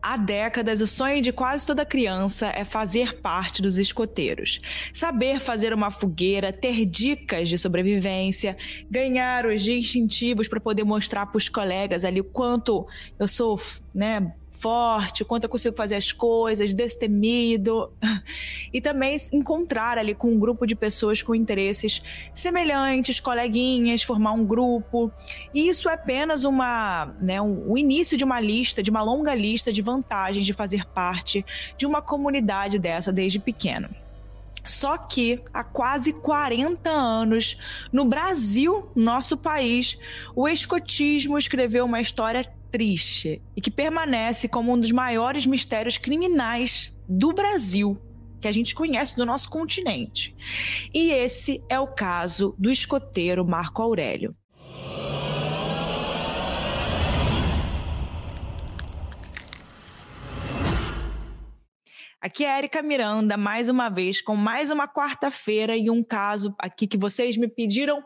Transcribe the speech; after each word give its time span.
Há 0.00 0.16
décadas, 0.16 0.80
o 0.80 0.86
sonho 0.86 1.20
de 1.20 1.32
quase 1.32 1.66
toda 1.66 1.84
criança 1.84 2.46
é 2.48 2.64
fazer 2.64 3.20
parte 3.20 3.60
dos 3.60 3.78
escoteiros. 3.78 4.60
Saber 4.92 5.40
fazer 5.40 5.74
uma 5.74 5.90
fogueira, 5.90 6.52
ter 6.52 6.86
dicas 6.86 7.48
de 7.48 7.58
sobrevivência, 7.58 8.56
ganhar 8.90 9.46
os 9.46 9.62
distintivos 9.62 10.46
para 10.46 10.60
poder 10.60 10.84
mostrar 10.84 11.26
para 11.26 11.38
os 11.38 11.48
colegas 11.48 12.04
ali 12.04 12.20
o 12.20 12.24
quanto 12.24 12.86
eu 13.18 13.26
sou, 13.26 13.58
né, 13.92 14.32
forte, 14.58 15.24
quanto 15.24 15.44
eu 15.44 15.48
consigo 15.48 15.76
fazer 15.76 15.96
as 15.96 16.12
coisas, 16.12 16.72
destemido. 16.74 17.92
E 18.70 18.82
também 18.82 19.16
encontrar 19.32 19.96
ali 19.96 20.14
com 20.14 20.28
um 20.28 20.38
grupo 20.38 20.66
de 20.66 20.74
pessoas 20.76 21.22
com 21.22 21.34
interesses 21.34 22.02
semelhantes, 22.34 23.18
coleguinhas, 23.18 24.02
formar 24.02 24.32
um 24.32 24.44
grupo. 24.44 25.10
E 25.54 25.68
isso 25.68 25.88
é 25.88 25.94
apenas 25.94 26.44
uma, 26.44 27.16
né, 27.18 27.40
um, 27.40 27.64
o 27.66 27.78
início 27.78 28.18
de 28.18 28.24
uma 28.24 28.40
lista, 28.40 28.82
de 28.82 28.90
uma 28.90 29.02
longa 29.02 29.34
lista 29.34 29.72
de 29.72 29.80
vantagens 29.80 30.44
de 30.44 30.52
fazer 30.52 30.84
parte 30.86 31.44
de 31.78 31.86
uma 31.86 32.02
comunidade 32.02 32.78
dessa 32.78 33.10
desde 33.10 33.38
pequeno. 33.38 33.88
Só 34.68 34.98
que 34.98 35.40
há 35.52 35.64
quase 35.64 36.12
40 36.12 36.90
anos, 36.90 37.56
no 37.92 38.04
Brasil, 38.04 38.90
nosso 38.94 39.36
país, 39.36 39.98
o 40.36 40.48
escotismo 40.48 41.38
escreveu 41.38 41.84
uma 41.84 42.00
história 42.00 42.44
triste 42.70 43.40
e 43.56 43.60
que 43.60 43.70
permanece 43.70 44.46
como 44.46 44.72
um 44.72 44.78
dos 44.78 44.92
maiores 44.92 45.46
mistérios 45.46 45.96
criminais 45.96 46.94
do 47.08 47.32
Brasil 47.32 47.98
que 48.40 48.46
a 48.46 48.52
gente 48.52 48.74
conhece 48.74 49.16
do 49.16 49.26
nosso 49.26 49.50
continente. 49.50 50.34
E 50.94 51.10
esse 51.10 51.62
é 51.68 51.80
o 51.80 51.88
caso 51.88 52.54
do 52.56 52.70
escoteiro 52.70 53.44
Marco 53.44 53.82
Aurélio. 53.82 54.36
Aqui 62.20 62.44
é 62.44 62.58
Erika 62.58 62.82
Miranda, 62.82 63.36
mais 63.36 63.68
uma 63.68 63.88
vez, 63.88 64.20
com 64.20 64.34
mais 64.34 64.72
uma 64.72 64.88
quarta-feira 64.88 65.76
e 65.76 65.88
um 65.88 66.02
caso 66.02 66.52
aqui 66.58 66.84
que 66.88 66.98
vocês 66.98 67.36
me 67.36 67.46
pediram 67.46 68.02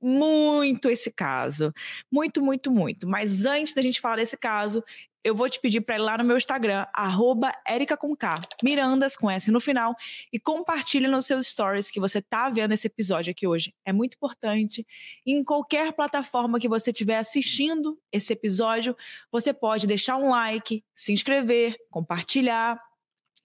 muito 0.00 0.88
esse 0.88 1.10
caso. 1.10 1.72
Muito, 2.10 2.40
muito, 2.40 2.70
muito. 2.70 3.08
Mas 3.08 3.44
antes 3.44 3.74
da 3.74 3.82
gente 3.82 4.00
falar 4.00 4.16
desse 4.16 4.36
caso, 4.36 4.84
eu 5.24 5.34
vou 5.34 5.48
te 5.48 5.60
pedir 5.60 5.80
para 5.80 5.96
ir 5.96 5.98
lá 5.98 6.16
no 6.16 6.22
meu 6.22 6.36
Instagram, 6.36 6.86
arroba 6.94 7.50
com 7.98 8.14
K, 8.14 8.40
Mirandas 8.62 9.16
com 9.16 9.28
S 9.28 9.50
no 9.50 9.58
final, 9.58 9.96
e 10.32 10.38
compartilhe 10.38 11.08
nos 11.08 11.26
seus 11.26 11.48
stories 11.48 11.90
que 11.90 11.98
você 11.98 12.22
tá 12.22 12.48
vendo 12.48 12.70
esse 12.70 12.86
episódio 12.86 13.32
aqui 13.32 13.48
hoje. 13.48 13.74
É 13.84 13.92
muito 13.92 14.14
importante. 14.14 14.86
Em 15.26 15.42
qualquer 15.42 15.92
plataforma 15.92 16.60
que 16.60 16.68
você 16.68 16.92
estiver 16.92 17.16
assistindo 17.16 17.98
esse 18.12 18.32
episódio, 18.32 18.96
você 19.32 19.52
pode 19.52 19.88
deixar 19.88 20.16
um 20.18 20.30
like, 20.30 20.84
se 20.94 21.12
inscrever, 21.12 21.74
compartilhar. 21.90 22.80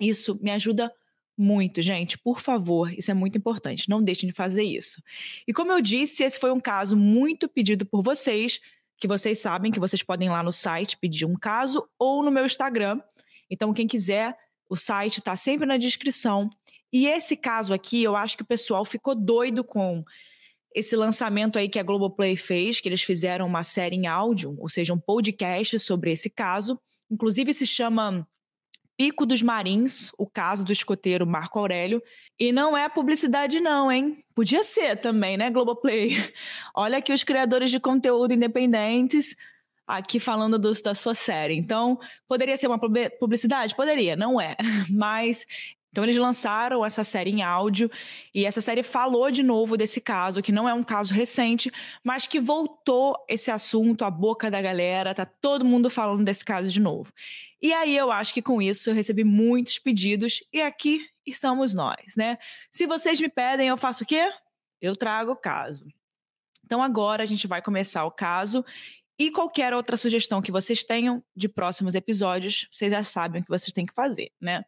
Isso 0.02 0.38
me 0.42 0.50
ajuda 0.50 0.92
muito, 1.38 1.82
gente, 1.82 2.18
por 2.18 2.40
favor, 2.40 2.92
isso 2.94 3.10
é 3.10 3.14
muito 3.14 3.38
importante. 3.38 3.90
Não 3.90 4.04
deixem 4.04 4.28
de 4.28 4.36
fazer 4.36 4.64
isso. 4.64 5.02
E 5.48 5.54
como 5.54 5.72
eu 5.72 5.80
disse, 5.80 6.24
esse 6.24 6.40
foi 6.40 6.52
um 6.52 6.60
caso 6.60 6.98
muito 6.98 7.48
pedido 7.48 7.86
por 7.86 8.04
vocês, 8.04 8.60
que 8.98 9.08
vocês 9.08 9.40
sabem 9.40 9.72
que 9.72 9.80
vocês 9.80 10.04
podem 10.04 10.28
ir 10.28 10.32
lá 10.32 10.44
no 10.44 10.52
site 10.52 10.98
pedir 10.98 11.26
um 11.26 11.36
caso 11.36 11.88
ou 11.98 12.24
no 12.24 12.32
meu 12.32 12.46
Instagram. 12.46 13.00
Então, 13.50 13.74
quem 13.74 13.88
quiser, 13.88 14.36
o 14.70 14.76
site 14.76 15.20
está 15.20 15.36
sempre 15.36 15.66
na 15.66 15.78
descrição. 15.78 16.50
E 16.94 17.08
esse 17.08 17.38
caso 17.38 17.74
aqui, 17.74 18.04
eu 18.04 18.16
acho 18.16 18.36
que 18.36 18.44
o 18.44 18.48
pessoal 18.48 18.84
ficou 18.84 19.16
doido 19.16 19.64
com 19.64 20.04
esse 20.74 20.96
lançamento 20.96 21.58
aí 21.58 21.68
que 21.68 21.80
a 21.80 21.84
Globoplay 21.84 22.36
fez, 22.36 22.80
que 22.80 22.88
eles 22.88 23.02
fizeram 23.02 23.46
uma 23.48 23.64
série 23.64 23.96
em 23.96 24.08
áudio, 24.08 24.56
ou 24.60 24.70
seja, 24.70 24.94
um 24.94 25.00
podcast 25.00 25.78
sobre 25.80 26.12
esse 26.12 26.30
caso. 26.30 26.80
Inclusive 27.10 27.54
se 27.54 27.68
chama 27.68 28.28
Pico 29.02 29.26
dos 29.26 29.42
Marins, 29.42 30.12
o 30.16 30.28
caso 30.28 30.64
do 30.64 30.72
escoteiro 30.72 31.26
Marco 31.26 31.58
Aurélio. 31.58 32.04
E 32.40 32.52
não 32.52 32.78
é 32.78 32.88
publicidade, 32.88 33.60
não, 33.60 33.92
hein? 33.92 34.24
Podia 34.36 34.62
ser 34.62 34.96
também, 34.98 35.38
né, 35.38 35.50
Globoplay? 35.50 36.12
Olha 36.76 37.00
aqui 37.00 37.12
os 37.12 37.24
criadores 37.24 37.72
de 37.72 37.80
conteúdo 37.80 38.32
independentes 38.32 39.36
aqui 39.88 40.20
falando 40.20 40.60
do, 40.60 40.72
da 40.84 40.94
sua 40.94 41.16
série. 41.16 41.56
Então, 41.56 41.98
poderia 42.28 42.56
ser 42.58 42.68
uma 42.68 42.80
publicidade? 43.20 43.76
Poderia, 43.76 44.16
não 44.16 44.40
é. 44.40 44.56
Mas 44.88 45.48
então 45.92 46.06
eles 46.06 46.18
lançaram 46.18 46.86
essa 46.86 47.04
série 47.04 47.30
em 47.30 47.42
áudio 47.42 47.92
e 48.34 48.46
essa 48.46 48.62
série 48.62 48.82
falou 48.82 49.30
de 49.30 49.44
novo 49.44 49.76
desse 49.76 50.00
caso, 50.00 50.42
que 50.42 50.52
não 50.52 50.68
é 50.68 50.74
um 50.74 50.84
caso 50.84 51.14
recente, 51.14 51.70
mas 52.04 52.28
que 52.28 52.40
voltou 52.40 53.16
esse 53.28 53.52
assunto 53.52 54.06
à 54.06 54.10
boca 54.10 54.50
da 54.50 54.62
galera, 54.62 55.14
tá 55.14 55.26
todo 55.26 55.66
mundo 55.66 55.90
falando 55.90 56.24
desse 56.24 56.46
caso 56.46 56.72
de 56.72 56.80
novo. 56.80 57.12
E 57.62 57.74
aí 57.74 57.96
eu 57.96 58.12
acho 58.12 58.34
que 58.34 58.42
com 58.42 58.62
isso 58.62 58.90
eu 58.90 58.94
recebi 58.94 59.24
muitos 59.24 59.78
pedidos 59.78 60.42
e 60.52 60.62
aqui 60.62 61.06
estamos 61.26 61.74
nós, 61.74 62.16
né? 62.16 62.38
Se 62.72 62.88
vocês 62.88 63.20
me 63.20 63.30
pedem, 63.30 63.68
eu 63.68 63.78
faço 63.78 64.04
o 64.04 64.08
quê? 64.08 64.32
Eu 64.82 64.96
trago 64.96 65.32
o 65.32 65.36
caso. 65.36 65.86
Então 66.66 66.82
agora 66.82 67.22
a 67.22 67.26
gente 67.26 67.48
vai 67.48 67.62
começar 67.62 68.06
o 68.06 68.12
caso 68.12 68.64
e 69.20 69.30
qualquer 69.30 69.72
outra 69.72 69.96
sugestão 69.96 70.42
que 70.42 70.52
vocês 70.52 70.84
tenham 70.84 71.24
de 71.36 71.48
próximos 71.48 71.94
episódios, 71.94 72.68
vocês 72.72 72.92
já 72.92 73.04
sabem 73.04 73.42
o 73.42 73.44
que 73.44 73.52
vocês 73.52 73.72
têm 73.72 73.86
que 73.86 73.94
fazer, 73.94 74.32
né? 74.42 74.64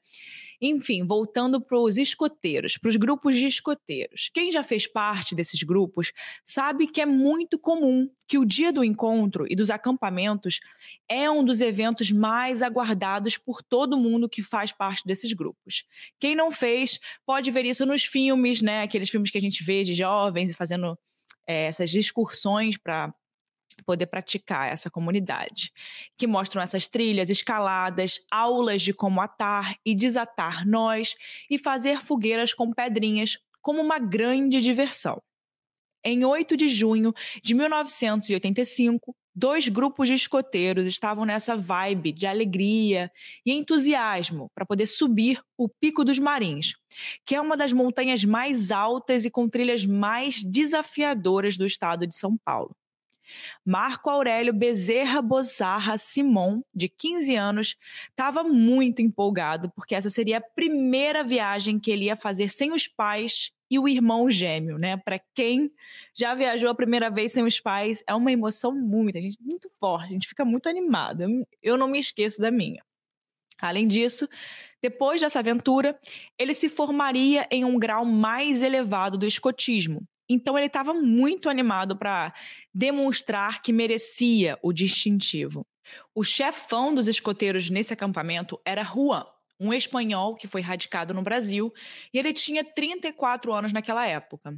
Enfim, 0.65 1.05
voltando 1.05 1.59
para 1.59 1.77
os 1.77 1.97
escoteiros, 1.97 2.77
para 2.77 2.87
os 2.87 2.95
grupos 2.95 3.35
de 3.35 3.45
escoteiros. 3.45 4.29
Quem 4.33 4.49
já 4.49 4.63
fez 4.63 4.87
parte 4.87 5.35
desses 5.35 5.61
grupos 5.61 6.13
sabe 6.45 6.87
que 6.87 7.01
é 7.01 7.05
muito 7.05 7.59
comum 7.59 8.09
que 8.25 8.37
o 8.37 8.45
dia 8.45 8.71
do 8.71 8.81
encontro 8.81 9.45
e 9.49 9.57
dos 9.57 9.69
acampamentos 9.69 10.61
é 11.09 11.29
um 11.29 11.43
dos 11.43 11.59
eventos 11.59 12.13
mais 12.13 12.61
aguardados 12.61 13.37
por 13.37 13.61
todo 13.61 13.97
mundo 13.97 14.29
que 14.29 14.41
faz 14.41 14.71
parte 14.71 15.05
desses 15.05 15.33
grupos. 15.33 15.83
Quem 16.17 16.33
não 16.33 16.49
fez 16.49 16.97
pode 17.25 17.51
ver 17.51 17.65
isso 17.65 17.85
nos 17.85 18.05
filmes, 18.05 18.61
né? 18.61 18.83
Aqueles 18.83 19.09
filmes 19.09 19.29
que 19.29 19.37
a 19.37 19.41
gente 19.41 19.65
vê 19.65 19.83
de 19.83 19.93
jovens 19.93 20.55
fazendo 20.55 20.97
é, 21.45 21.65
essas 21.65 21.93
excursões 21.93 22.77
para 22.77 23.13
poder 23.83 24.07
praticar 24.07 24.71
essa 24.71 24.89
comunidade, 24.89 25.71
que 26.17 26.25
mostram 26.25 26.61
essas 26.61 26.87
trilhas, 26.87 27.29
escaladas, 27.29 28.19
aulas 28.31 28.81
de 28.81 28.93
como 28.93 29.21
atar 29.21 29.75
e 29.85 29.93
desatar 29.93 30.67
nós 30.67 31.15
e 31.49 31.57
fazer 31.57 32.01
fogueiras 32.01 32.53
com 32.53 32.71
pedrinhas 32.71 33.37
como 33.61 33.81
uma 33.81 33.99
grande 33.99 34.61
diversão. 34.61 35.21
Em 36.05 36.25
8 36.25 36.57
de 36.57 36.67
junho 36.67 37.13
de 37.41 37.53
1985, 37.53 39.15
dois 39.35 39.67
grupos 39.67 40.07
de 40.07 40.13
escoteiros 40.13 40.85
estavam 40.85 41.25
nessa 41.25 41.55
vibe 41.55 42.11
de 42.11 42.27
alegria 42.27 43.11
e 43.45 43.51
entusiasmo 43.51 44.51
para 44.53 44.65
poder 44.65 44.85
subir 44.85 45.41
o 45.57 45.67
Pico 45.67 46.03
dos 46.03 46.19
Marins, 46.19 46.73
que 47.25 47.35
é 47.35 47.41
uma 47.41 47.57
das 47.57 47.73
montanhas 47.73 48.23
mais 48.23 48.69
altas 48.69 49.25
e 49.25 49.31
com 49.31 49.49
trilhas 49.49 49.85
mais 49.85 50.43
desafiadoras 50.43 51.57
do 51.57 51.65
estado 51.65 52.05
de 52.05 52.15
São 52.15 52.37
Paulo. 52.43 52.75
Marco 53.65 54.09
Aurélio 54.09 54.53
Bezerra 54.53 55.21
Bozarra 55.21 55.97
Simon, 55.97 56.61
de 56.73 56.89
15 56.89 57.35
anos, 57.35 57.75
estava 58.09 58.43
muito 58.43 59.01
empolgado 59.01 59.71
porque 59.75 59.95
essa 59.95 60.09
seria 60.09 60.37
a 60.37 60.41
primeira 60.41 61.23
viagem 61.23 61.79
que 61.79 61.91
ele 61.91 62.05
ia 62.05 62.15
fazer 62.15 62.49
sem 62.49 62.71
os 62.71 62.87
pais 62.87 63.51
e 63.69 63.79
o 63.79 63.87
irmão 63.87 64.29
gêmeo, 64.29 64.77
né? 64.77 64.97
Para 64.97 65.19
quem 65.33 65.71
já 66.13 66.35
viajou 66.35 66.69
a 66.69 66.75
primeira 66.75 67.09
vez 67.09 67.31
sem 67.31 67.43
os 67.43 67.59
pais, 67.59 68.03
é 68.07 68.13
uma 68.13 68.31
emoção 68.31 68.71
muito, 68.71 69.17
a 69.17 69.21
gente, 69.21 69.37
muito 69.41 69.69
forte, 69.79 70.05
a 70.05 70.13
gente 70.13 70.27
fica 70.27 70.45
muito 70.45 70.69
animado. 70.69 71.23
Eu 71.61 71.75
não 71.75 71.87
me 71.87 71.99
esqueço 71.99 72.39
da 72.39 72.51
minha. 72.51 72.83
Além 73.59 73.87
disso, 73.87 74.27
depois 74.81 75.21
dessa 75.21 75.39
aventura, 75.39 75.97
ele 76.37 76.53
se 76.53 76.69
formaria 76.69 77.47
em 77.49 77.63
um 77.63 77.79
grau 77.79 78.05
mais 78.05 78.61
elevado 78.61 79.17
do 79.17 79.25
escotismo, 79.25 80.05
então 80.29 80.57
ele 80.57 80.67
estava 80.67 80.93
muito 80.93 81.49
animado 81.49 81.95
para 81.95 82.33
demonstrar 82.73 83.61
que 83.61 83.73
merecia 83.73 84.57
o 84.61 84.71
distintivo. 84.71 85.65
O 86.15 86.23
chefão 86.23 86.93
dos 86.93 87.07
escoteiros 87.07 87.69
nesse 87.69 87.93
acampamento 87.93 88.59
era 88.65 88.83
Juan, 88.83 89.25
um 89.59 89.73
espanhol 89.73 90.35
que 90.35 90.47
foi 90.47 90.61
radicado 90.61 91.13
no 91.13 91.21
Brasil, 91.21 91.73
e 92.13 92.19
ele 92.19 92.33
tinha 92.33 92.63
34 92.63 93.53
anos 93.53 93.73
naquela 93.73 94.07
época. 94.07 94.57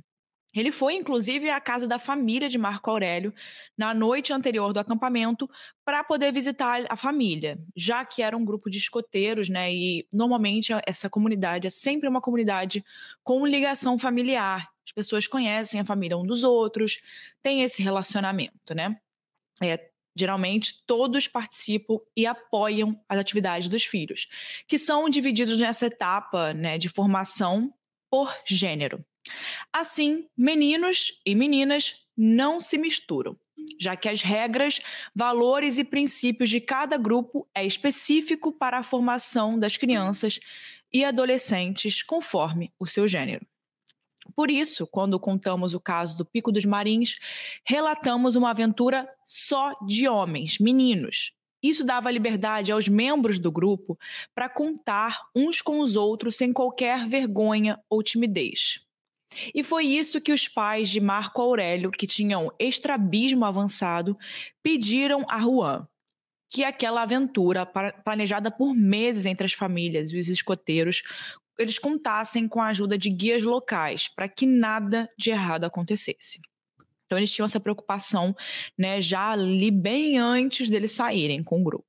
Ele 0.56 0.72
foi, 0.72 0.96
inclusive, 0.96 1.50
à 1.50 1.60
casa 1.60 1.88
da 1.88 2.00
família 2.00 2.48
de 2.48 2.58
Marco 2.58 2.90
Aurélio 2.90 3.34
na 3.78 3.94
noite 3.94 4.32
anterior 4.32 4.72
do 4.72 4.80
acampamento 4.80 5.50
para 5.84 6.04
poder 6.04 6.32
visitar 6.32 6.86
a 6.90 6.96
família, 6.96 7.60
já 7.76 8.06
que 8.06 8.22
era 8.22 8.38
um 8.38 8.46
grupo 8.46 8.70
de 8.70 8.78
escoteiros, 8.78 9.50
né? 9.50 9.74
E 9.74 10.08
normalmente 10.12 10.72
essa 10.88 11.10
comunidade 11.10 11.68
é 11.68 11.70
sempre 11.70 12.08
uma 12.08 12.22
comunidade 12.22 12.84
com 13.24 13.46
ligação 13.46 14.00
familiar. 14.00 14.70
As 14.86 14.92
pessoas 14.94 15.28
conhecem 15.28 15.80
a 15.80 15.86
família 15.86 16.18
um 16.18 16.26
dos 16.26 16.44
outros, 16.44 17.02
tem 17.42 17.62
esse 17.62 17.84
relacionamento, 17.84 18.74
né? 18.74 18.98
É, 19.62 19.90
geralmente 20.16 20.82
todos 20.86 21.28
participam 21.28 21.98
e 22.16 22.26
apoiam 22.26 23.00
as 23.10 23.20
atividades 23.20 23.68
dos 23.68 23.84
filhos, 23.84 24.28
que 24.68 24.80
são 24.80 25.10
divididos 25.10 25.60
nessa 25.60 25.88
etapa 25.88 26.54
né, 26.54 26.78
de 26.78 26.88
formação 26.88 27.74
por 28.10 28.34
gênero. 28.46 29.04
Assim, 29.72 30.28
meninos 30.38 31.20
e 31.26 31.36
meninas 31.36 32.06
não 32.18 32.60
se 32.60 32.78
misturam. 32.78 33.38
já 33.80 33.96
que 33.96 34.08
as 34.08 34.22
regras, 34.22 34.80
valores 35.14 35.78
e 35.78 35.84
princípios 35.84 36.50
de 36.50 36.62
cada 36.62 36.98
grupo 36.98 37.48
é 37.54 37.66
específico 37.66 38.52
para 38.52 38.78
a 38.78 38.84
formação 38.84 39.58
das 39.58 39.76
crianças 39.76 40.40
e 40.94 41.04
adolescentes 41.04 42.04
conforme 42.04 42.72
o 42.80 42.86
seu 42.86 43.08
gênero. 43.08 43.46
Por 44.36 44.50
isso, 44.50 44.88
quando 44.88 45.20
contamos 45.20 45.74
o 45.74 45.80
caso 45.80 46.18
do 46.18 46.26
Pico 46.26 46.52
dos 46.52 46.66
Marins, 46.66 47.18
relatamos 47.64 48.36
uma 48.36 48.50
aventura 48.52 49.08
só 49.26 49.74
de 49.86 50.08
homens, 50.08 50.58
meninos. 50.60 51.34
Isso 51.62 51.84
dava 51.84 52.12
liberdade 52.12 52.72
aos 52.72 52.88
membros 52.88 53.40
do 53.40 53.52
grupo 53.52 53.98
para 54.34 54.50
contar 54.50 55.22
uns 55.36 55.62
com 55.62 55.80
os 55.80 55.96
outros 55.96 56.36
sem 56.36 56.54
qualquer 56.54 57.08
vergonha 57.08 57.80
ou 57.90 58.04
timidez. 58.04 58.85
E 59.54 59.64
foi 59.64 59.86
isso 59.86 60.22
que 60.22 60.32
os 60.32 60.48
pais 60.48 60.90
de 60.90 61.00
Marco 61.00 61.42
Aurélio, 61.42 61.92
que 61.92 62.08
tinham 62.08 62.52
estrabismo 62.60 63.46
avançado, 63.46 64.18
pediram 64.62 65.26
a 65.30 65.40
Juan, 65.40 65.88
que 66.50 66.64
aquela 66.64 67.02
aventura 67.02 67.66
planejada 67.66 68.50
por 68.52 68.74
meses 68.74 69.26
entre 69.26 69.46
as 69.46 69.54
famílias 69.54 70.12
e 70.12 70.18
os 70.18 70.30
escoteiros 70.30 71.02
eles 71.58 71.80
contassem 71.80 72.48
com 72.48 72.62
a 72.62 72.68
ajuda 72.68 72.98
de 72.98 73.10
guias 73.10 73.44
locais 73.44 74.08
para 74.10 74.28
que 74.28 74.46
nada 74.46 75.10
de 75.18 75.32
errado 75.32 75.64
acontecesse. 75.64 76.42
Então 77.06 77.18
eles 77.18 77.32
tinham 77.32 77.46
essa 77.46 77.60
preocupação, 77.60 78.36
né, 78.78 79.00
já 79.00 79.32
ali 79.32 79.72
bem 79.72 80.18
antes 80.18 80.70
deles 80.70 80.92
saírem 80.92 81.44
com 81.44 81.62
o 81.62 81.64
grupo. 81.64 81.86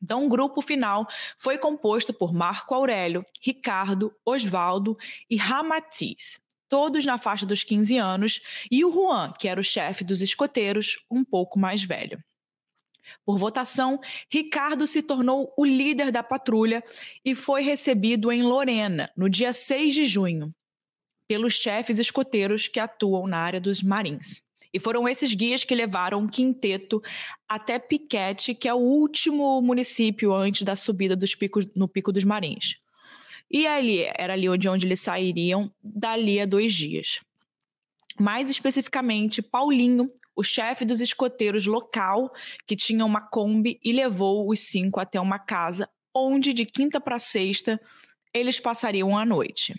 Então, 0.00 0.26
o 0.26 0.28
grupo 0.28 0.62
final 0.62 1.08
foi 1.36 1.58
composto 1.58 2.14
por 2.14 2.32
Marco 2.32 2.72
Aurélio, 2.72 3.26
Ricardo, 3.42 4.14
Osvaldo 4.24 4.96
e 5.28 5.36
Ramatiz, 5.36 6.38
todos 6.68 7.04
na 7.04 7.18
faixa 7.18 7.46
dos 7.46 7.64
15 7.64 7.96
anos, 7.98 8.40
e 8.70 8.84
o 8.84 8.92
Juan, 8.92 9.32
que 9.38 9.48
era 9.48 9.60
o 9.60 9.64
chefe 9.64 10.04
dos 10.04 10.20
escoteiros, 10.22 10.96
um 11.10 11.24
pouco 11.24 11.58
mais 11.58 11.82
velho. 11.82 12.22
Por 13.24 13.38
votação, 13.38 14.00
Ricardo 14.30 14.86
se 14.86 15.02
tornou 15.02 15.52
o 15.56 15.64
líder 15.64 16.10
da 16.10 16.22
patrulha 16.22 16.82
e 17.24 17.34
foi 17.34 17.62
recebido 17.62 18.30
em 18.30 18.42
Lorena, 18.42 19.10
no 19.16 19.28
dia 19.28 19.52
6 19.52 19.94
de 19.94 20.04
junho, 20.04 20.54
pelos 21.26 21.54
chefes 21.54 21.98
escoteiros 21.98 22.68
que 22.68 22.80
atuam 22.80 23.26
na 23.26 23.38
área 23.38 23.60
dos 23.60 23.82
marins. 23.82 24.42
E 24.72 24.78
foram 24.78 25.08
esses 25.08 25.34
guias 25.34 25.64
que 25.64 25.74
levaram 25.74 26.22
o 26.22 26.28
quinteto 26.28 27.02
até 27.48 27.78
Piquete, 27.78 28.54
que 28.54 28.68
é 28.68 28.74
o 28.74 28.78
último 28.78 29.60
município 29.62 30.34
antes 30.34 30.62
da 30.62 30.76
subida 30.76 31.16
dos 31.16 31.34
picos, 31.34 31.66
no 31.74 31.88
Pico 31.88 32.12
dos 32.12 32.24
Marins. 32.24 32.78
E 33.50 33.66
ali 33.66 34.02
era 34.14 34.34
ali 34.34 34.48
onde, 34.48 34.68
onde 34.68 34.86
eles 34.86 35.00
sairiam 35.00 35.72
dali 35.82 36.40
a 36.40 36.46
dois 36.46 36.74
dias. 36.74 37.20
Mais 38.18 38.50
especificamente, 38.50 39.40
Paulinho, 39.40 40.10
o 40.36 40.42
chefe 40.42 40.84
dos 40.84 41.00
escoteiros 41.00 41.66
local, 41.66 42.32
que 42.66 42.76
tinha 42.76 43.04
uma 43.04 43.20
Kombi 43.20 43.80
e 43.82 43.92
levou 43.92 44.48
os 44.50 44.60
cinco 44.60 45.00
até 45.00 45.20
uma 45.20 45.38
casa 45.38 45.88
onde, 46.14 46.52
de 46.52 46.64
quinta 46.64 47.00
para 47.00 47.18
sexta, 47.18 47.80
eles 48.34 48.58
passariam 48.58 49.16
a 49.16 49.24
noite. 49.24 49.74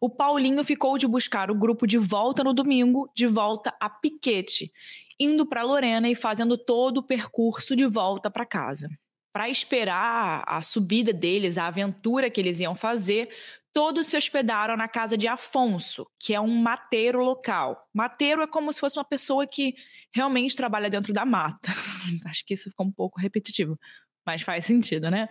O 0.00 0.08
Paulinho 0.08 0.62
ficou 0.64 0.98
de 0.98 1.06
buscar 1.06 1.50
o 1.50 1.54
grupo 1.54 1.86
de 1.86 1.98
volta 1.98 2.44
no 2.44 2.52
domingo, 2.52 3.10
de 3.14 3.26
volta 3.26 3.74
a 3.80 3.88
Piquete, 3.88 4.70
indo 5.18 5.46
para 5.46 5.62
Lorena 5.62 6.08
e 6.10 6.14
fazendo 6.14 6.58
todo 6.58 6.98
o 6.98 7.02
percurso 7.02 7.74
de 7.74 7.86
volta 7.86 8.30
para 8.30 8.44
casa. 8.44 8.88
Para 9.32 9.48
esperar 9.48 10.44
a 10.46 10.60
subida 10.60 11.12
deles, 11.12 11.56
a 11.56 11.66
aventura 11.66 12.28
que 12.28 12.40
eles 12.40 12.60
iam 12.60 12.74
fazer, 12.74 13.30
Todos 13.72 14.08
se 14.08 14.16
hospedaram 14.16 14.76
na 14.76 14.86
casa 14.86 15.16
de 15.16 15.26
Afonso, 15.26 16.06
que 16.18 16.34
é 16.34 16.40
um 16.40 16.54
mateiro 16.54 17.24
local. 17.24 17.88
Mateiro 17.92 18.42
é 18.42 18.46
como 18.46 18.70
se 18.70 18.78
fosse 18.78 18.98
uma 18.98 19.04
pessoa 19.04 19.46
que 19.46 19.74
realmente 20.14 20.54
trabalha 20.54 20.90
dentro 20.90 21.12
da 21.12 21.24
mata. 21.24 21.72
Acho 22.26 22.44
que 22.44 22.52
isso 22.52 22.68
ficou 22.68 22.86
um 22.86 22.92
pouco 22.92 23.18
repetitivo, 23.18 23.78
mas 24.26 24.42
faz 24.42 24.66
sentido, 24.66 25.10
né? 25.10 25.26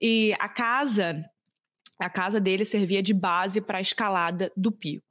E 0.00 0.36
a 0.38 0.48
casa, 0.48 1.28
a 1.98 2.08
casa 2.08 2.40
dele 2.40 2.64
servia 2.64 3.02
de 3.02 3.12
base 3.12 3.60
para 3.60 3.78
a 3.78 3.82
escalada 3.82 4.52
do 4.56 4.70
pico. 4.70 5.09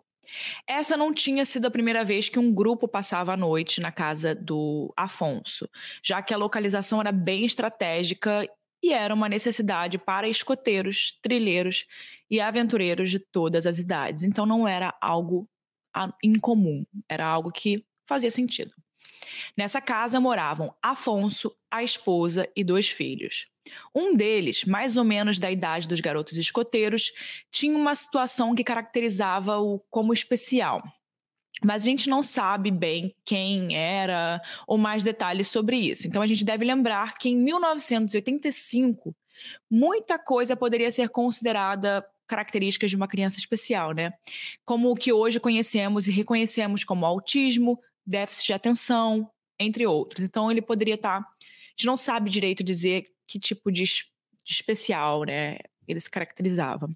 Essa 0.68 0.96
não 0.96 1.14
tinha 1.14 1.46
sido 1.46 1.66
a 1.66 1.72
primeira 1.72 2.04
vez 2.04 2.30
que 2.30 2.40
um 2.40 2.54
grupo 2.54 2.88
passava 2.88 3.34
a 3.34 3.38
noite 3.38 3.81
na 3.81 3.92
casa 3.92 4.36
do 4.36 4.94
Afonso, 4.96 5.70
já 6.04 6.22
que 6.22 6.34
a 6.34 6.38
localização 6.38 7.00
era 7.00 7.12
bem 7.12 7.46
estratégica 7.46 8.48
e 8.81 8.94
era 8.94 9.14
uma 9.14 9.30
necessidade 9.30 9.98
para 9.98 10.28
escoteiros, 10.28 11.18
trilheiros 11.22 11.86
e 12.30 12.40
aventureiros 12.40 13.10
de 13.10 13.20
todas 13.20 13.66
as 13.66 13.78
idades. 13.78 14.24
Então 14.24 14.46
não 14.46 14.68
era 14.68 14.96
algo 15.02 15.50
incomum, 16.24 16.86
era 17.08 17.26
algo 17.26 17.52
que 17.52 17.86
fazia 18.08 18.31
sentido. 18.31 18.74
Nessa 19.58 19.81
casa 19.81 20.20
moravam 20.20 20.74
Afonso, 20.81 21.54
a 21.70 21.84
esposa 21.84 22.48
e 22.56 22.64
dois 22.64 22.90
filhos. 22.90 23.48
Um 23.94 24.16
deles, 24.16 24.63
mais 24.66 24.98
ou 24.98 25.04
menos 25.04 25.39
da 25.39 25.51
idade 25.51 25.88
dos 25.88 26.00
garotos 26.00 26.38
escoteiros, 26.38 27.12
tinha 27.51 27.77
uma 27.77 27.95
situação 27.95 28.54
que 28.56 28.63
caracterizava-o 28.63 29.80
como 29.89 30.13
especial. 30.13 30.83
Mas 31.63 31.81
a 31.81 31.86
gente 31.86 32.10
não 32.10 32.24
sabe 32.24 32.71
bem 32.71 33.13
quem 33.25 33.75
era 33.75 34.42
ou 34.66 34.77
mais 34.77 35.04
detalhes 35.04 35.48
sobre 35.48 35.77
isso. 35.77 36.07
Então 36.07 36.21
a 36.21 36.27
gente 36.27 36.45
deve 36.45 36.63
lembrar 36.63 37.18
que 37.18 37.30
em 37.30 37.38
1985 37.38 39.16
muita 39.69 40.18
coisa 40.18 40.56
poderia 40.56 40.92
ser 40.92 41.10
considerada 41.10 42.06
características 42.27 42.92
de 42.92 42.95
uma 42.95 43.07
criança 43.07 43.39
especial, 43.39 43.92
né? 43.92 44.13
Como 44.63 44.92
o 44.92 44.95
que 44.95 45.12
hoje 45.12 45.39
conhecemos 45.39 46.07
e 46.07 46.12
reconhecemos 46.12 46.83
como 46.83 47.06
autismo, 47.06 47.80
déficit 48.06 48.48
de 48.48 48.54
atenção, 48.54 49.30
entre 49.60 49.86
outros. 49.86 50.25
Então 50.25 50.50
ele 50.50 50.62
poderia 50.62 50.95
estar. 50.95 51.21
Tá, 51.21 51.27
a 51.27 51.71
gente 51.71 51.88
não 51.88 51.98
sabe 51.98 52.30
direito 52.30 52.63
dizer 52.63 53.06
que 53.30 53.40
tipo 53.40 53.72
de, 53.72 53.84
de 53.84 54.52
especial, 54.52 55.24
né? 55.24 55.60
Ele 55.88 56.00
se 56.00 56.10
caracterizava. 56.10 56.90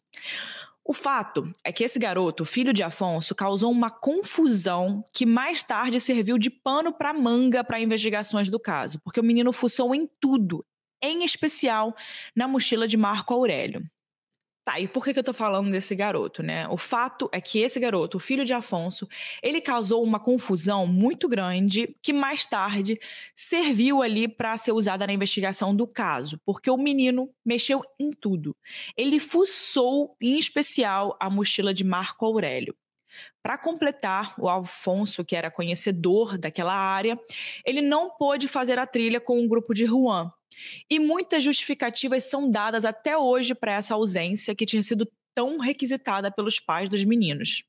O 0.83 0.93
fato 0.93 1.49
é 1.63 1.71
que 1.71 1.83
esse 1.83 1.97
garoto, 1.97 2.43
filho 2.43 2.73
de 2.73 2.83
Afonso, 2.83 3.33
causou 3.33 3.71
uma 3.71 3.89
confusão 3.89 5.05
que 5.13 5.25
mais 5.25 5.63
tarde 5.63 5.99
serviu 6.01 6.37
de 6.37 6.49
pano 6.49 6.91
para 6.91 7.13
manga 7.13 7.63
para 7.63 7.79
investigações 7.79 8.49
do 8.49 8.59
caso, 8.59 8.99
porque 9.01 9.19
o 9.19 9.23
menino 9.23 9.53
fuçou 9.53 9.95
em 9.95 10.09
tudo, 10.19 10.65
em 11.01 11.23
especial 11.23 11.95
na 12.35 12.47
mochila 12.47 12.87
de 12.87 12.97
Marco 12.97 13.33
Aurélio. 13.33 13.81
Tá, 14.65 14.79
e 14.79 14.87
por 14.87 15.03
que, 15.03 15.11
que 15.11 15.19
eu 15.19 15.23
tô 15.23 15.33
falando 15.33 15.69
desse 15.69 15.93
garoto, 15.93 16.41
né? 16.41 16.65
O 16.69 16.77
fato 16.77 17.29
é 17.33 17.41
que 17.41 17.59
esse 17.59 17.81
garoto, 17.81 18.15
o 18.15 18.19
filho 18.19 18.45
de 18.45 18.53
Afonso, 18.53 19.05
ele 19.41 19.59
causou 19.59 20.01
uma 20.01 20.21
confusão 20.21 20.87
muito 20.87 21.27
grande 21.27 21.93
que 22.01 22.13
mais 22.13 22.45
tarde 22.45 22.97
serviu 23.35 24.01
ali 24.01 24.25
para 24.25 24.55
ser 24.55 24.71
usada 24.71 25.05
na 25.05 25.11
investigação 25.11 25.75
do 25.75 25.85
caso, 25.85 26.39
porque 26.45 26.69
o 26.69 26.77
menino 26.77 27.29
mexeu 27.45 27.83
em 27.99 28.11
tudo. 28.11 28.55
Ele 28.95 29.19
fuçou, 29.19 30.15
em 30.21 30.37
especial, 30.39 31.17
a 31.19 31.29
mochila 31.29 31.73
de 31.73 31.83
Marco 31.83 32.25
Aurélio. 32.25 32.73
Para 33.41 33.57
completar, 33.57 34.33
o 34.39 34.47
Afonso, 34.47 35.25
que 35.25 35.35
era 35.35 35.51
conhecedor 35.51 36.37
daquela 36.37 36.73
área, 36.73 37.19
ele 37.65 37.81
não 37.81 38.09
pôde 38.09 38.47
fazer 38.47 38.79
a 38.79 38.87
trilha 38.87 39.19
com 39.19 39.43
o 39.43 39.49
grupo 39.49 39.73
de 39.73 39.85
Juan, 39.85 40.31
e 40.89 40.99
muitas 40.99 41.43
justificativas 41.43 42.25
são 42.25 42.49
dadas 42.49 42.85
até 42.85 43.17
hoje 43.17 43.53
para 43.55 43.73
essa 43.73 43.95
ausência 43.95 44.55
que 44.55 44.65
tinha 44.65 44.83
sido 44.83 45.07
tão 45.35 45.57
requisitada 45.57 46.31
pelos 46.31 46.59
pais 46.59 46.89
dos 46.89 47.03
meninos. 47.03 47.63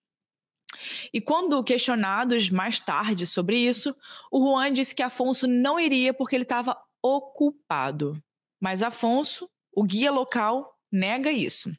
E 1.12 1.20
quando 1.20 1.62
questionados 1.62 2.50
mais 2.50 2.80
tarde 2.80 3.26
sobre 3.26 3.56
isso, 3.56 3.94
o 4.30 4.40
Juan 4.40 4.72
disse 4.72 4.94
que 4.94 5.02
Afonso 5.02 5.46
não 5.46 5.78
iria 5.78 6.12
porque 6.12 6.34
ele 6.34 6.42
estava 6.42 6.76
ocupado. 7.02 8.20
Mas 8.60 8.82
Afonso, 8.82 9.48
o 9.72 9.84
guia 9.84 10.10
local, 10.10 10.76
nega 10.90 11.30
isso. 11.30 11.72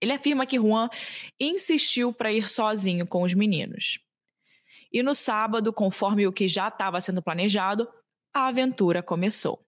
Ele 0.00 0.12
afirma 0.12 0.46
que 0.46 0.58
Juan 0.58 0.88
insistiu 1.40 2.12
para 2.12 2.32
ir 2.32 2.48
sozinho 2.48 3.06
com 3.06 3.22
os 3.22 3.34
meninos. 3.34 3.98
E 4.92 5.02
no 5.02 5.14
sábado, 5.14 5.72
conforme 5.72 6.26
o 6.26 6.32
que 6.32 6.46
já 6.46 6.68
estava 6.68 7.00
sendo 7.00 7.22
planejado, 7.22 7.88
a 8.32 8.48
aventura 8.48 9.02
começou. 9.02 9.63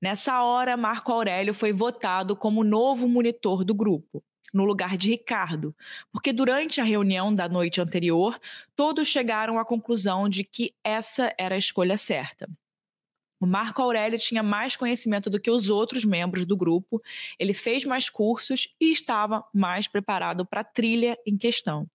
Nessa 0.00 0.42
hora, 0.42 0.76
Marco 0.76 1.12
Aurélio 1.12 1.54
foi 1.54 1.72
votado 1.72 2.36
como 2.36 2.64
novo 2.64 3.08
monitor 3.08 3.64
do 3.64 3.74
grupo, 3.74 4.22
no 4.52 4.64
lugar 4.64 4.96
de 4.96 5.10
Ricardo, 5.10 5.74
porque 6.12 6.32
durante 6.32 6.80
a 6.80 6.84
reunião 6.84 7.34
da 7.34 7.48
noite 7.48 7.80
anterior, 7.80 8.38
todos 8.76 9.08
chegaram 9.08 9.58
à 9.58 9.64
conclusão 9.64 10.28
de 10.28 10.44
que 10.44 10.74
essa 10.84 11.34
era 11.38 11.54
a 11.54 11.58
escolha 11.58 11.96
certa. 11.96 12.48
O 13.40 13.46
Marco 13.46 13.82
Aurélio 13.82 14.18
tinha 14.20 14.40
mais 14.40 14.76
conhecimento 14.76 15.28
do 15.28 15.40
que 15.40 15.50
os 15.50 15.68
outros 15.68 16.04
membros 16.04 16.46
do 16.46 16.56
grupo, 16.56 17.02
ele 17.38 17.52
fez 17.52 17.84
mais 17.84 18.08
cursos 18.08 18.68
e 18.80 18.92
estava 18.92 19.44
mais 19.52 19.88
preparado 19.88 20.46
para 20.46 20.60
a 20.60 20.64
trilha 20.64 21.18
em 21.26 21.36
questão. 21.36 21.88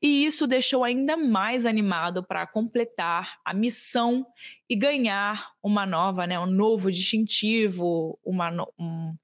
E 0.00 0.24
isso 0.24 0.46
deixou 0.46 0.84
ainda 0.84 1.16
mais 1.16 1.64
animado 1.64 2.22
para 2.22 2.46
completar 2.46 3.38
a 3.44 3.54
missão 3.54 4.26
e 4.68 4.74
ganhar 4.74 5.52
uma 5.62 5.86
nova, 5.86 6.26
né, 6.26 6.38
um 6.38 6.46
novo 6.46 6.90
distintivo, 6.90 8.18
uma, 8.24 8.50
um, 8.78 9.14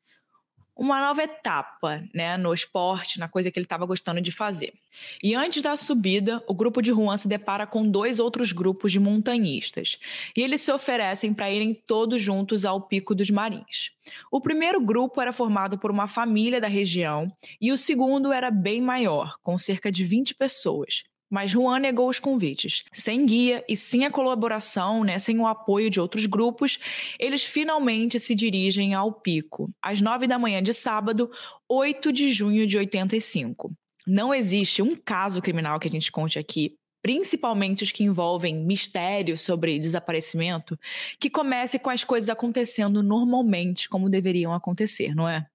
uma 0.78 1.00
nova 1.00 1.24
etapa 1.24 2.04
né, 2.14 2.36
no 2.36 2.54
esporte, 2.54 3.18
na 3.18 3.28
coisa 3.28 3.50
que 3.50 3.58
ele 3.58 3.66
estava 3.66 3.84
gostando 3.84 4.20
de 4.20 4.30
fazer. 4.30 4.72
E 5.20 5.34
antes 5.34 5.60
da 5.60 5.76
subida, 5.76 6.40
o 6.46 6.54
grupo 6.54 6.80
de 6.80 6.92
Juan 6.92 7.16
se 7.16 7.26
depara 7.26 7.66
com 7.66 7.90
dois 7.90 8.20
outros 8.20 8.52
grupos 8.52 8.92
de 8.92 9.00
montanhistas. 9.00 9.98
E 10.36 10.40
eles 10.40 10.60
se 10.60 10.70
oferecem 10.70 11.34
para 11.34 11.50
irem 11.50 11.74
todos 11.74 12.22
juntos 12.22 12.64
ao 12.64 12.80
Pico 12.80 13.12
dos 13.12 13.28
Marins. 13.28 13.90
O 14.30 14.40
primeiro 14.40 14.80
grupo 14.80 15.20
era 15.20 15.32
formado 15.32 15.76
por 15.78 15.90
uma 15.90 16.06
família 16.06 16.60
da 16.60 16.68
região 16.68 17.30
e 17.60 17.72
o 17.72 17.76
segundo 17.76 18.32
era 18.32 18.48
bem 18.48 18.80
maior, 18.80 19.36
com 19.42 19.58
cerca 19.58 19.90
de 19.90 20.04
20 20.04 20.36
pessoas. 20.36 21.02
Mas 21.30 21.50
Juan 21.50 21.78
negou 21.78 22.08
os 22.08 22.18
convites. 22.18 22.84
Sem 22.92 23.26
guia 23.26 23.64
e 23.68 23.76
sem 23.76 24.04
a 24.04 24.10
colaboração, 24.10 25.04
né, 25.04 25.18
sem 25.18 25.38
o 25.38 25.46
apoio 25.46 25.90
de 25.90 26.00
outros 26.00 26.26
grupos, 26.26 26.78
eles 27.18 27.44
finalmente 27.44 28.18
se 28.18 28.34
dirigem 28.34 28.94
ao 28.94 29.12
pico, 29.12 29.70
às 29.82 30.00
nove 30.00 30.26
da 30.26 30.38
manhã 30.38 30.62
de 30.62 30.72
sábado, 30.72 31.30
8 31.68 32.12
de 32.12 32.32
junho 32.32 32.66
de 32.66 32.78
85. 32.78 33.72
Não 34.06 34.32
existe 34.32 34.80
um 34.80 34.96
caso 34.96 35.42
criminal 35.42 35.78
que 35.78 35.86
a 35.86 35.90
gente 35.90 36.10
conte 36.10 36.38
aqui 36.38 36.77
principalmente 37.02 37.82
os 37.82 37.92
que 37.92 38.04
envolvem 38.04 38.56
mistérios 38.64 39.40
sobre 39.40 39.78
desaparecimento, 39.78 40.78
que 41.20 41.30
comece 41.30 41.78
com 41.78 41.90
as 41.90 42.04
coisas 42.04 42.28
acontecendo 42.28 43.02
normalmente, 43.02 43.88
como 43.88 44.10
deveriam 44.10 44.52
acontecer, 44.52 45.14
não 45.14 45.28
é? 45.28 45.46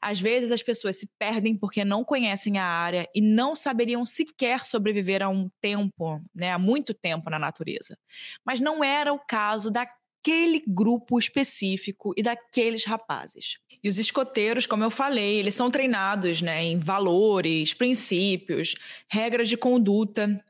Às 0.00 0.20
vezes 0.20 0.50
as 0.50 0.62
pessoas 0.62 0.96
se 0.96 1.08
perdem 1.18 1.56
porque 1.56 1.84
não 1.84 2.04
conhecem 2.04 2.58
a 2.58 2.64
área 2.64 3.08
e 3.14 3.20
não 3.20 3.54
saberiam 3.54 4.04
sequer 4.04 4.64
sobreviver 4.64 5.22
a 5.22 5.28
um 5.28 5.48
tempo, 5.60 6.20
né, 6.34 6.50
há 6.50 6.58
muito 6.58 6.92
tempo 6.92 7.30
na 7.30 7.38
natureza. 7.38 7.96
Mas 8.44 8.58
não 8.58 8.82
era 8.82 9.12
o 9.12 9.18
caso 9.18 9.70
daquele 9.70 10.60
grupo 10.66 11.18
específico 11.18 12.12
e 12.16 12.22
daqueles 12.22 12.84
rapazes. 12.84 13.58
E 13.82 13.88
os 13.88 13.98
escoteiros, 13.98 14.66
como 14.66 14.84
eu 14.84 14.90
falei, 14.90 15.36
eles 15.36 15.54
são 15.54 15.70
treinados 15.70 16.42
né, 16.42 16.64
em 16.64 16.78
valores, 16.78 17.72
princípios, 17.74 18.74
regras 19.08 19.48
de 19.48 19.56
conduta 19.56 20.42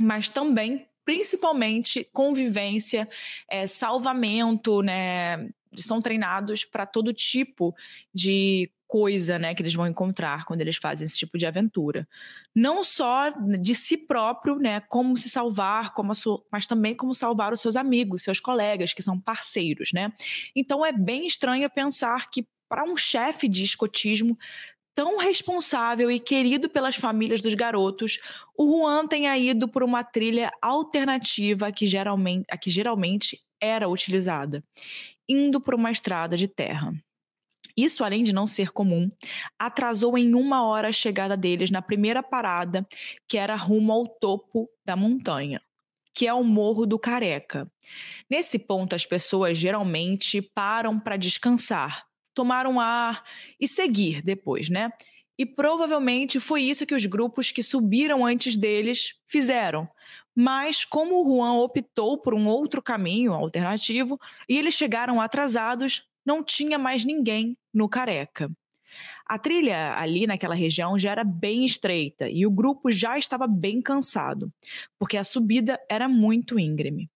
mas 0.00 0.30
também, 0.30 0.88
principalmente, 1.04 2.08
convivência, 2.10 3.06
é, 3.50 3.66
salvamento, 3.66 4.80
né? 4.80 5.46
São 5.76 6.00
treinados 6.00 6.64
para 6.64 6.86
todo 6.86 7.12
tipo 7.12 7.74
de 8.12 8.70
coisa, 8.88 9.38
né, 9.38 9.54
que 9.54 9.62
eles 9.62 9.72
vão 9.72 9.86
encontrar 9.86 10.44
quando 10.44 10.62
eles 10.62 10.76
fazem 10.76 11.06
esse 11.06 11.16
tipo 11.16 11.38
de 11.38 11.46
aventura. 11.46 12.08
Não 12.52 12.82
só 12.82 13.30
de 13.60 13.72
si 13.72 13.96
próprio, 13.96 14.56
né, 14.56 14.80
como 14.80 15.16
se 15.16 15.30
salvar, 15.30 15.94
como 15.94 16.10
mas 16.50 16.66
também 16.66 16.92
como 16.92 17.14
salvar 17.14 17.52
os 17.52 17.60
seus 17.60 17.76
amigos, 17.76 18.24
seus 18.24 18.40
colegas, 18.40 18.92
que 18.92 19.00
são 19.00 19.20
parceiros, 19.20 19.92
né? 19.92 20.12
Então 20.56 20.84
é 20.84 20.90
bem 20.90 21.24
estranho 21.24 21.70
pensar 21.70 22.28
que 22.30 22.44
para 22.68 22.84
um 22.84 22.96
chefe 22.96 23.48
de 23.48 23.64
escotismo 23.64 24.38
tão 24.94 25.18
responsável 25.18 26.10
e 26.10 26.18
querido 26.18 26.68
pelas 26.68 26.96
famílias 26.96 27.40
dos 27.40 27.54
garotos, 27.54 28.18
o 28.56 28.70
Juan 28.70 29.06
tenha 29.06 29.36
ido 29.38 29.68
por 29.68 29.82
uma 29.82 30.04
trilha 30.04 30.50
alternativa 30.60 31.72
que 31.72 31.86
geralmente, 31.86 32.44
a 32.50 32.58
que 32.58 32.70
geralmente 32.70 33.40
era 33.60 33.88
utilizada, 33.88 34.64
indo 35.28 35.60
por 35.60 35.74
uma 35.74 35.90
estrada 35.90 36.36
de 36.36 36.48
terra. 36.48 36.92
Isso, 37.76 38.04
além 38.04 38.22
de 38.22 38.32
não 38.32 38.46
ser 38.46 38.72
comum, 38.72 39.10
atrasou 39.58 40.18
em 40.18 40.34
uma 40.34 40.66
hora 40.66 40.88
a 40.88 40.92
chegada 40.92 41.36
deles 41.36 41.70
na 41.70 41.80
primeira 41.80 42.22
parada, 42.22 42.86
que 43.28 43.38
era 43.38 43.54
rumo 43.54 43.92
ao 43.92 44.06
topo 44.06 44.68
da 44.84 44.96
montanha, 44.96 45.62
que 46.12 46.26
é 46.26 46.34
o 46.34 46.42
Morro 46.42 46.84
do 46.84 46.98
Careca. 46.98 47.70
Nesse 48.28 48.58
ponto, 48.58 48.94
as 48.94 49.06
pessoas 49.06 49.56
geralmente 49.56 50.42
param 50.42 50.98
para 50.98 51.16
descansar, 51.16 52.04
tomar 52.34 52.66
um 52.66 52.80
ar 52.80 53.24
e 53.58 53.66
seguir 53.66 54.22
depois, 54.22 54.68
né? 54.68 54.90
E 55.38 55.46
provavelmente 55.46 56.38
foi 56.38 56.62
isso 56.62 56.84
que 56.84 56.94
os 56.94 57.06
grupos 57.06 57.50
que 57.50 57.62
subiram 57.62 58.26
antes 58.26 58.56
deles 58.56 59.14
fizeram. 59.26 59.88
Mas 60.34 60.84
como 60.84 61.20
o 61.20 61.24
Juan 61.24 61.54
optou 61.54 62.18
por 62.18 62.34
um 62.34 62.46
outro 62.46 62.82
caminho 62.82 63.32
alternativo 63.32 64.18
e 64.48 64.58
eles 64.58 64.74
chegaram 64.74 65.20
atrasados, 65.20 66.06
não 66.24 66.44
tinha 66.44 66.78
mais 66.78 67.04
ninguém 67.04 67.56
no 67.72 67.88
Careca. 67.88 68.50
A 69.26 69.38
trilha 69.38 69.94
ali 69.96 70.26
naquela 70.26 70.54
região 70.54 70.98
já 70.98 71.12
era 71.12 71.24
bem 71.24 71.64
estreita 71.64 72.28
e 72.28 72.44
o 72.44 72.50
grupo 72.50 72.90
já 72.90 73.16
estava 73.16 73.46
bem 73.46 73.80
cansado, 73.80 74.52
porque 74.98 75.16
a 75.16 75.24
subida 75.24 75.78
era 75.88 76.08
muito 76.08 76.58
íngreme. 76.58 77.08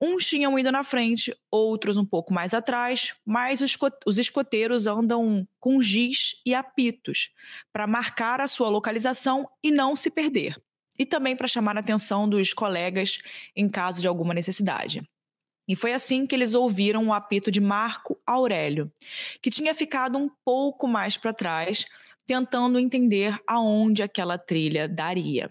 Uns 0.00 0.26
tinham 0.26 0.56
ido 0.56 0.70
na 0.70 0.84
frente, 0.84 1.36
outros 1.50 1.96
um 1.96 2.04
pouco 2.04 2.32
mais 2.32 2.54
atrás, 2.54 3.14
mas 3.26 3.60
os 4.06 4.18
escoteiros 4.18 4.86
andam 4.86 5.46
com 5.58 5.82
giz 5.82 6.40
e 6.46 6.54
apitos 6.54 7.30
para 7.72 7.86
marcar 7.86 8.40
a 8.40 8.46
sua 8.46 8.68
localização 8.68 9.48
e 9.62 9.72
não 9.72 9.96
se 9.96 10.08
perder, 10.08 10.56
e 10.96 11.04
também 11.04 11.34
para 11.34 11.48
chamar 11.48 11.76
a 11.76 11.80
atenção 11.80 12.28
dos 12.28 12.52
colegas 12.54 13.18
em 13.56 13.68
caso 13.68 14.00
de 14.00 14.06
alguma 14.06 14.32
necessidade. 14.32 15.02
E 15.66 15.74
foi 15.74 15.92
assim 15.92 16.26
que 16.26 16.34
eles 16.34 16.54
ouviram 16.54 17.08
o 17.08 17.12
apito 17.12 17.50
de 17.50 17.60
Marco 17.60 18.18
Aurélio, 18.24 18.90
que 19.42 19.50
tinha 19.50 19.74
ficado 19.74 20.16
um 20.16 20.30
pouco 20.44 20.86
mais 20.88 21.18
para 21.18 21.34
trás, 21.34 21.84
tentando 22.24 22.78
entender 22.78 23.38
aonde 23.46 24.02
aquela 24.02 24.38
trilha 24.38 24.88
daria. 24.88 25.50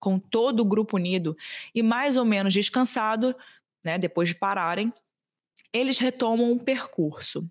Com 0.00 0.18
todo 0.18 0.60
o 0.60 0.64
grupo 0.64 0.96
unido 0.96 1.36
e 1.74 1.82
mais 1.82 2.16
ou 2.16 2.24
menos 2.24 2.54
descansado, 2.54 3.36
né, 3.84 3.98
depois 3.98 4.28
de 4.28 4.34
pararem, 4.34 4.92
eles 5.72 5.98
retomam 5.98 6.52
o 6.52 6.62
percurso. 6.62 7.46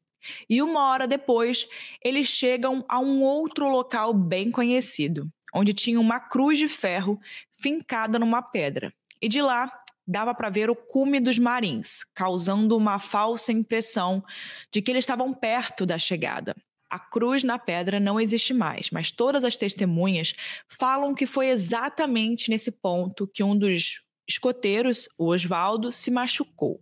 E 0.49 0.61
uma 0.61 0.89
hora 0.89 1.07
depois, 1.07 1.67
eles 2.03 2.27
chegam 2.27 2.85
a 2.87 2.99
um 2.99 3.23
outro 3.23 3.67
local 3.69 4.13
bem 4.13 4.51
conhecido, 4.51 5.27
onde 5.53 5.73
tinha 5.73 5.99
uma 5.99 6.19
cruz 6.19 6.57
de 6.57 6.67
ferro 6.67 7.19
fincada 7.59 8.19
numa 8.19 8.41
pedra. 8.41 8.93
E 9.21 9.27
de 9.27 9.41
lá 9.41 9.71
dava 10.07 10.33
para 10.33 10.49
ver 10.49 10.69
o 10.69 10.75
cume 10.75 11.19
dos 11.19 11.39
marins, 11.39 12.03
causando 12.13 12.75
uma 12.75 12.99
falsa 12.99 13.51
impressão 13.51 14.23
de 14.71 14.81
que 14.81 14.91
eles 14.91 15.03
estavam 15.03 15.33
perto 15.33 15.85
da 15.85 15.97
chegada. 15.97 16.55
A 16.89 16.99
cruz 16.99 17.41
na 17.43 17.57
pedra 17.57 17.99
não 17.99 18.19
existe 18.19 18.53
mais, 18.53 18.89
mas 18.91 19.11
todas 19.11 19.45
as 19.45 19.55
testemunhas 19.55 20.33
falam 20.67 21.15
que 21.15 21.25
foi 21.25 21.47
exatamente 21.47 22.49
nesse 22.49 22.69
ponto 22.69 23.29
que 23.33 23.43
um 23.43 23.57
dos 23.57 24.01
escoteiros, 24.31 25.09
o 25.17 25.27
Osvaldo, 25.27 25.91
se 25.91 26.09
machucou. 26.09 26.79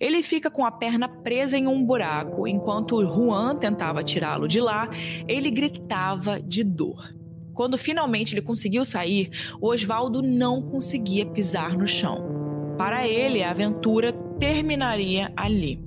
Ele 0.00 0.22
fica 0.22 0.50
com 0.50 0.64
a 0.64 0.70
perna 0.70 1.08
presa 1.08 1.58
em 1.58 1.66
um 1.66 1.84
buraco, 1.84 2.46
enquanto 2.46 3.04
Juan 3.04 3.56
tentava 3.56 4.02
tirá-lo 4.02 4.46
de 4.46 4.60
lá, 4.60 4.88
ele 5.26 5.50
gritava 5.50 6.40
de 6.40 6.62
dor. 6.62 7.14
Quando 7.52 7.76
finalmente 7.76 8.34
ele 8.34 8.42
conseguiu 8.42 8.84
sair, 8.84 9.30
o 9.60 9.68
Osvaldo 9.68 10.22
não 10.22 10.62
conseguia 10.62 11.26
pisar 11.26 11.76
no 11.76 11.86
chão. 11.86 12.74
Para 12.76 13.08
ele, 13.08 13.42
a 13.42 13.50
aventura 13.50 14.12
terminaria 14.38 15.32
ali. 15.34 15.85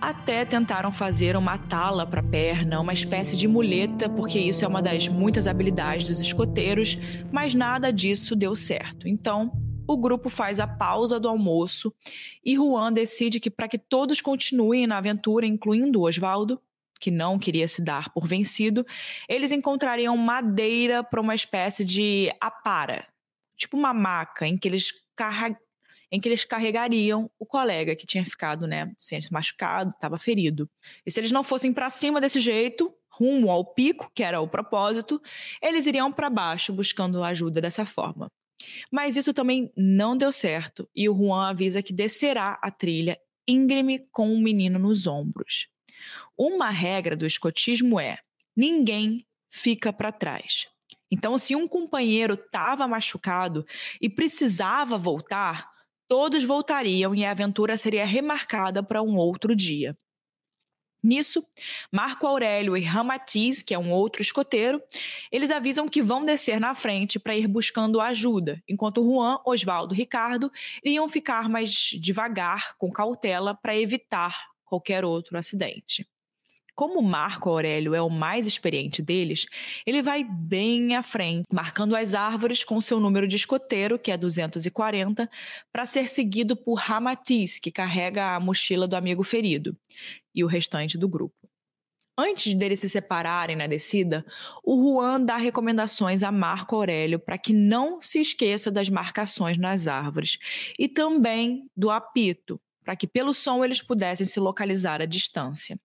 Até 0.00 0.44
tentaram 0.44 0.92
fazer 0.92 1.36
uma 1.36 1.58
tala 1.58 2.06
para 2.06 2.20
a 2.20 2.24
perna, 2.24 2.80
uma 2.80 2.92
espécie 2.92 3.36
de 3.36 3.48
muleta, 3.48 4.08
porque 4.08 4.38
isso 4.38 4.64
é 4.64 4.68
uma 4.68 4.80
das 4.80 5.08
muitas 5.08 5.48
habilidades 5.48 6.06
dos 6.06 6.20
escoteiros, 6.20 6.96
mas 7.32 7.52
nada 7.52 7.92
disso 7.92 8.36
deu 8.36 8.54
certo. 8.54 9.08
Então, 9.08 9.50
o 9.88 9.96
grupo 9.96 10.28
faz 10.28 10.60
a 10.60 10.68
pausa 10.68 11.18
do 11.18 11.28
almoço 11.28 11.92
e 12.44 12.54
Juan 12.54 12.92
decide 12.92 13.40
que, 13.40 13.50
para 13.50 13.66
que 13.66 13.78
todos 13.78 14.20
continuem 14.20 14.86
na 14.86 14.98
aventura, 14.98 15.46
incluindo 15.46 16.02
Osvaldo, 16.02 16.60
que 17.00 17.10
não 17.10 17.38
queria 17.38 17.66
se 17.66 17.82
dar 17.82 18.12
por 18.12 18.26
vencido, 18.26 18.86
eles 19.28 19.50
encontrariam 19.50 20.16
madeira 20.16 21.02
para 21.02 21.20
uma 21.20 21.34
espécie 21.34 21.84
de 21.84 22.32
apara, 22.40 23.04
tipo 23.56 23.76
uma 23.76 23.92
maca, 23.92 24.46
em 24.46 24.56
que 24.56 24.68
eles 24.68 24.92
em 26.10 26.20
que 26.20 26.28
eles 26.28 26.44
carregariam 26.44 27.30
o 27.38 27.46
colega 27.46 27.94
que 27.94 28.06
tinha 28.06 28.24
ficado, 28.24 28.66
né, 28.66 28.92
sem 28.98 29.18
machucado, 29.30 29.90
estava 29.90 30.16
ferido. 30.18 30.68
E 31.04 31.10
se 31.10 31.20
eles 31.20 31.32
não 31.32 31.44
fossem 31.44 31.72
para 31.72 31.90
cima 31.90 32.20
desse 32.20 32.40
jeito, 32.40 32.92
rumo 33.10 33.50
ao 33.50 33.64
pico, 33.64 34.10
que 34.14 34.22
era 34.22 34.40
o 34.40 34.48
propósito, 34.48 35.20
eles 35.62 35.86
iriam 35.86 36.10
para 36.12 36.30
baixo 36.30 36.72
buscando 36.72 37.22
ajuda 37.22 37.60
dessa 37.60 37.84
forma. 37.84 38.30
Mas 38.90 39.16
isso 39.16 39.32
também 39.32 39.72
não 39.76 40.16
deu 40.16 40.32
certo 40.32 40.88
e 40.94 41.08
o 41.08 41.16
Juan 41.16 41.50
avisa 41.50 41.82
que 41.82 41.92
descerá 41.92 42.58
a 42.62 42.70
trilha 42.70 43.18
íngreme 43.46 44.06
com 44.12 44.32
um 44.32 44.40
menino 44.40 44.78
nos 44.78 45.06
ombros. 45.06 45.68
Uma 46.36 46.70
regra 46.70 47.16
do 47.16 47.26
escotismo 47.26 47.98
é: 47.98 48.18
ninguém 48.56 49.26
fica 49.50 49.92
para 49.92 50.12
trás. 50.12 50.66
Então, 51.10 51.38
se 51.38 51.56
um 51.56 51.66
companheiro 51.66 52.34
estava 52.34 52.86
machucado 52.86 53.64
e 54.00 54.10
precisava 54.10 54.98
voltar, 54.98 55.70
todos 56.08 56.42
voltariam 56.42 57.14
e 57.14 57.24
a 57.24 57.30
aventura 57.30 57.76
seria 57.76 58.06
remarcada 58.06 58.82
para 58.82 59.02
um 59.02 59.16
outro 59.16 59.54
dia. 59.54 59.96
Nisso, 61.02 61.46
Marco 61.92 62.26
Aurélio 62.26 62.76
e 62.76 62.82
Ramatiz, 62.82 63.62
que 63.62 63.72
é 63.72 63.78
um 63.78 63.92
outro 63.92 64.20
escoteiro, 64.20 64.82
eles 65.30 65.50
avisam 65.50 65.88
que 65.88 66.02
vão 66.02 66.24
descer 66.24 66.58
na 66.58 66.74
frente 66.74 67.20
para 67.20 67.36
ir 67.36 67.46
buscando 67.46 68.00
ajuda, 68.00 68.60
enquanto 68.68 69.04
Juan, 69.04 69.38
Oswaldo 69.46 69.94
e 69.94 69.96
Ricardo 69.96 70.50
iriam 70.82 71.08
ficar 71.08 71.48
mais 71.48 71.70
devagar, 72.00 72.76
com 72.78 72.90
cautela, 72.90 73.54
para 73.54 73.78
evitar 73.78 74.36
qualquer 74.64 75.04
outro 75.04 75.38
acidente. 75.38 76.04
Como 76.78 77.02
Marco 77.02 77.50
Aurélio 77.50 77.92
é 77.92 78.00
o 78.00 78.08
mais 78.08 78.46
experiente 78.46 79.02
deles, 79.02 79.46
ele 79.84 80.00
vai 80.00 80.22
bem 80.22 80.94
à 80.94 81.02
frente, 81.02 81.42
marcando 81.52 81.96
as 81.96 82.14
árvores 82.14 82.62
com 82.62 82.80
seu 82.80 83.00
número 83.00 83.26
de 83.26 83.34
escoteiro, 83.34 83.98
que 83.98 84.12
é 84.12 84.16
240, 84.16 85.28
para 85.72 85.84
ser 85.84 86.08
seguido 86.08 86.56
por 86.56 86.74
Ramatiz, 86.74 87.58
que 87.58 87.72
carrega 87.72 88.36
a 88.36 88.38
mochila 88.38 88.86
do 88.86 88.94
amigo 88.94 89.24
ferido, 89.24 89.76
e 90.32 90.44
o 90.44 90.46
restante 90.46 90.96
do 90.96 91.08
grupo. 91.08 91.34
Antes 92.16 92.54
deles 92.54 92.78
se 92.78 92.88
separarem 92.88 93.56
na 93.56 93.66
descida, 93.66 94.24
o 94.62 94.80
Juan 94.80 95.20
dá 95.20 95.36
recomendações 95.36 96.22
a 96.22 96.30
Marco 96.30 96.76
Aurélio 96.76 97.18
para 97.18 97.38
que 97.38 97.52
não 97.52 98.00
se 98.00 98.20
esqueça 98.20 98.70
das 98.70 98.88
marcações 98.88 99.58
nas 99.58 99.88
árvores 99.88 100.38
e 100.78 100.86
também 100.86 101.68
do 101.76 101.90
apito, 101.90 102.60
para 102.84 102.94
que 102.94 103.08
pelo 103.08 103.34
som 103.34 103.64
eles 103.64 103.82
pudessem 103.82 104.24
se 104.24 104.38
localizar 104.38 105.02
à 105.02 105.06
distância. 105.06 105.76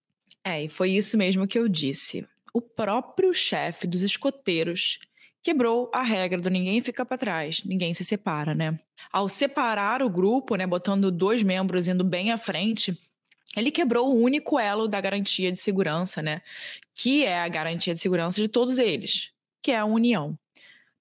É, 0.44 0.64
e 0.64 0.70
foi 0.70 0.92
isso 0.92 1.18
mesmo 1.18 1.48
que 1.48 1.58
eu 1.58 1.68
disse. 1.70 2.28
O 2.54 2.62
próprio 2.62 3.34
chefe 3.34 3.88
dos 3.88 4.02
escoteiros 4.02 5.00
quebrou 5.42 5.90
a 5.94 6.02
regra 6.02 6.40
do 6.40 6.50
ninguém 6.50 6.82
fica 6.82 7.06
para 7.06 7.18
trás, 7.18 7.64
ninguém 7.64 7.94
se 7.94 8.04
separa, 8.04 8.54
né? 8.54 8.78
Ao 9.12 9.28
separar 9.28 10.02
o 10.02 10.10
grupo, 10.10 10.56
né, 10.56 10.68
botando 10.68 11.12
dois 11.12 11.44
membros 11.44 11.88
indo 11.88 12.04
bem 12.04 12.32
à 12.32 12.38
frente, 12.38 12.98
ele 13.56 13.72
quebrou 13.72 14.10
o 14.10 14.20
único 14.20 14.60
elo 14.60 14.88
da 14.88 15.00
garantia 15.02 15.52
de 15.52 15.60
segurança, 15.60 16.22
né? 16.22 16.42
Que 16.94 17.26
é 17.26 17.40
a 17.40 17.48
garantia 17.48 17.94
de 17.94 18.00
segurança 18.00 18.42
de 18.42 18.48
todos 18.48 18.78
eles, 18.80 19.32
que 19.62 19.72
é 19.72 19.78
a 19.78 19.86
união. 19.86 20.38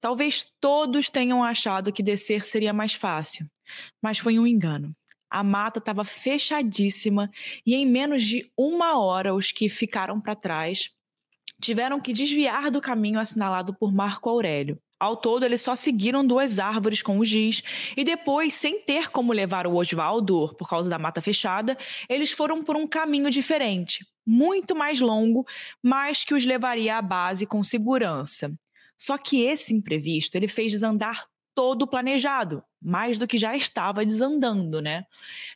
Talvez 0.01 0.45
todos 0.61 1.09
tenham 1.09 1.45
achado 1.45 1.93
que 1.93 2.03
descer 2.03 2.45
seria 2.45 2.73
mais 2.73 2.95
fácil, 2.95 3.47
mas 4.03 4.19
foi 4.19 4.39
um 4.39 4.47
engano 4.47 4.95
a 5.33 5.43
mata 5.43 5.79
estava 5.79 6.05
fechadíssima 6.05 7.31
e 7.65 7.75
em 7.75 7.87
menos 7.87 8.23
de 8.23 8.53
uma 8.57 8.99
hora 8.99 9.35
os 9.35 9.51
que 9.51 9.69
ficaram 9.69 10.21
para 10.21 10.37
trás 10.37 10.91
tiveram 11.61 12.01
que 12.01 12.12
desviar 12.12 12.71
do 12.71 12.81
caminho 12.81 13.19
assinalado 13.19 13.75
por 13.75 13.93
Marco 13.93 14.29
Aurélio. 14.29 14.79
Ao 15.01 15.17
todo, 15.17 15.45
eles 15.45 15.61
só 15.62 15.75
seguiram 15.75 16.25
duas 16.25 16.59
árvores 16.59 17.03
com 17.03 17.19
o 17.19 17.25
giz 17.25 17.62
e 17.97 18.05
depois, 18.05 18.53
sem 18.53 18.81
ter 18.85 19.11
como 19.11 19.33
levar 19.33 19.67
o 19.67 19.75
Osvaldo 19.75 20.55
por 20.57 20.69
causa 20.69 20.91
da 20.91 20.99
mata 20.99 21.21
fechada, 21.21 21.77
eles 22.09 22.31
foram 22.31 22.62
por 22.62 22.77
um 22.77 22.87
caminho 22.87 23.31
diferente, 23.31 24.07
muito 24.25 24.77
mais 24.77 25.01
longo, 25.01 25.45
mas 25.83 26.25
que 26.25 26.35
os 26.35 26.45
levaria 26.45 26.99
à 26.99 27.03
base 27.03 27.47
com 27.47 27.65
segurança. 27.65 28.53
Só 28.97 29.19
que 29.19 29.43
esse 29.43 29.75
imprevisto 29.75 30.37
ele 30.37 30.47
fez 30.47 30.71
desandar 30.71 31.27
todo 31.55 31.87
planejado, 31.87 32.63
mais 32.81 33.19
do 33.19 33.27
que 33.27 33.37
já 33.37 33.57
estava 33.57 34.05
desandando, 34.05 34.81
né? 34.81 35.07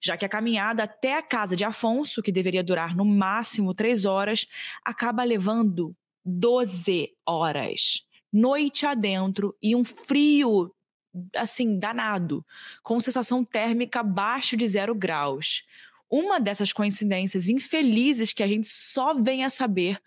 Já 0.01 0.17
que 0.17 0.25
a 0.25 0.29
caminhada 0.29 0.85
até 0.85 1.17
a 1.17 1.23
casa 1.23 1.57
de 1.57 1.65
Afonso, 1.65 2.23
que 2.23 2.33
deveria 2.33 2.63
durar 2.63 2.95
no 2.95 3.05
máximo 3.05 3.75
três 3.75 4.05
horas, 4.05 4.47
acaba 4.85 5.25
levando 5.25 5.95
12 6.25 7.11
horas. 7.25 8.03
Noite 8.33 8.85
adentro 8.85 9.57
e 9.63 9.75
um 9.75 9.85
frio, 9.85 10.75
assim, 11.35 11.79
danado, 11.79 12.45
com 12.83 13.01
sensação 13.01 13.45
térmica 13.45 14.01
abaixo 14.01 14.57
de 14.57 14.67
zero 14.69 14.95
graus. 14.95 15.65
Uma 16.11 16.39
dessas 16.39 16.73
coincidências 16.73 17.49
infelizes 17.49 18.33
que 18.33 18.43
a 18.43 18.47
gente 18.47 18.69
só 18.69 19.15
vem 19.15 19.45
a 19.45 19.51
saber 19.51 20.01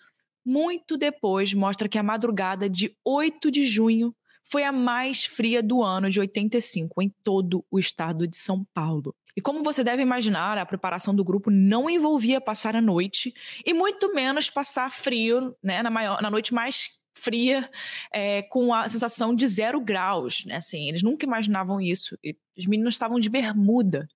muito 0.46 0.98
depois 0.98 1.54
mostra 1.54 1.90
que 1.90 1.98
a 1.98 2.04
madrugada 2.04 2.70
de 2.70 2.96
8 3.04 3.52
de 3.52 3.66
junho 3.66 4.16
foi 4.50 4.64
a 4.64 4.72
mais 4.72 5.26
fria 5.26 5.62
do 5.62 5.84
ano 5.84 6.10
de 6.10 6.20
85 6.20 7.02
em 7.02 7.10
todo 7.24 7.64
o 7.70 7.78
estado 7.78 8.28
de 8.28 8.36
São 8.36 8.66
Paulo. 8.74 9.16
E 9.38 9.42
como 9.42 9.64
você 9.64 9.84
deve 9.84 10.02
imaginar, 10.02 10.58
a 10.58 10.66
preparação 10.66 11.16
do 11.16 11.24
grupo 11.24 11.52
não 11.52 11.90
envolvia 11.90 12.42
passar 12.42 12.76
a 12.76 12.82
noite 12.82 13.34
e 13.66 13.74
muito 13.74 14.14
menos 14.14 14.50
passar 14.50 14.92
frio, 14.92 15.56
né, 15.64 15.84
na, 15.84 15.90
maior, 15.90 16.22
na 16.22 16.30
noite 16.30 16.54
mais 16.54 17.00
fria, 17.14 17.70
é, 18.12 18.42
com 18.44 18.74
a 18.74 18.88
sensação 18.90 19.36
de 19.36 19.46
zero 19.46 19.80
graus, 19.80 20.46
né? 20.46 20.56
Assim, 20.56 20.88
eles 20.88 21.04
nunca 21.04 21.26
imaginavam 21.26 21.80
isso. 21.80 22.18
E 22.24 22.36
os 22.58 22.66
meninos 22.66 22.96
estavam 22.96 23.20
de 23.20 23.30
bermuda. 23.30 24.08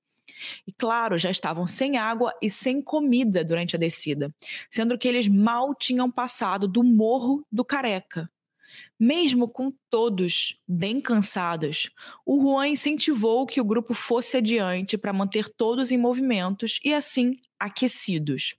E 0.66 0.72
claro, 0.72 1.18
já 1.18 1.30
estavam 1.30 1.68
sem 1.68 1.98
água 1.98 2.34
e 2.42 2.50
sem 2.50 2.82
comida 2.82 3.44
durante 3.44 3.76
a 3.76 3.80
descida, 3.80 4.34
sendo 4.70 4.98
que 4.98 5.08
eles 5.08 5.28
mal 5.28 5.76
tinham 5.76 6.10
passado 6.10 6.68
do 6.68 6.84
Morro 6.84 7.46
do 7.52 7.64
Careca, 7.66 8.30
mesmo 9.00 9.48
com 9.48 9.74
todos 9.90 10.60
bem 10.68 11.02
cansados, 11.02 11.90
o 12.26 12.42
Juan 12.42 12.70
incentivou 12.70 13.46
que 13.46 13.62
o 13.62 13.66
grupo 13.66 13.94
fosse 13.94 14.38
adiante 14.38 14.98
para 14.98 15.14
manter 15.14 15.50
todos 15.50 15.92
em 15.92 15.98
movimentos 15.98 16.80
e 16.84 16.94
assim 16.94 17.34
aquecidos. 17.60 18.56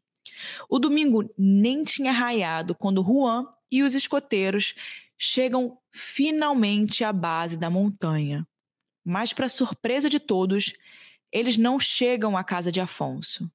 O 0.68 0.78
domingo 0.78 1.28
nem 1.36 1.84
tinha 1.84 2.12
raiado 2.12 2.74
quando 2.74 3.04
Juan 3.04 3.46
e 3.70 3.82
os 3.82 3.94
escoteiros 3.94 4.74
chegam 5.18 5.78
finalmente 5.92 7.04
à 7.04 7.12
base 7.12 7.56
da 7.56 7.70
montanha. 7.70 8.46
Mas, 9.04 9.32
para 9.32 9.48
surpresa 9.48 10.08
de 10.08 10.18
todos, 10.18 10.72
eles 11.30 11.56
não 11.56 11.78
chegam 11.78 12.36
à 12.36 12.44
casa 12.44 12.72
de 12.72 12.80
Afonso, 12.80 13.50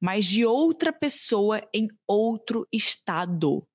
mas 0.00 0.24
de 0.24 0.46
outra 0.46 0.92
pessoa 0.92 1.66
em 1.74 1.88
outro 2.06 2.66
estado. 2.72 3.66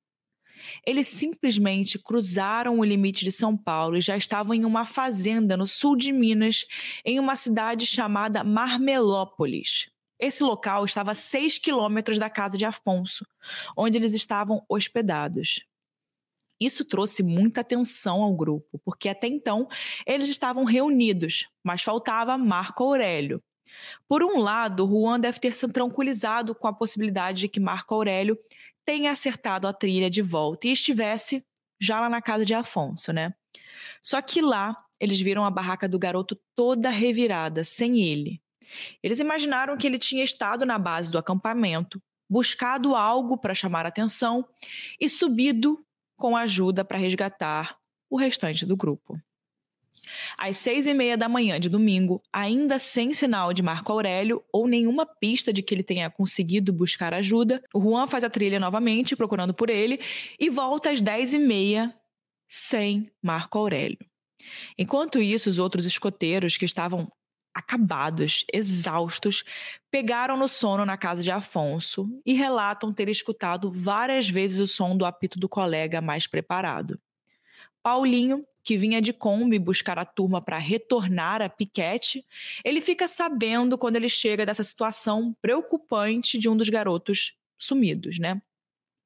Eles 0.85 1.07
simplesmente 1.07 1.99
cruzaram 1.99 2.79
o 2.79 2.83
limite 2.83 3.23
de 3.23 3.31
São 3.31 3.55
Paulo 3.55 3.97
e 3.97 4.01
já 4.01 4.17
estavam 4.17 4.53
em 4.53 4.65
uma 4.65 4.85
fazenda 4.85 5.55
no 5.55 5.65
sul 5.65 5.95
de 5.95 6.11
Minas, 6.11 6.65
em 7.05 7.19
uma 7.19 7.35
cidade 7.35 7.85
chamada 7.85 8.43
Marmelópolis. 8.43 9.89
Esse 10.19 10.43
local 10.43 10.83
estava 10.83 11.11
a 11.11 11.15
seis 11.15 11.57
quilômetros 11.57 12.17
da 12.17 12.29
casa 12.29 12.57
de 12.57 12.65
Afonso, 12.65 13.25
onde 13.75 13.97
eles 13.97 14.13
estavam 14.13 14.63
hospedados. 14.67 15.61
Isso 16.59 16.83
trouxe 16.83 17.23
muita 17.23 17.61
atenção 17.61 18.21
ao 18.21 18.35
grupo, 18.35 18.79
porque 18.83 19.07
até 19.07 19.27
então 19.27 19.67
eles 20.05 20.27
estavam 20.27 20.65
reunidos, 20.65 21.47
mas 21.63 21.81
faltava 21.81 22.37
Marco 22.37 22.83
Aurélio. 22.83 23.41
Por 24.07 24.23
um 24.23 24.39
lado, 24.39 24.85
Juan 24.85 25.19
deve 25.19 25.39
ter 25.39 25.53
se 25.53 25.67
tranquilizado 25.69 26.53
com 26.53 26.67
a 26.67 26.73
possibilidade 26.73 27.41
de 27.41 27.47
que 27.47 27.59
Marco 27.59 27.93
Aurélio 27.93 28.37
tenha 28.89 29.11
acertado 29.11 29.67
a 29.67 29.73
trilha 29.73 30.09
de 30.09 30.19
volta 30.19 30.67
e 30.67 30.71
estivesse 30.71 31.45
já 31.79 31.99
lá 32.01 32.09
na 32.09 32.23
casa 32.23 32.43
de 32.43 32.55
Afonso, 32.55 33.13
né? 33.13 33.35
Só 34.01 34.19
que 34.19 34.41
lá 34.41 34.75
eles 34.99 35.21
viram 35.21 35.45
a 35.45 35.51
barraca 35.51 35.87
do 35.87 35.99
garoto 35.99 36.35
toda 36.55 36.89
revirada, 36.89 37.63
sem 37.63 38.01
ele. 38.01 38.41
Eles 39.03 39.19
imaginaram 39.19 39.77
que 39.77 39.85
ele 39.85 39.99
tinha 39.99 40.23
estado 40.23 40.65
na 40.65 40.79
base 40.79 41.11
do 41.11 41.19
acampamento, 41.19 42.01
buscado 42.27 42.95
algo 42.95 43.37
para 43.37 43.53
chamar 43.53 43.85
atenção 43.85 44.43
e 44.99 45.07
subido 45.07 45.85
com 46.17 46.35
ajuda 46.35 46.83
para 46.83 46.97
resgatar 46.97 47.77
o 48.09 48.17
restante 48.17 48.65
do 48.65 48.75
grupo. 48.75 49.21
Às 50.37 50.57
seis 50.57 50.85
e 50.85 50.93
meia 50.93 51.17
da 51.17 51.29
manhã 51.29 51.59
de 51.59 51.69
domingo, 51.69 52.21
ainda 52.31 52.79
sem 52.79 53.13
sinal 53.13 53.53
de 53.53 53.61
Marco 53.61 53.91
Aurélio 53.91 54.43
ou 54.51 54.67
nenhuma 54.67 55.05
pista 55.05 55.51
de 55.51 55.61
que 55.61 55.73
ele 55.73 55.83
tenha 55.83 56.09
conseguido 56.09 56.71
buscar 56.73 57.13
ajuda, 57.13 57.61
o 57.73 57.81
Juan 57.81 58.07
faz 58.07 58.23
a 58.23 58.29
trilha 58.29 58.59
novamente, 58.59 59.15
procurando 59.15 59.53
por 59.53 59.69
ele, 59.69 59.99
e 60.39 60.49
volta 60.49 60.89
às 60.89 61.01
dez 61.01 61.33
e 61.33 61.39
meia 61.39 61.93
sem 62.47 63.07
Marco 63.21 63.57
Aurélio. 63.57 63.99
Enquanto 64.77 65.21
isso, 65.21 65.49
os 65.49 65.59
outros 65.59 65.85
escoteiros 65.85 66.57
que 66.57 66.65
estavam 66.65 67.11
acabados, 67.53 68.45
exaustos, 68.53 69.43
pegaram 69.91 70.37
no 70.37 70.47
sono 70.47 70.85
na 70.85 70.97
casa 70.97 71.21
de 71.21 71.31
Afonso 71.31 72.07
e 72.25 72.33
relatam 72.33 72.93
ter 72.93 73.09
escutado 73.09 73.71
várias 73.71 74.29
vezes 74.29 74.59
o 74.59 74.67
som 74.67 74.95
do 74.95 75.05
apito 75.05 75.39
do 75.39 75.49
colega 75.49 75.99
mais 75.99 76.25
preparado. 76.25 76.99
Paulinho, 77.81 78.45
que 78.69 78.77
vinha 78.77 79.01
de 79.01 79.11
Kombi 79.11 79.57
buscar 79.57 79.97
a 79.97 80.05
turma 80.05 80.39
para 80.39 80.59
retornar 80.59 81.41
a 81.41 81.49
piquete, 81.49 82.23
ele 82.63 82.79
fica 82.79 83.07
sabendo 83.07 83.79
quando 83.79 83.95
ele 83.95 84.07
chega 84.07 84.45
dessa 84.45 84.61
situação 84.61 85.35
preocupante 85.41 86.37
de 86.37 86.47
um 86.47 86.55
dos 86.55 86.69
garotos 86.69 87.33
sumidos, 87.57 88.19
né? 88.19 88.39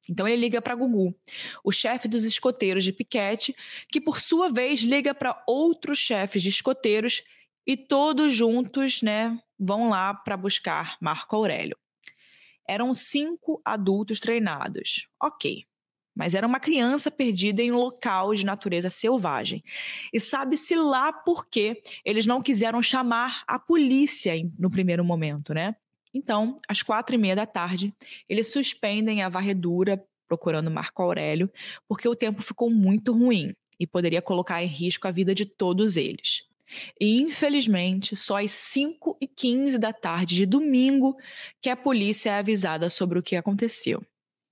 Então 0.09 0.27
ele 0.27 0.35
liga 0.35 0.61
para 0.61 0.75
Gugu, 0.75 1.15
o 1.63 1.71
chefe 1.71 2.09
dos 2.09 2.25
escoteiros 2.25 2.83
de 2.83 2.91
piquete, 2.91 3.55
que 3.89 4.01
por 4.01 4.19
sua 4.19 4.49
vez 4.49 4.81
liga 4.81 5.15
para 5.15 5.41
outros 5.47 5.97
chefes 5.97 6.43
de 6.43 6.49
escoteiros 6.49 7.23
e 7.65 7.77
todos 7.77 8.33
juntos, 8.33 9.01
né, 9.01 9.39
vão 9.57 9.87
lá 9.87 10.13
para 10.13 10.35
buscar 10.35 10.97
Marco 10.99 11.37
Aurélio. 11.37 11.77
Eram 12.67 12.93
cinco 12.93 13.61
adultos 13.63 14.19
treinados. 14.19 15.07
Ok, 15.21 15.63
mas 16.15 16.35
era 16.35 16.45
uma 16.45 16.59
criança 16.59 17.09
perdida 17.09 17.61
em 17.61 17.71
um 17.71 17.77
local 17.77 18.33
de 18.33 18.45
natureza 18.45 18.89
selvagem. 18.89 19.63
E 20.11 20.19
sabe-se 20.19 20.75
lá 20.75 21.11
por 21.11 21.47
que 21.47 21.81
eles 22.05 22.25
não 22.25 22.41
quiseram 22.41 22.81
chamar 22.81 23.43
a 23.47 23.57
polícia 23.57 24.33
no 24.57 24.69
primeiro 24.69 25.03
momento, 25.03 25.53
né? 25.53 25.75
Então, 26.13 26.59
às 26.67 26.83
quatro 26.83 27.15
e 27.15 27.17
meia 27.17 27.35
da 27.35 27.45
tarde, 27.45 27.93
eles 28.29 28.51
suspendem 28.51 29.23
a 29.23 29.29
varredura 29.29 30.03
procurando 30.27 30.69
Marco 30.69 31.01
Aurélio, 31.01 31.51
porque 31.87 32.07
o 32.07 32.15
tempo 32.15 32.41
ficou 32.41 32.69
muito 32.69 33.11
ruim 33.13 33.53
e 33.79 33.87
poderia 33.87 34.21
colocar 34.21 34.63
em 34.63 34.67
risco 34.67 35.07
a 35.07 35.11
vida 35.11 35.33
de 35.33 35.45
todos 35.45 35.97
eles. 35.97 36.43
E, 36.99 37.21
infelizmente, 37.21 38.15
só 38.15 38.37
às 38.37 38.51
5 38.51 39.17
e 39.19 39.27
15 39.27 39.77
da 39.77 39.93
tarde 39.93 40.35
de 40.35 40.45
domingo 40.45 41.15
que 41.61 41.69
a 41.69 41.75
polícia 41.75 42.31
é 42.31 42.39
avisada 42.39 42.89
sobre 42.89 43.19
o 43.19 43.23
que 43.23 43.35
aconteceu. 43.35 44.03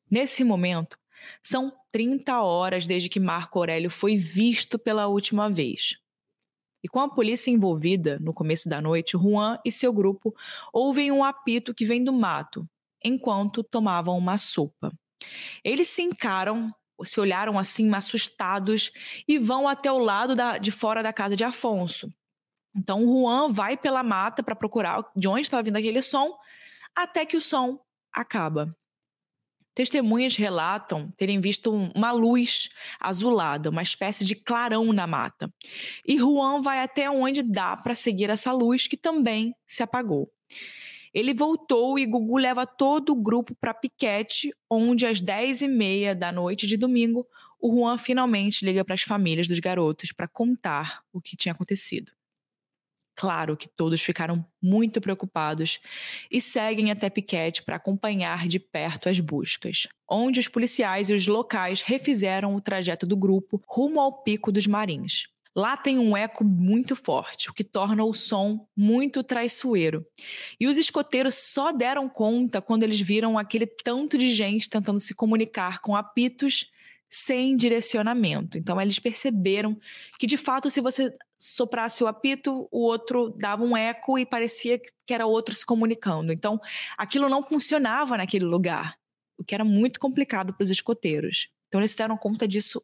Nesse 0.10 0.44
momento, 0.44 0.98
são 1.44 1.72
30 1.92 2.42
horas 2.42 2.86
desde 2.86 3.10
que 3.10 3.20
Marco 3.20 3.60
Aurélio 3.60 3.90
foi 3.90 4.16
visto 4.16 4.78
pela 4.80 5.08
última 5.08 5.50
vez. 5.50 5.98
E 6.84 6.88
com 6.88 7.00
a 7.00 7.10
polícia 7.10 7.52
envolvida 7.52 8.18
no 8.20 8.34
começo 8.34 8.68
da 8.68 8.82
noite, 8.82 9.18
Juan 9.18 9.60
e 9.64 9.72
seu 9.72 9.94
grupo 9.94 10.34
ouvem 10.74 11.12
um 11.12 11.24
apito 11.24 11.74
que 11.74 11.86
vem 11.86 12.04
do 12.04 12.12
mato, 12.12 12.68
enquanto 13.04 13.64
tomavam 13.64 14.18
uma 14.18 14.38
sopa. 14.38 14.92
Eles 15.64 15.88
se 15.90 16.02
encaram, 16.02 16.74
se 17.04 17.20
olharam 17.20 17.60
assim, 17.60 17.94
assustados, 17.94 18.92
e 19.28 19.38
vão 19.38 19.68
até 19.68 19.92
o 19.92 20.00
lado 20.00 20.36
da, 20.36 20.58
de 20.58 20.72
fora 20.72 21.04
da 21.04 21.14
casa 21.14 21.36
de 21.36 21.44
Afonso. 21.44 22.12
Então, 22.76 23.06
Juan 23.06 23.50
vai 23.50 23.78
pela 23.78 24.02
mata 24.02 24.42
para 24.42 24.56
procurar 24.56 25.04
de 25.16 25.28
onde 25.28 25.42
estava 25.42 25.62
vindo 25.62 25.76
aquele 25.76 26.02
som, 26.02 26.36
até 26.96 27.26
que 27.26 27.38
o 27.38 27.42
som 27.42 27.80
acaba. 28.12 28.76
Testemunhas 29.74 30.36
relatam 30.36 31.12
terem 31.18 31.40
visto 31.40 31.72
uma 31.96 32.12
luz 32.12 32.70
azulada, 33.00 33.70
uma 33.70 33.82
espécie 33.82 34.26
de 34.26 34.36
clarão 34.36 34.92
na 34.92 35.08
mata. 35.08 35.52
E 36.06 36.18
Juan 36.18 36.62
vai 36.62 36.80
até 36.80 37.10
onde 37.10 37.42
dá 37.42 37.78
para 37.78 37.96
seguir 37.96 38.30
essa 38.30 38.52
luz, 38.52 38.88
que 38.88 38.98
também 38.98 39.56
se 39.66 39.82
apagou. 39.82 40.30
Ele 41.14 41.34
voltou 41.34 42.00
e 42.00 42.06
Gugu 42.06 42.38
leva 42.38 42.66
todo 42.66 43.12
o 43.12 43.22
grupo 43.22 43.54
para 43.56 43.74
Piquete, 43.74 44.54
onde 44.70 45.06
às 45.06 45.22
10h30 45.22 46.16
da 46.16 46.32
noite 46.32 46.66
de 46.66 46.78
domingo, 46.78 47.28
o 47.60 47.76
Juan 47.76 47.98
finalmente 47.98 48.66
liga 48.66 48.84
para 48.84 48.96
as 48.96 49.04
famílias 49.04 49.48
dos 49.48 49.60
garotos 49.60 50.12
para 50.12 50.28
contar 50.28 51.04
o 51.12 51.22
que 51.22 51.36
tinha 51.36 51.54
acontecido. 51.54 52.12
Claro 53.22 53.56
que 53.56 53.68
todos 53.68 54.02
ficaram 54.02 54.44
muito 54.60 55.00
preocupados 55.00 55.80
e 56.32 56.42
seguem 56.42 56.90
até 56.90 57.08
Piquete 57.08 57.62
para 57.62 57.76
acompanhar 57.76 58.48
de 58.48 58.58
perto 58.58 59.08
as 59.08 59.20
buscas, 59.20 59.88
onde 60.10 60.40
os 60.40 60.48
policiais 60.48 61.08
e 61.08 61.14
os 61.14 61.28
locais 61.28 61.82
refizeram 61.82 62.56
o 62.56 62.60
trajeto 62.60 63.06
do 63.06 63.16
grupo 63.16 63.62
rumo 63.68 64.00
ao 64.00 64.24
Pico 64.24 64.52
dos 64.52 64.66
Marins. 64.66 65.28
Lá 65.56 65.78
tem 65.78 66.00
um 66.00 66.18
eco 66.18 66.44
muito 66.44 66.96
forte, 66.96 67.52
o 67.52 67.54
que 67.54 67.64
torna 67.64 68.04
o 68.04 68.12
som 68.12 68.68
muito 68.76 69.24
traiçoeiro. 69.24 70.04
E 70.60 70.66
os 70.66 70.76
escoteiros 70.76 71.36
só 71.36 71.72
deram 71.72 72.10
conta 72.10 72.60
quando 72.60 72.82
eles 72.82 73.00
viram 73.00 73.38
aquele 73.38 73.68
tanto 73.68 74.18
de 74.18 74.34
gente 74.34 74.68
tentando 74.68 75.00
se 75.00 75.14
comunicar 75.14 75.80
com 75.80 75.96
apitos 75.96 76.72
sem 77.08 77.56
direcionamento. 77.56 78.58
Então 78.58 78.82
eles 78.82 78.98
perceberam 78.98 79.78
que 80.18 80.26
de 80.26 80.38
fato 80.38 80.72
se 80.72 80.82
você 80.82 81.14
soprasse 81.42 82.04
o 82.04 82.08
apito, 82.08 82.68
o 82.72 82.84
outro 82.84 83.32
dava 83.32 83.64
um 83.64 83.76
eco 83.76 84.20
e 84.20 84.26
parecia 84.26 84.80
que 84.80 85.14
era 85.14 85.26
outro 85.26 85.56
se 85.56 85.66
comunicando. 85.66 86.32
Então, 86.32 86.62
aquilo 86.96 87.28
não 87.28 87.42
funcionava 87.42 88.16
naquele 88.16 88.46
lugar, 88.46 88.96
o 89.40 89.44
que 89.44 89.56
era 89.56 89.66
muito 89.66 90.00
complicado 90.00 90.54
para 90.54 90.64
os 90.64 90.70
escoteiros. 90.70 91.50
Então, 91.68 91.82
eles 91.82 91.92
se 91.92 91.98
deram 91.98 92.16
conta 92.16 92.48
disso 92.48 92.80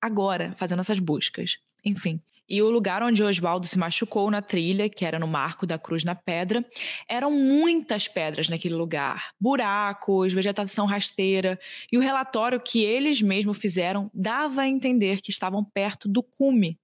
agora, 0.00 0.54
fazendo 0.56 0.80
essas 0.80 1.00
buscas. 1.00 1.58
Enfim. 1.84 2.22
E 2.48 2.62
o 2.62 2.70
lugar 2.70 3.02
onde 3.02 3.24
Oswaldo 3.24 3.66
se 3.66 3.76
machucou 3.76 4.30
na 4.30 4.40
trilha, 4.40 4.88
que 4.88 5.04
era 5.04 5.18
no 5.18 5.26
Marco 5.26 5.66
da 5.66 5.76
Cruz 5.76 6.04
na 6.04 6.14
Pedra, 6.14 6.64
eram 7.08 7.32
muitas 7.32 8.06
pedras 8.06 8.48
naquele 8.48 8.74
lugar, 8.76 9.32
buracos, 9.40 10.32
vegetação 10.32 10.86
rasteira, 10.86 11.58
e 11.90 11.98
o 11.98 12.00
relatório 12.00 12.60
que 12.60 12.84
eles 12.84 13.20
mesmos 13.20 13.58
fizeram 13.58 14.08
dava 14.14 14.60
a 14.60 14.68
entender 14.68 15.20
que 15.20 15.30
estavam 15.30 15.64
perto 15.64 16.08
do 16.08 16.22
cume 16.22 16.78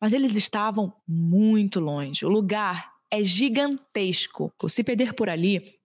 mas 0.00 0.12
eles 0.12 0.34
estavam 0.36 0.92
muito 1.06 1.80
longe. 1.80 2.24
O 2.24 2.28
lugar 2.28 2.92
é 3.10 3.22
gigantesco. 3.22 4.52
Se 4.68 4.82
perder 4.82 5.12
por 5.12 5.28
ali 5.28 5.78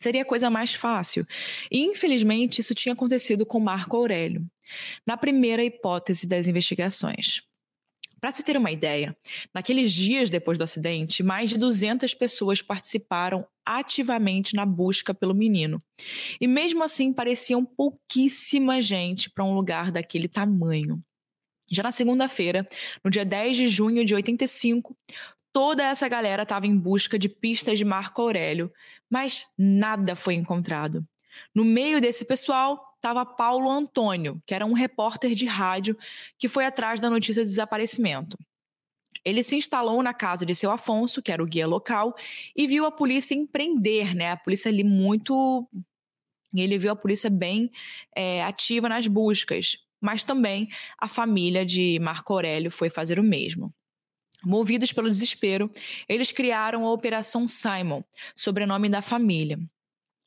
seria 0.00 0.22
a 0.22 0.24
coisa 0.24 0.48
mais 0.48 0.74
fácil. 0.74 1.26
E 1.70 1.80
infelizmente 1.80 2.60
isso 2.60 2.74
tinha 2.74 2.94
acontecido 2.94 3.44
com 3.44 3.60
Marco 3.60 3.96
Aurélio, 3.96 4.44
na 5.06 5.16
primeira 5.16 5.62
hipótese 5.62 6.26
das 6.26 6.48
investigações. 6.48 7.42
Para 8.20 8.32
se 8.32 8.42
ter 8.42 8.56
uma 8.56 8.70
ideia, 8.70 9.16
naqueles 9.54 9.92
dias 9.92 10.28
depois 10.28 10.58
do 10.58 10.64
acidente, 10.64 11.22
mais 11.22 11.48
de 11.48 11.56
200 11.56 12.12
pessoas 12.12 12.60
participaram 12.60 13.46
ativamente 13.64 14.54
na 14.54 14.66
busca 14.66 15.14
pelo 15.14 15.34
menino. 15.34 15.82
E 16.38 16.46
mesmo 16.46 16.82
assim, 16.82 17.14
pareciam 17.14 17.64
pouquíssima 17.64 18.80
gente 18.82 19.30
para 19.30 19.44
um 19.44 19.54
lugar 19.54 19.90
daquele 19.90 20.28
tamanho. 20.28 21.02
Já 21.70 21.84
na 21.84 21.92
segunda-feira, 21.92 22.66
no 23.04 23.10
dia 23.10 23.24
10 23.24 23.56
de 23.56 23.68
junho 23.68 24.04
de 24.04 24.12
85, 24.12 24.96
toda 25.52 25.84
essa 25.84 26.08
galera 26.08 26.42
estava 26.42 26.66
em 26.66 26.76
busca 26.76 27.16
de 27.16 27.28
pistas 27.28 27.78
de 27.78 27.84
Marco 27.84 28.20
Aurélio, 28.20 28.72
mas 29.08 29.46
nada 29.56 30.16
foi 30.16 30.34
encontrado. 30.34 31.06
No 31.54 31.64
meio 31.64 32.00
desse 32.00 32.24
pessoal 32.24 32.92
estava 32.96 33.24
Paulo 33.24 33.70
Antônio, 33.70 34.42
que 34.44 34.52
era 34.52 34.66
um 34.66 34.72
repórter 34.72 35.32
de 35.32 35.46
rádio 35.46 35.96
que 36.36 36.48
foi 36.48 36.66
atrás 36.66 37.00
da 37.00 37.08
notícia 37.08 37.42
do 37.42 37.48
desaparecimento. 37.48 38.36
Ele 39.24 39.42
se 39.42 39.54
instalou 39.54 40.02
na 40.02 40.12
casa 40.12 40.44
de 40.44 40.54
seu 40.54 40.70
Afonso, 40.70 41.22
que 41.22 41.30
era 41.30 41.42
o 41.42 41.46
guia 41.46 41.66
local, 41.66 42.16
e 42.56 42.66
viu 42.66 42.84
a 42.84 42.90
polícia 42.90 43.34
empreender, 43.34 44.14
né? 44.14 44.32
A 44.32 44.36
polícia 44.36 44.70
ali 44.70 44.82
muito. 44.82 45.68
Ele 46.54 46.78
viu 46.78 46.90
a 46.90 46.96
polícia 46.96 47.30
bem 47.30 47.70
é, 48.16 48.42
ativa 48.42 48.88
nas 48.88 49.06
buscas 49.06 49.76
mas 50.00 50.24
também 50.24 50.68
a 50.98 51.06
família 51.06 51.64
de 51.64 51.98
Marco 52.00 52.32
Aurélio 52.32 52.70
foi 52.70 52.88
fazer 52.88 53.18
o 53.18 53.24
mesmo. 53.24 53.72
Movidos 54.42 54.92
pelo 54.92 55.08
desespero, 55.08 55.70
eles 56.08 56.32
criaram 56.32 56.86
a 56.86 56.92
Operação 56.92 57.46
Simon, 57.46 58.02
sobrenome 58.34 58.88
da 58.88 59.02
família. 59.02 59.58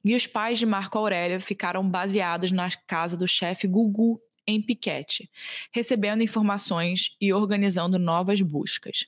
E 0.06 0.16
os 0.16 0.28
pais 0.28 0.60
de 0.60 0.66
Marco 0.66 0.98
Aurélio 0.98 1.42
ficaram 1.42 1.88
baseados 1.88 2.52
na 2.52 2.70
casa 2.70 3.18
do 3.18 3.28
chefe 3.28 3.68
Gugu, 3.68 4.22
em 4.46 4.62
Piquete, 4.62 5.30
recebendo 5.72 6.22
informações 6.22 7.16
e 7.20 7.32
organizando 7.34 7.98
novas 7.98 8.42
buscas. 8.42 9.08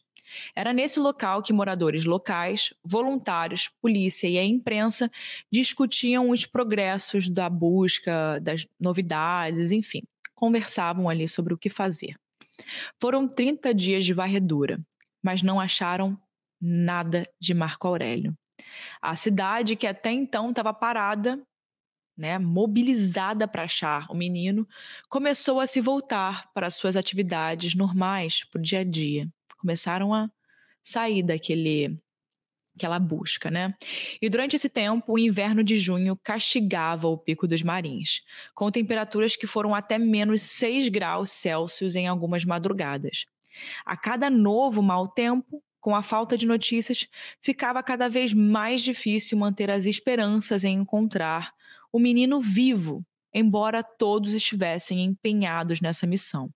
Era 0.55 0.73
nesse 0.73 0.99
local 0.99 1.43
que 1.43 1.53
moradores 1.53 2.05
locais, 2.05 2.73
voluntários, 2.83 3.69
polícia 3.81 4.27
e 4.27 4.39
a 4.39 4.43
imprensa 4.43 5.11
discutiam 5.51 6.29
os 6.29 6.45
progressos 6.45 7.27
da 7.27 7.49
busca, 7.49 8.39
das 8.39 8.65
novidades, 8.79 9.71
enfim 9.73 10.03
conversavam 10.35 11.09
ali 11.09 11.27
sobre 11.27 11.53
o 11.53 11.57
que 11.57 11.69
fazer. 11.69 12.15
Foram 13.01 13.27
30 13.27 13.73
dias 13.73 14.05
de 14.05 14.13
varredura, 14.13 14.79
mas 15.23 15.41
não 15.41 15.59
acharam 15.59 16.17
nada 16.61 17.27
de 17.39 17.53
Marco 17.53 17.87
Aurélio. 17.87 18.37
A 19.01 19.15
cidade, 19.15 19.75
que 19.75 19.87
até 19.87 20.11
então 20.11 20.49
estava 20.49 20.73
parada, 20.73 21.41
né, 22.17 22.39
mobilizada 22.39 23.47
para 23.47 23.63
achar 23.63 24.09
o 24.09 24.15
menino, 24.15 24.67
começou 25.09 25.59
a 25.59 25.67
se 25.67 25.81
voltar 25.81 26.51
para 26.53 26.69
suas 26.69 26.95
atividades 26.95 27.75
normais, 27.75 28.43
para 28.45 28.59
o 28.59 28.61
dia 28.61 28.79
a 28.79 28.83
dia. 28.83 29.27
Começaram 29.57 30.13
a 30.13 30.29
sair 30.81 31.23
daquele 31.23 31.99
aquela 32.75 32.99
busca, 32.99 33.49
né? 33.49 33.73
E 34.21 34.29
durante 34.29 34.55
esse 34.55 34.69
tempo, 34.69 35.13
o 35.13 35.19
inverno 35.19 35.63
de 35.63 35.77
junho 35.77 36.17
castigava 36.21 37.07
o 37.07 37.17
Pico 37.17 37.47
dos 37.47 37.63
Marins, 37.63 38.21
com 38.53 38.69
temperaturas 38.69 39.35
que 39.35 39.47
foram 39.47 39.73
até 39.73 39.97
menos 39.97 40.41
6 40.41 40.89
graus 40.89 41.31
Celsius 41.31 41.95
em 41.95 42.07
algumas 42.07 42.43
madrugadas. 42.43 43.25
A 43.85 43.95
cada 43.95 44.29
novo 44.29 44.81
mau 44.81 45.07
tempo, 45.07 45.63
com 45.79 45.95
a 45.95 46.03
falta 46.03 46.37
de 46.37 46.45
notícias, 46.45 47.07
ficava 47.41 47.81
cada 47.81 48.09
vez 48.09 48.33
mais 48.33 48.81
difícil 48.81 49.37
manter 49.37 49.71
as 49.71 49.85
esperanças 49.85 50.63
em 50.63 50.79
encontrar 50.79 51.53
o 51.91 51.99
menino 51.99 52.41
vivo, 52.41 53.05
embora 53.33 53.83
todos 53.83 54.33
estivessem 54.33 55.03
empenhados 55.03 55.79
nessa 55.79 56.05
missão. 56.05 56.49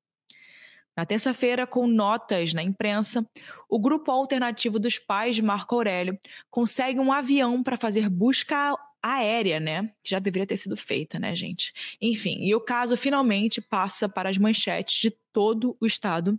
Na 1.00 1.06
terça-feira, 1.06 1.66
com 1.66 1.88
notas 1.88 2.54
na 2.54 2.62
imprensa, 2.62 3.26
o 3.70 3.80
grupo 3.80 4.12
alternativo 4.12 4.78
dos 4.78 5.00
pais 5.00 5.34
de 5.34 5.42
Marco 5.42 5.74
Aurélio 5.74 6.20
consegue 6.50 7.00
um 7.00 7.14
avião 7.14 7.64
para 7.64 7.78
fazer 7.78 8.10
busca 8.10 8.76
aérea, 9.02 9.62
né? 9.62 9.84
Que 10.04 10.10
já 10.10 10.20
deveria 10.20 10.46
ter 10.46 10.58
sido 10.58 10.76
feita, 10.76 11.18
né, 11.18 11.34
gente? 11.34 11.72
Enfim, 12.02 12.40
e 12.42 12.54
o 12.54 12.60
caso 12.60 12.98
finalmente 12.98 13.62
passa 13.62 14.10
para 14.10 14.30
as 14.30 14.38
manchetes 14.38 15.00
de 15.00 15.18
todo 15.32 15.78
o 15.80 15.86
estado 15.86 16.38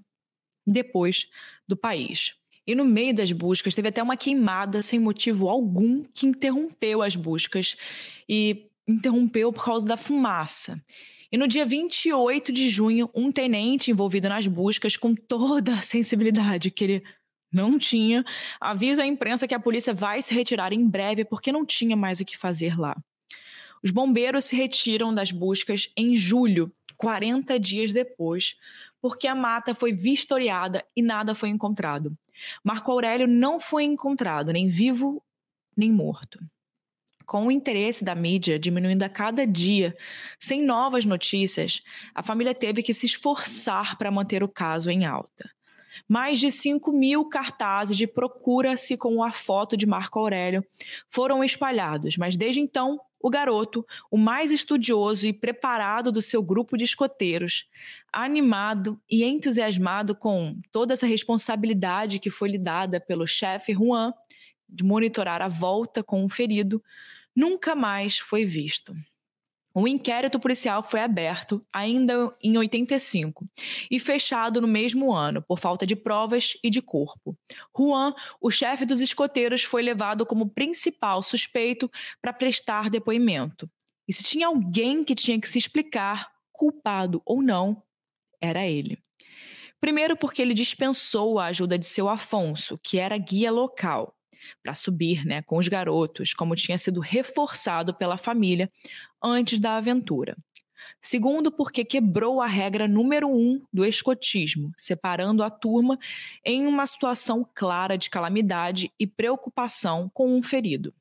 depois 0.67 1.27
do 1.67 1.75
país. 1.75 2.35
E 2.67 2.75
no 2.75 2.85
meio 2.85 3.15
das 3.15 3.33
buscas 3.33 3.75
teve 3.75 3.89
até 3.89 4.03
uma 4.03 4.15
queimada 4.15 4.83
sem 4.83 5.01
motivo 5.01 5.49
algum 5.49 6.05
que 6.05 6.27
interrompeu 6.27 7.01
as 7.01 7.17
buscas 7.17 7.79
e 8.29 8.67
interrompeu 8.87 9.55
por 9.55 9.65
causa 9.65 9.89
da 9.89 9.97
fumaça. 9.97 10.79
E 11.33 11.39
no 11.39 11.47
dia 11.47 11.65
28 11.65 12.51
de 12.53 12.69
junho, 12.69 13.09
um 13.15 13.31
tenente 13.31 13.91
envolvido 13.91 14.29
nas 14.29 14.47
buscas, 14.47 14.97
com 14.97 15.15
toda 15.15 15.75
a 15.75 15.83
sensibilidade 15.83 16.71
que 16.71 16.85
ele 16.85 17.05
não 17.53 17.79
tinha, 17.79 18.25
avisa 18.61 19.03
a 19.03 19.07
imprensa 19.07 19.47
que 19.47 19.55
a 19.55 19.61
polícia 19.61 19.95
vai 19.95 20.23
se 20.23 20.35
retirar 20.35 20.73
em 20.73 20.87
breve 20.87 21.25
porque 21.25 21.53
não 21.53 21.65
tinha 21.65 21.97
mais 21.97 22.21
o 22.21 22.25
que 22.25 22.37
fazer 22.37 22.79
lá. 22.79 22.97
Os 23.83 23.91
bombeiros 23.91 24.45
se 24.45 24.57
retiram 24.57 25.13
das 25.13 25.33
buscas 25.33 25.91
em 25.97 26.17
julho, 26.17 26.73
40 26.97 27.59
dias 27.59 27.93
depois, 27.93 28.59
porque 29.01 29.27
a 29.27 29.35
mata 29.35 29.75
foi 29.75 29.93
vistoriada 29.93 30.85
e 30.95 31.03
nada 31.03 31.35
foi 31.35 31.49
encontrado. 31.49 32.17
Marco 32.63 32.91
Aurélio 32.91 33.27
não 33.27 33.59
foi 33.59 33.85
encontrado, 33.85 34.53
nem 34.53 34.69
vivo 34.69 35.23
nem 35.77 35.91
morto. 35.91 36.39
Com 37.31 37.47
o 37.47 37.53
interesse 37.53 38.05
da 38.05 38.13
mídia 38.13 38.59
diminuindo 38.59 39.05
a 39.05 39.09
cada 39.09 39.47
dia, 39.47 39.97
sem 40.37 40.65
novas 40.65 41.05
notícias, 41.05 41.81
a 42.13 42.25
família 42.25 42.53
teve 42.53 42.83
que 42.83 42.93
se 42.93 43.07
esforçar 43.07 43.97
para 43.97 44.11
manter 44.11 44.43
o 44.43 44.49
caso 44.49 44.91
em 44.91 45.07
alta. 45.07 45.49
Mais 46.09 46.41
de 46.41 46.51
5 46.51 46.91
mil 46.91 47.25
cartazes 47.27 47.97
de 47.97 48.09
procura-se 48.09 48.97
com 48.97 49.23
a 49.23 49.31
foto 49.31 49.77
de 49.77 49.87
Marco 49.87 50.19
Aurélio 50.19 50.67
foram 51.09 51.45
espalhados, 51.45 52.17
mas 52.17 52.35
desde 52.35 52.61
então, 52.61 52.99
o 53.21 53.31
garoto, 53.31 53.87
o 54.11 54.19
mais 54.19 54.51
estudioso 54.51 55.29
e 55.29 55.33
preparado 55.33 56.11
do 56.11 56.21
seu 56.21 56.43
grupo 56.43 56.77
de 56.77 56.83
escoteiros, 56.83 57.69
animado 58.13 59.01
e 59.09 59.23
entusiasmado 59.23 60.17
com 60.17 60.61
toda 60.73 60.95
essa 60.95 61.07
responsabilidade 61.07 62.19
que 62.19 62.29
foi 62.29 62.49
lhe 62.49 62.59
dada 62.59 62.99
pelo 62.99 63.25
chefe 63.25 63.73
Juan 63.73 64.13
de 64.69 64.85
monitorar 64.85 65.43
a 65.43 65.49
volta 65.49 66.03
com 66.03 66.25
o 66.25 66.29
ferido, 66.29 66.83
nunca 67.41 67.75
mais 67.75 68.19
foi 68.19 68.45
visto. 68.45 68.95
O 69.73 69.89
inquérito 69.89 70.39
policial 70.39 70.83
foi 70.83 71.01
aberto 71.01 71.65
ainda 71.73 72.37
em 72.43 72.59
85 72.59 73.49
e 73.91 73.99
fechado 73.99 74.61
no 74.61 74.69
mesmo 74.69 75.15
ano 75.15 75.41
por 75.41 75.59
falta 75.59 75.87
de 75.87 75.97
provas 75.97 76.59
e 76.63 76.69
de 76.69 76.83
corpo. 76.83 77.39
Juan, 77.75 78.13
o 78.41 78.51
chefe 78.51 78.85
dos 78.85 79.01
escoteiros, 79.01 79.63
foi 79.63 79.81
levado 79.81 80.27
como 80.27 80.51
principal 80.51 81.23
suspeito 81.23 81.91
para 82.21 82.33
prestar 82.33 82.91
depoimento. 82.91 83.71
E 84.07 84.13
se 84.13 84.23
tinha 84.23 84.49
alguém 84.49 85.03
que 85.03 85.15
tinha 85.15 85.41
que 85.41 85.49
se 85.49 85.57
explicar, 85.57 86.31
culpado 86.53 87.23
ou 87.25 87.41
não, 87.41 87.83
era 88.41 88.67
ele. 88.67 88.99
Primeiro, 89.81 90.15
porque 90.15 90.43
ele 90.43 90.53
dispensou 90.53 91.39
a 91.39 91.47
ajuda 91.47 91.79
de 91.79 91.87
seu 91.87 92.09
Afonso, 92.09 92.77
que 92.83 92.99
era 92.99 93.17
guia 93.17 93.51
local 93.51 94.15
para 94.63 94.75
subir 94.75 95.25
né, 95.25 95.43
com 95.43 95.57
os 95.57 95.69
garotos, 95.69 96.35
como 96.35 96.55
tinha 96.55 96.79
sido 96.79 97.01
reforçado 97.01 97.95
pela 97.95 98.17
família 98.17 98.71
antes 99.23 99.59
da 99.59 99.77
aventura. 99.77 100.37
Segundo, 101.01 101.51
porque 101.51 101.85
quebrou 101.85 102.41
a 102.41 102.47
regra 102.47 102.87
número 102.87 103.29
um 103.29 103.63
do 103.73 103.85
escotismo, 103.85 104.73
separando 104.77 105.43
a 105.43 105.51
turma 105.51 105.99
em 106.45 106.67
uma 106.67 106.87
situação 106.87 107.47
clara 107.55 107.97
de 107.97 108.11
calamidade 108.11 108.91
e 108.99 109.07
preocupação 109.07 110.11
com 110.13 110.37
um 110.37 110.43
ferido. 110.43 110.93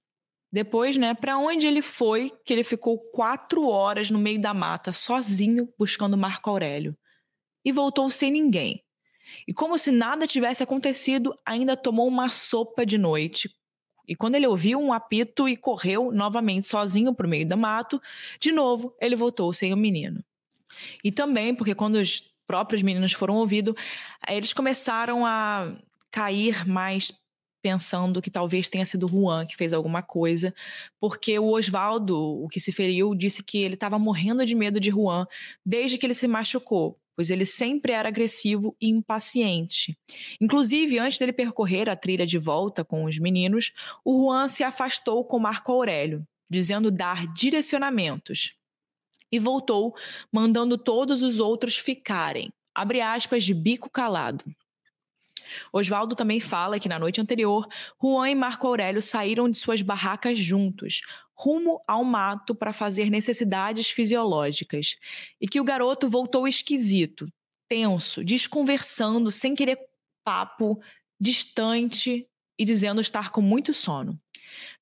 Depois, 0.51 0.97
né, 0.97 1.13
para 1.13 1.37
onde 1.37 1.67
ele 1.67 1.81
foi, 1.81 2.31
que 2.43 2.53
ele 2.53 2.63
ficou 2.63 2.97
quatro 2.97 3.67
horas 3.67 4.09
no 4.09 4.17
meio 4.17 4.41
da 4.41 4.53
mata, 4.53 4.91
sozinho, 4.91 5.71
buscando 5.77 6.17
Marco 6.17 6.49
Aurélio. 6.49 6.97
E 7.63 7.71
voltou 7.71 8.09
sem 8.09 8.31
ninguém, 8.31 8.81
e 9.47 9.53
como 9.53 9.77
se 9.77 9.91
nada 9.91 10.27
tivesse 10.27 10.63
acontecido, 10.63 11.35
ainda 11.45 11.75
tomou 11.75 12.07
uma 12.07 12.29
sopa 12.29 12.85
de 12.85 12.97
noite. 12.97 13.49
E 14.07 14.15
quando 14.15 14.35
ele 14.35 14.47
ouviu 14.47 14.79
um 14.79 14.91
apito 14.91 15.47
e 15.47 15.55
correu 15.55 16.11
novamente 16.11 16.67
sozinho 16.67 17.13
para 17.13 17.27
o 17.27 17.29
meio 17.29 17.47
do 17.47 17.55
mato, 17.55 18.01
de 18.39 18.51
novo 18.51 18.95
ele 18.99 19.15
voltou 19.15 19.53
sem 19.53 19.71
o 19.71 19.77
menino. 19.77 20.23
E 21.03 21.11
também 21.11 21.53
porque 21.53 21.75
quando 21.75 21.95
os 21.95 22.33
próprios 22.47 22.81
meninos 22.81 23.13
foram 23.13 23.35
ouvidos, 23.35 23.75
eles 24.27 24.53
começaram 24.53 25.25
a 25.25 25.75
cair 26.09 26.67
mais 26.67 27.11
pensando 27.61 28.21
que 28.21 28.31
talvez 28.31 28.67
tenha 28.67 28.85
sido 28.85 29.07
Juan 29.07 29.45
que 29.45 29.55
fez 29.55 29.73
alguma 29.73 30.01
coisa, 30.01 30.55
porque 30.99 31.37
o 31.37 31.51
Oswaldo, 31.51 32.17
o 32.17 32.47
que 32.47 32.59
se 32.59 32.71
feriu, 32.71 33.13
disse 33.13 33.43
que 33.43 33.59
ele 33.59 33.73
estava 33.73 33.99
morrendo 33.99 34.45
de 34.45 34.55
medo 34.55 34.79
de 34.79 34.89
Juan 34.89 35.27
desde 35.63 35.97
que 35.97 36.05
ele 36.05 36.13
se 36.13 36.27
machucou 36.27 36.97
pois 37.19 37.29
ele 37.29 37.43
sempre 37.43 37.91
era 37.91 38.07
agressivo 38.07 38.77
e 38.79 38.87
impaciente. 38.87 39.93
Inclusive, 40.39 40.99
antes 40.99 41.17
dele 41.17 41.33
percorrer 41.33 41.89
a 41.89 41.95
trilha 41.97 42.25
de 42.25 42.37
volta 42.37 42.85
com 42.85 43.03
os 43.03 43.19
meninos, 43.19 43.73
o 44.05 44.23
Juan 44.23 44.47
se 44.47 44.63
afastou 44.63 45.25
com 45.25 45.37
Marco 45.37 45.69
Aurélio, 45.69 46.25
dizendo 46.49 46.89
dar 46.89 47.27
direcionamentos. 47.33 48.53
E 49.29 49.37
voltou, 49.37 49.93
mandando 50.31 50.77
todos 50.77 51.21
os 51.21 51.41
outros 51.41 51.75
ficarem, 51.75 52.53
abre 52.73 53.01
aspas, 53.01 53.43
de 53.43 53.53
bico 53.53 53.89
calado. 53.89 54.45
Oswaldo 55.71 56.15
também 56.15 56.39
fala 56.39 56.79
que 56.79 56.89
na 56.89 56.99
noite 56.99 57.21
anterior, 57.21 57.67
Juan 58.01 58.29
e 58.29 58.35
Marco 58.35 58.67
Aurélio 58.67 59.01
saíram 59.01 59.49
de 59.49 59.57
suas 59.57 59.81
barracas 59.81 60.37
juntos, 60.37 61.01
rumo 61.33 61.81
ao 61.87 62.03
mato 62.03 62.53
para 62.53 62.73
fazer 62.73 63.09
necessidades 63.09 63.89
fisiológicas, 63.89 64.97
e 65.39 65.47
que 65.47 65.59
o 65.59 65.63
garoto 65.63 66.09
voltou 66.09 66.47
esquisito, 66.47 67.31
tenso, 67.67 68.23
desconversando, 68.23 69.31
sem 69.31 69.55
querer 69.55 69.79
papo, 70.23 70.81
distante 71.19 72.27
e 72.57 72.65
dizendo 72.65 72.99
estar 72.99 73.31
com 73.31 73.41
muito 73.41 73.73
sono. 73.73 74.19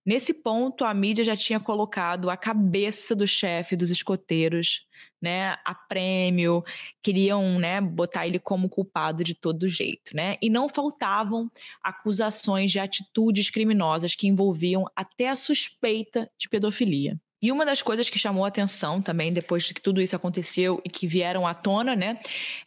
Nesse 0.05 0.33
ponto, 0.33 0.85
a 0.85 0.93
mídia 0.93 1.23
já 1.23 1.35
tinha 1.35 1.59
colocado 1.59 2.29
a 2.29 2.37
cabeça 2.37 3.15
do 3.15 3.27
chefe 3.27 3.75
dos 3.75 3.89
escoteiros, 3.89 4.85
né, 5.21 5.57
a 5.65 5.75
prêmio, 5.75 6.63
queriam, 7.03 7.59
né, 7.59 7.81
botar 7.81 8.27
ele 8.27 8.39
como 8.39 8.69
culpado 8.69 9.23
de 9.23 9.35
todo 9.35 9.67
jeito, 9.67 10.15
né? 10.15 10.37
E 10.41 10.49
não 10.49 10.69
faltavam 10.69 11.51
acusações 11.83 12.71
de 12.71 12.79
atitudes 12.79 13.49
criminosas 13.49 14.15
que 14.15 14.27
envolviam 14.27 14.85
até 14.95 15.29
a 15.29 15.35
suspeita 15.35 16.29
de 16.37 16.47
pedofilia. 16.47 17.19
E 17.41 17.51
uma 17.51 17.65
das 17.65 17.81
coisas 17.81 18.09
que 18.09 18.17
chamou 18.17 18.45
a 18.45 18.47
atenção 18.47 19.01
também 19.01 19.31
depois 19.31 19.71
que 19.71 19.81
tudo 19.81 20.01
isso 20.01 20.15
aconteceu 20.15 20.81
e 20.83 20.89
que 20.89 21.05
vieram 21.05 21.45
à 21.45 21.53
tona, 21.53 21.95
né, 21.95 22.19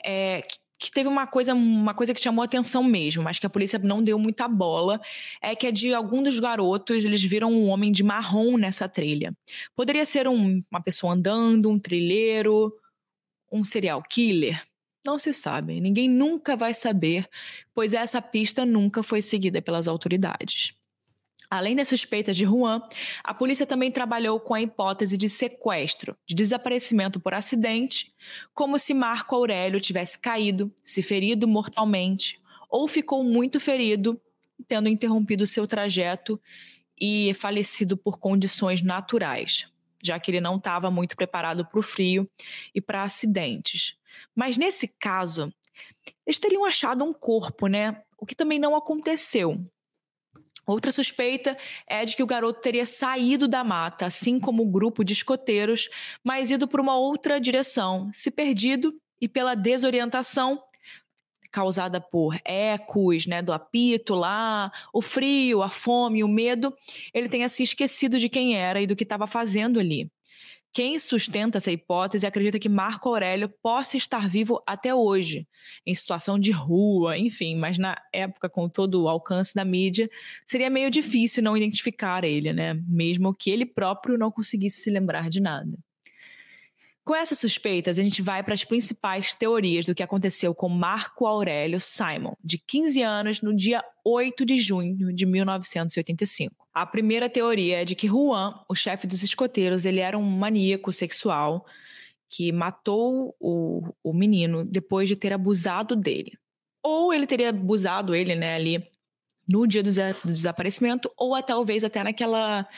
é 0.05 0.43
que 0.81 0.91
teve 0.91 1.09
uma 1.11 1.27
coisa, 1.27 1.53
uma 1.53 1.93
coisa 1.93 2.15
que 2.15 2.21
chamou 2.21 2.43
atenção 2.43 2.83
mesmo, 2.83 3.23
mas 3.23 3.39
que 3.39 3.47
a 3.47 3.51
polícia 3.51 3.79
não 3.79 4.03
deu 4.03 4.19
muita 4.19 4.49
bola, 4.49 4.99
é 5.43 5.55
que 5.55 5.67
é 5.67 5.71
de 5.71 5.93
algum 5.93 6.23
dos 6.23 6.41
garotos, 6.41 7.05
eles 7.05 7.23
viram 7.23 7.53
um 7.53 7.69
homem 7.69 7.93
de 7.93 8.03
marrom 8.03 8.57
nessa 8.57 8.89
trilha. 8.89 9.37
Poderia 9.77 10.07
ser 10.07 10.27
um, 10.27 10.63
uma 10.71 10.83
pessoa 10.83 11.13
andando, 11.13 11.69
um 11.69 11.79
trilheiro, 11.79 12.73
um 13.53 13.63
serial 13.63 14.03
killer. 14.03 14.63
Não 15.05 15.19
se 15.19 15.35
sabe, 15.35 15.81
ninguém 15.81 16.09
nunca 16.09 16.57
vai 16.57 16.73
saber, 16.73 17.29
pois 17.75 17.93
essa 17.93 18.21
pista 18.23 18.65
nunca 18.65 19.03
foi 19.03 19.21
seguida 19.21 19.61
pelas 19.61 19.87
autoridades. 19.87 20.75
Além 21.51 21.75
das 21.75 21.89
suspeitas 21.89 22.37
de 22.37 22.45
Juan, 22.45 22.81
a 23.25 23.35
polícia 23.35 23.67
também 23.67 23.91
trabalhou 23.91 24.39
com 24.39 24.55
a 24.55 24.63
hipótese 24.63 25.17
de 25.17 25.29
sequestro, 25.29 26.17
de 26.25 26.33
desaparecimento 26.33 27.19
por 27.19 27.35
acidente, 27.35 28.13
como 28.55 28.79
se 28.79 28.95
Marco 28.95 29.35
Aurélio 29.35 29.81
tivesse 29.81 30.17
caído, 30.17 30.73
se 30.85 31.03
ferido 31.03 31.49
mortalmente, 31.49 32.41
ou 32.69 32.87
ficou 32.87 33.25
muito 33.25 33.59
ferido, 33.59 34.21
tendo 34.69 34.89
interrompido 34.89 35.45
seu 35.45 35.67
trajeto 35.67 36.41
e 36.97 37.35
falecido 37.35 37.97
por 37.97 38.21
condições 38.21 38.81
naturais, 38.81 39.67
já 40.01 40.21
que 40.21 40.31
ele 40.31 40.41
não 40.41 40.57
estava 40.57 40.89
muito 40.89 41.17
preparado 41.17 41.67
para 41.67 41.81
o 41.81 41.83
frio 41.83 42.31
e 42.73 42.81
para 42.81 43.03
acidentes. 43.03 43.97
Mas 44.37 44.57
nesse 44.57 44.87
caso, 44.87 45.53
eles 46.25 46.39
teriam 46.39 46.65
achado 46.65 47.05
um 47.05 47.13
corpo, 47.13 47.67
né? 47.67 48.03
O 48.17 48.25
que 48.25 48.37
também 48.37 48.61
não 48.61 48.77
aconteceu. 48.77 49.59
Outra 50.71 50.93
suspeita 50.93 51.57
é 51.87 52.05
de 52.05 52.15
que 52.15 52.23
o 52.23 52.27
garoto 52.27 52.61
teria 52.61 52.87
saído 52.87 53.49
da 53.49 53.65
mata, 53.65 54.07
assim 54.07 54.39
como 54.39 54.63
o 54.63 54.71
grupo 54.71 55.05
de 55.05 55.13
escoteiros, 55.13 55.89
mas 56.23 56.51
ido 56.51 56.69
para 56.69 56.81
uma 56.81 56.97
outra 56.97 57.41
direção, 57.41 58.11
se 58.13 58.31
perdido 58.31 58.95
e 59.21 59.29
pela 59.29 59.55
desorientação 59.55 60.63
causada 61.51 62.01
por 62.01 62.39
ecos, 62.45 63.27
né, 63.27 63.43
do 63.43 63.53
apito 63.53 64.15
lá, 64.15 64.71
o 64.95 65.03
frio, 65.03 65.63
a 65.63 65.69
fome, 65.69 66.23
o 66.23 66.29
medo, 66.29 66.73
ele 67.13 67.29
tenha 67.29 67.49
se 67.49 67.65
esquecido 67.65 68.19
de 68.21 68.29
quem 68.29 68.57
era 68.57 68.81
e 68.81 68.87
do 68.87 68.95
que 68.95 69.03
estava 69.03 69.27
fazendo 69.27 69.81
ali. 69.81 70.09
Quem 70.73 70.99
sustenta 70.99 71.59
essa 71.59 71.73
hipótese 71.73 72.27
acredita 72.27 72.59
que 72.59 72.69
Marco 72.69 73.09
Aurélio 73.09 73.49
possa 73.63 73.97
estar 73.97 74.29
vivo 74.29 74.63
até 74.67 74.95
hoje, 74.95 75.49
em 75.85 75.95
situação 75.95 76.39
de 76.39 76.53
rua, 76.53 77.19
enfim, 77.19 77.57
mas 77.57 77.77
na 77.77 78.01
época, 78.13 78.49
com 78.49 78.69
todo 78.69 79.03
o 79.03 79.09
alcance 79.09 79.53
da 79.55 79.65
mídia, 79.65 80.09
seria 80.47 80.71
meio 80.71 80.91
difícil 80.91 81.43
não 81.43 81.57
identificar 81.57 82.23
ele, 82.25 82.53
né? 82.53 82.75
Mesmo 82.87 83.35
que 83.35 83.51
ele 83.51 83.67
próprio 83.67 84.17
não 84.17 84.31
conseguisse 84.31 84.83
se 84.83 84.91
lembrar 84.91 85.29
de 85.29 85.41
nada. 85.41 85.77
Com 87.11 87.17
essas 87.17 87.41
suspeitas, 87.41 87.99
a 87.99 88.05
gente 88.05 88.23
vai 88.23 88.41
para 88.41 88.55
as 88.55 88.63
principais 88.63 89.35
teorias 89.35 89.85
do 89.85 89.97
que 89.97 90.03
aconteceu 90.05 90.55
com 90.55 90.69
Marco 90.69 91.27
Aurélio 91.27 91.81
Simon, 91.81 92.35
de 92.41 92.57
15 92.57 93.03
anos, 93.03 93.43
no 93.43 93.53
dia 93.53 93.83
8 94.05 94.47
de 94.47 94.57
junho 94.59 95.13
de 95.13 95.27
1985. 95.27 96.69
A 96.73 96.87
primeira 96.87 97.29
teoria 97.29 97.83
é 97.83 97.85
de 97.85 97.97
que 97.97 98.07
Juan, 98.07 98.55
o 98.69 98.77
chefe 98.77 99.09
dos 99.09 99.25
escoteiros, 99.25 99.85
ele 99.85 99.99
era 99.99 100.17
um 100.17 100.23
maníaco 100.23 100.93
sexual 100.93 101.67
que 102.29 102.53
matou 102.53 103.35
o, 103.41 103.93
o 104.05 104.13
menino 104.13 104.65
depois 104.65 105.09
de 105.09 105.17
ter 105.17 105.33
abusado 105.33 105.97
dele. 105.97 106.39
Ou 106.81 107.13
ele 107.13 107.27
teria 107.27 107.49
abusado 107.49 108.15
ele, 108.15 108.37
né, 108.37 108.55
ali 108.55 108.89
no 109.49 109.67
dia 109.67 109.83
do, 109.83 109.91
desaparecimento, 110.25 111.11
ou 111.17 111.43
talvez 111.43 111.83
até 111.83 112.05
naquela, 112.05 112.69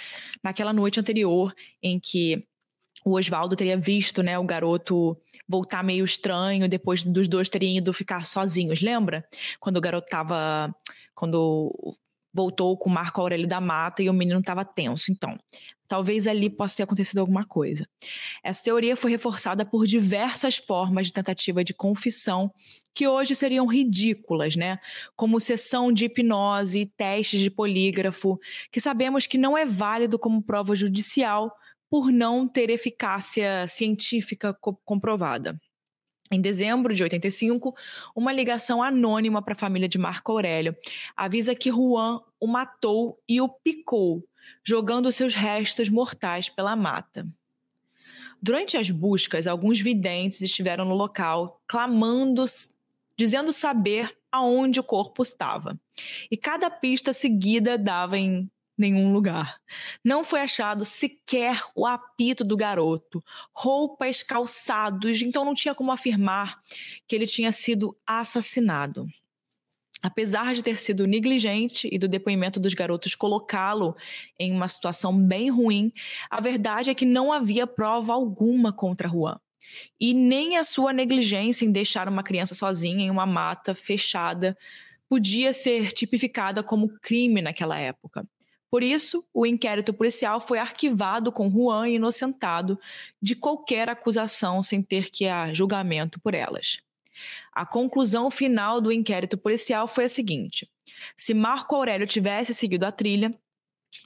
naquela 0.43 0.73
noite 0.73 0.99
anterior 0.99 1.55
em 1.83 2.01
que 2.01 2.47
o 3.05 3.17
Oswaldo 3.17 3.57
teria 3.57 3.77
visto, 3.77 4.23
né, 4.23 4.39
o 4.39 4.45
garoto 4.45 5.17
voltar 5.49 5.83
meio 5.83 6.05
estranho 6.05 6.69
depois 6.69 7.03
dos 7.03 7.29
dois 7.29 7.49
terem 7.49 7.77
ido 7.77 7.93
ficar 7.93 8.25
sozinhos, 8.25 8.81
lembra? 8.81 9.25
Quando 9.59 9.77
o 9.77 9.81
garoto 9.81 10.09
tava 10.09 10.75
quando 11.15 11.95
voltou 12.33 12.77
com 12.79 12.89
Marco 12.89 13.21
Aurélio 13.21 13.47
da 13.47 13.61
Mata 13.61 14.03
e 14.03 14.09
o 14.09 14.13
menino 14.13 14.41
estava 14.41 14.65
tenso. 14.65 15.13
Então, 15.13 15.39
talvez 15.87 16.27
ali 16.27 16.49
possa 16.49 16.79
ter 16.79 16.83
acontecido 16.85 17.19
alguma 17.19 17.45
coisa. 17.45 17.87
Essa 18.43 18.65
teoria 18.65 18.97
foi 18.97 19.11
reforçada 19.11 19.67
por 19.67 19.87
diversas 19.87 20.57
formas 20.57 21.09
de 21.09 21.13
tentativa 21.13 21.63
de 21.63 21.75
confissão 21.75 22.51
que 22.95 23.07
hoje 23.07 23.35
seriam 23.35 23.67
ridículas, 23.67 24.57
né? 24.57 24.79
Como 25.15 25.39
sessão 25.39 25.93
de 25.93 26.07
hipnose, 26.07 26.87
testes 26.97 27.41
de 27.41 27.51
polígrafo, 27.51 28.39
que 28.71 28.81
sabemos 28.81 29.27
que 29.27 29.37
não 29.37 29.57
é 29.57 29.67
válido 29.67 30.19
como 30.19 30.43
prova 30.43 30.75
judicial 30.75 31.55
por 31.93 32.11
não 32.11 32.49
ter 32.49 32.71
eficácia 32.71 33.67
científica 33.69 34.55
co 34.55 34.75
comprovada. 34.83 35.61
Em 36.31 36.41
dezembro 36.41 36.95
de 36.95 37.03
85, 37.03 37.77
uma 38.17 38.33
ligação 38.33 38.83
anônima 38.83 39.43
para 39.43 39.53
a 39.53 39.59
família 39.59 39.87
de 39.87 39.99
Marco 39.99 40.33
Aurélio 40.33 40.75
avisa 41.15 41.55
que 41.55 41.71
Juan 41.71 42.23
o 42.41 42.47
matou 42.47 43.21
e 43.29 43.43
o 43.43 43.47
picou, 43.47 44.27
jogando 44.65 45.13
seus 45.13 45.35
restos 45.35 45.91
mortais 45.91 46.49
pela 46.49 46.75
mata. 46.75 47.29
Durante 48.41 48.79
as 48.79 48.91
buscas, 48.91 49.47
alguns 49.47 49.79
videntes 49.79 50.41
estiveram 50.41 50.87
no 50.87 50.95
local, 50.95 51.61
clamando, 51.69 52.47
dizendo 53.19 53.53
saber 53.53 54.17
aonde 54.33 54.81
o 54.81 54.85
corpo 54.85 55.23
estava. 55.23 55.79
E 56.31 56.39
cada 56.39 56.71
pista 56.71 57.13
seguida 57.13 57.77
dava 57.77 58.17
em 58.17 58.51
nenhum 58.83 59.13
lugar. 59.13 59.57
Não 60.05 60.23
foi 60.23 60.41
achado 60.41 60.85
sequer 60.85 61.63
o 61.75 61.87
apito 61.87 62.45
do 62.45 62.57
garoto, 62.57 63.23
roupas, 63.55 64.23
calçados, 64.23 65.23
então 65.23 65.45
não 65.45 65.55
tinha 65.55 65.75
como 65.75 65.93
afirmar 65.93 66.61
que 67.07 67.15
ele 67.15 67.27
tinha 67.27 67.53
sido 67.53 67.97
assassinado. 68.07 69.07
Apesar 70.03 70.53
de 70.53 70.65
ter 70.65 70.81
sido 70.81 71.07
negligente 71.07 71.89
e 71.91 71.97
do 71.97 72.09
depoimento 72.09 72.59
dos 72.59 72.75
garotos 72.75 73.15
colocá-lo 73.15 73.97
em 74.37 74.53
uma 74.53 74.67
situação 74.67 75.17
bem 75.17 75.49
ruim, 75.49 75.93
a 76.29 76.41
verdade 76.41 76.91
é 76.91 76.95
que 76.95 77.07
não 77.07 77.33
havia 77.33 77.69
prova 77.69 78.13
alguma 78.13 78.73
contra 78.73 79.09
Juan. 79.09 79.39
E 80.01 80.13
nem 80.13 80.57
a 80.57 80.65
sua 80.65 80.93
negligência 80.93 81.65
em 81.65 81.71
deixar 81.71 82.09
uma 82.09 82.25
criança 82.25 82.53
sozinha 82.53 83.05
em 83.05 83.11
uma 83.11 83.25
mata 83.25 83.77
fechada 83.77 84.59
podia 85.09 85.53
ser 85.53 85.93
tipificada 85.93 86.65
como 86.65 86.99
crime 86.99 87.41
naquela 87.41 87.79
época. 87.79 88.27
Por 88.73 88.83
isso, 88.83 89.23
o 89.35 89.45
inquérito 89.45 89.93
policial 89.93 90.41
foi 90.41 90.59
arquivado 90.59 91.31
com 91.31 91.51
Juan 91.51 91.91
inocentado 91.91 92.81
de 93.21 93.37
qualquer 93.37 93.91
acusação 93.91 94.63
sem 94.63 94.83
ter 94.83 95.11
que 95.11 95.29
a 95.29 95.53
julgamento 95.53 96.19
por 96.19 96.33
elas. 96.33 96.81
A 97.53 97.67
conclusão 97.67 98.31
final 98.31 98.81
do 98.81 98.91
inquérito 98.91 99.37
policial 99.37 99.87
foi 99.87 100.05
a 100.05 100.09
seguinte: 100.09 100.67
se 101.15 101.35
Marco 101.35 101.77
Aurélio 101.77 102.07
tivesse 102.07 102.55
seguido 102.55 102.87
a 102.87 102.91
trilha, 102.91 103.39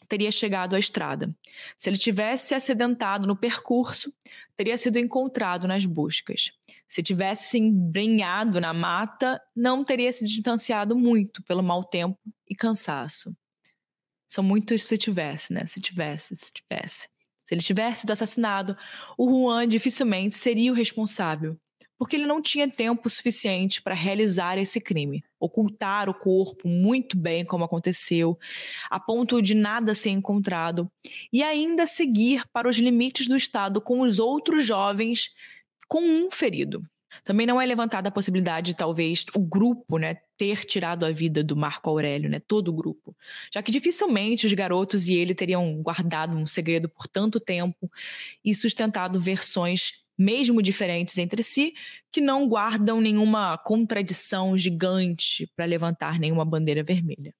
teria 0.09 0.33
chegado 0.33 0.75
à 0.75 0.81
estrada. 0.81 1.31
Se 1.77 1.89
ele 1.89 1.97
tivesse 1.97 2.49
se 2.49 2.55
acidentado 2.57 3.29
no 3.29 3.37
percurso, 3.37 4.13
teria 4.57 4.77
sido 4.77 4.99
encontrado 4.99 5.69
nas 5.69 5.87
buscas. 5.87 6.51
Se 6.89 7.05
tivesse 7.05 7.51
se 7.51 7.59
embrenhado 7.61 8.61
na 8.61 8.75
mata, 8.75 9.41
não 9.55 9.85
teria 9.85 10.13
se 10.13 10.27
distanciado 10.27 10.97
muito 10.97 11.41
pelo 11.45 11.63
mau 11.63 11.85
tempo 11.85 12.19
e 12.51 12.55
cansaço. 12.57 13.33
São 14.29 14.43
muitos 14.43 14.85
se 14.85 14.99
tivesse, 14.99 15.53
né? 15.53 15.67
Se 15.67 15.81
tivesse, 15.81 16.35
se 16.35 16.53
tivesse. 16.53 17.09
Se 17.47 17.55
ele 17.55 17.63
tivesse 17.63 18.01
sido 18.01 18.11
assassinado, 18.11 18.77
o 19.17 19.31
Juan 19.31 19.69
dificilmente 19.69 20.35
seria 20.35 20.73
o 20.73 20.75
responsável, 20.75 21.57
porque 21.97 22.17
ele 22.17 22.27
não 22.27 22.43
tinha 22.43 22.69
tempo 22.69 23.09
suficiente 23.09 23.81
para 23.81 23.95
realizar 23.95 24.59
esse 24.59 24.81
crime, 24.81 25.23
ocultar 25.39 26.09
o 26.09 26.15
corpo 26.15 26.69
muito 26.69 27.17
bem 27.17 27.45
como 27.45 27.65
aconteceu, 27.65 28.37
a 28.91 28.99
ponto 28.99 29.41
de 29.41 29.55
nada 29.55 29.95
ser 29.95 30.11
encontrado, 30.11 30.91
e 31.33 31.43
ainda 31.43 31.87
seguir 31.87 32.45
para 32.53 32.69
os 32.69 32.77
limites 32.77 33.29
do 33.29 33.37
Estado 33.37 33.81
com 33.81 34.01
os 34.01 34.19
outros 34.19 34.67
jovens 34.67 35.31
com 35.87 36.01
um 36.01 36.31
ferido. 36.33 36.83
Também 37.25 37.47
não 37.47 37.61
é 37.61 37.65
levantada 37.65 38.09
a 38.09 38.13
possibilidade 38.13 38.73
de 38.73 38.77
talvez 38.77 39.25
o 39.35 39.41
grupo, 39.41 39.99
né, 39.99 40.17
ter 40.37 40.65
tirado 40.65 41.05
a 41.05 41.11
vida 41.11 41.43
do 41.43 41.57
Marco 41.57 41.89
Aurélio, 41.91 42.29
né, 42.29 42.41
todo 42.41 42.69
o 42.69 42.73
grupo, 42.73 43.17
já 43.53 43.63
que 43.63 43.71
dificilmente 43.71 44.47
os 44.47 44.53
garotos 44.53 45.09
e 45.09 45.15
ele 45.15 45.35
teriam 45.35 45.83
guardado 45.83 46.37
um 46.37 46.47
segredo 46.47 46.89
por 46.89 47.07
tanto 47.07 47.41
tempo 47.41 47.91
e 48.45 48.55
sustentado 48.55 49.21
versões 49.21 50.05
mesmo 50.19 50.63
diferentes 50.63 51.19
entre 51.19 51.43
si, 51.43 51.75
que 52.11 52.21
não 52.21 52.49
guardam 52.49 53.01
nenhuma 53.01 53.59
contradição 53.59 54.57
gigante 54.57 55.51
para 55.55 55.67
levantar 55.67 56.19
nenhuma 56.19 56.45
bandeira 56.45 56.83
vermelha. 56.83 57.35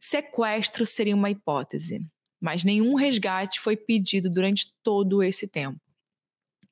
Sequestro 0.00 0.86
seria 0.86 1.14
uma 1.14 1.30
hipótese, 1.30 2.00
mas 2.40 2.64
nenhum 2.64 2.94
resgate 2.94 3.60
foi 3.60 3.76
pedido 3.76 4.30
durante 4.30 4.72
todo 4.82 5.22
esse 5.22 5.46
tempo. 5.46 5.78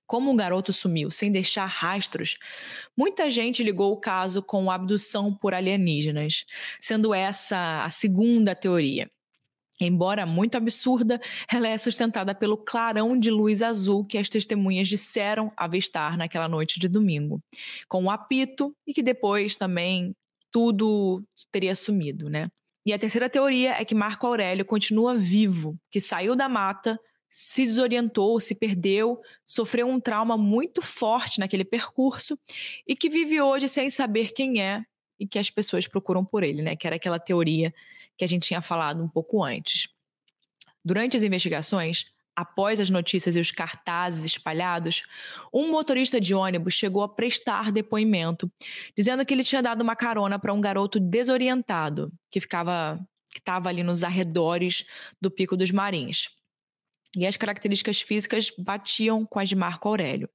Como 0.06 0.32
o 0.32 0.36
garoto 0.36 0.72
sumiu 0.72 1.10
sem 1.10 1.32
deixar 1.32 1.66
rastros, 1.66 2.36
muita 2.96 3.28
gente 3.28 3.62
ligou 3.62 3.92
o 3.92 4.00
caso 4.00 4.42
com 4.42 4.70
abdução 4.70 5.34
por 5.34 5.52
alienígenas, 5.52 6.44
sendo 6.80 7.12
essa 7.12 7.84
a 7.84 7.90
segunda 7.90 8.54
teoria. 8.54 9.10
Embora 9.80 10.24
muito 10.24 10.56
absurda, 10.56 11.20
ela 11.52 11.68
é 11.68 11.76
sustentada 11.76 12.34
pelo 12.34 12.56
clarão 12.56 13.18
de 13.18 13.30
luz 13.30 13.60
azul 13.60 14.06
que 14.06 14.16
as 14.16 14.28
testemunhas 14.28 14.88
disseram 14.88 15.52
avistar 15.56 16.16
naquela 16.16 16.48
noite 16.48 16.80
de 16.80 16.88
domingo, 16.88 17.42
com 17.86 18.04
o 18.04 18.10
apito 18.10 18.74
e 18.86 18.94
que 18.94 19.02
depois 19.02 19.54
também 19.54 20.14
tudo 20.50 21.22
teria 21.52 21.74
sumido, 21.74 22.30
né? 22.30 22.48
E 22.86 22.92
a 22.92 22.98
terceira 22.98 23.28
teoria 23.28 23.72
é 23.72 23.84
que 23.84 23.94
Marco 23.94 24.26
Aurélio 24.26 24.64
continua 24.64 25.14
vivo, 25.14 25.76
que 25.90 26.00
saiu 26.00 26.34
da 26.34 26.48
mata, 26.48 26.98
se 27.28 27.64
desorientou, 27.64 28.38
se 28.40 28.54
perdeu, 28.54 29.20
sofreu 29.44 29.88
um 29.88 30.00
trauma 30.00 30.36
muito 30.36 30.80
forte 30.80 31.38
naquele 31.38 31.64
percurso 31.64 32.38
e 32.86 32.94
que 32.94 33.08
vive 33.08 33.40
hoje 33.40 33.68
sem 33.68 33.90
saber 33.90 34.32
quem 34.32 34.62
é 34.62 34.84
e 35.18 35.26
que 35.26 35.38
as 35.38 35.50
pessoas 35.50 35.86
procuram 35.86 36.24
por 36.24 36.42
ele, 36.42 36.62
né? 36.62 36.76
Que 36.76 36.86
era 36.86 36.96
aquela 36.96 37.18
teoria 37.18 37.74
que 38.16 38.24
a 38.24 38.28
gente 38.28 38.46
tinha 38.46 38.60
falado 38.60 39.02
um 39.02 39.08
pouco 39.08 39.42
antes. 39.42 39.88
Durante 40.84 41.16
as 41.16 41.22
investigações, 41.22 42.06
após 42.34 42.78
as 42.78 42.90
notícias 42.90 43.34
e 43.34 43.40
os 43.40 43.50
cartazes 43.50 44.24
espalhados, 44.24 45.02
um 45.52 45.70
motorista 45.70 46.20
de 46.20 46.34
ônibus 46.34 46.74
chegou 46.74 47.02
a 47.02 47.08
prestar 47.08 47.72
depoimento, 47.72 48.50
dizendo 48.96 49.24
que 49.24 49.32
ele 49.32 49.42
tinha 49.42 49.62
dado 49.62 49.80
uma 49.80 49.96
carona 49.96 50.38
para 50.38 50.52
um 50.52 50.60
garoto 50.60 51.00
desorientado 51.00 52.12
que 52.30 52.40
ficava 52.40 53.00
que 53.32 53.40
estava 53.40 53.68
ali 53.68 53.82
nos 53.82 54.02
arredores 54.02 54.86
do 55.20 55.30
Pico 55.30 55.58
dos 55.58 55.70
Marins 55.70 56.30
e 57.16 57.26
as 57.26 57.36
características 57.36 58.00
físicas 58.00 58.52
batiam 58.58 59.24
com 59.24 59.40
as 59.40 59.48
de 59.48 59.56
Marco 59.56 59.88
Aurélio. 59.88 60.28